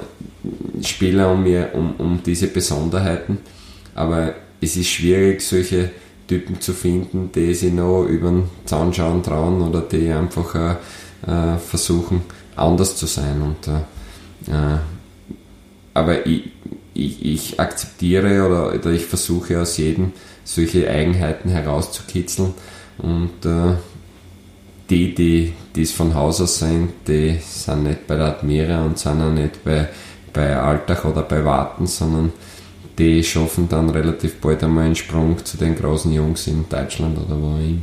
Spieler 0.83 1.31
um, 1.31 1.43
mir, 1.43 1.69
um, 1.73 1.95
um 1.97 2.21
diese 2.23 2.47
Besonderheiten. 2.47 3.39
Aber 3.95 4.35
es 4.59 4.75
ist 4.75 4.89
schwierig, 4.89 5.41
solche 5.41 5.91
Typen 6.27 6.59
zu 6.59 6.73
finden, 6.73 7.31
die 7.33 7.53
sich 7.53 7.71
noch 7.71 8.05
über 8.05 8.29
den 8.29 8.43
Zaun 8.65 8.93
schauen 8.93 9.23
trauen 9.23 9.61
oder 9.61 9.81
die 9.81 10.09
einfach 10.09 10.55
äh, 10.55 10.71
äh 11.31 11.57
versuchen, 11.57 12.21
anders 12.55 12.95
zu 12.95 13.05
sein. 13.05 13.41
Und, 13.41 13.67
äh, 13.67 14.51
äh, 14.51 14.79
aber 15.93 16.25
ich, 16.25 16.51
ich, 16.93 17.25
ich, 17.25 17.59
akzeptiere 17.59 18.45
oder, 18.45 18.73
oder 18.73 18.91
ich 18.91 19.05
versuche 19.05 19.61
aus 19.61 19.77
jedem 19.77 20.13
solche 20.43 20.89
Eigenheiten 20.89 21.49
herauszukitzeln 21.49 22.53
und 22.97 23.45
äh, 23.45 23.75
die, 24.89 25.15
die, 25.15 25.53
die 25.75 25.81
es 25.81 25.91
von 25.91 26.13
Haus 26.13 26.41
aus 26.41 26.59
sind, 26.59 26.91
die 27.07 27.37
sind 27.41 27.83
nicht 27.83 28.05
bei 28.05 28.15
der 28.15 28.27
Admira 28.27 28.85
und 28.85 28.99
sind 28.99 29.21
auch 29.21 29.31
nicht 29.31 29.63
bei, 29.63 29.87
bei 30.33 30.55
Alltag 30.55 31.05
oder 31.05 31.21
bei 31.21 31.45
Warten, 31.45 31.87
sondern 31.87 32.33
die 32.97 33.23
schaffen 33.23 33.69
dann 33.69 33.89
relativ 33.89 34.35
bald 34.41 34.63
einmal 34.63 34.85
einen 34.85 34.95
Sprung 34.95 35.43
zu 35.43 35.57
den 35.57 35.75
großen 35.75 36.11
Jungs 36.11 36.47
in 36.47 36.67
Deutschland 36.69 37.17
oder 37.17 37.39
wo 37.39 37.57
immer. 37.57 37.81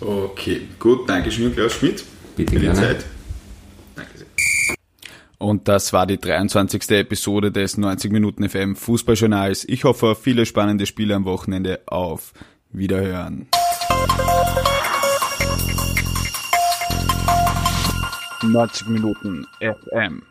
Okay, 0.00 0.62
gut, 0.78 1.08
danke 1.08 1.30
schön, 1.30 1.54
Klaus 1.54 1.72
Schmidt. 1.74 2.04
Bitte 2.36 2.52
für 2.52 2.58
die 2.58 2.64
gerne. 2.66 2.80
Zeit. 2.80 3.04
Danke 3.94 4.18
sehr. 4.18 4.26
Und 5.38 5.68
das 5.68 5.92
war 5.92 6.06
die 6.06 6.18
23. 6.18 6.90
Episode 6.90 7.52
des 7.52 7.76
90 7.76 8.10
Minuten 8.10 8.48
FM 8.48 8.76
Fußballjournals. 8.76 9.66
Ich 9.68 9.84
hoffe 9.84 10.14
viele 10.14 10.46
spannende 10.46 10.86
Spiele 10.86 11.14
am 11.14 11.24
Wochenende. 11.24 11.80
Auf 11.86 12.32
Wiederhören. 12.72 13.48
90 18.42 18.88
Minuten 18.88 19.46
FM. 19.60 20.22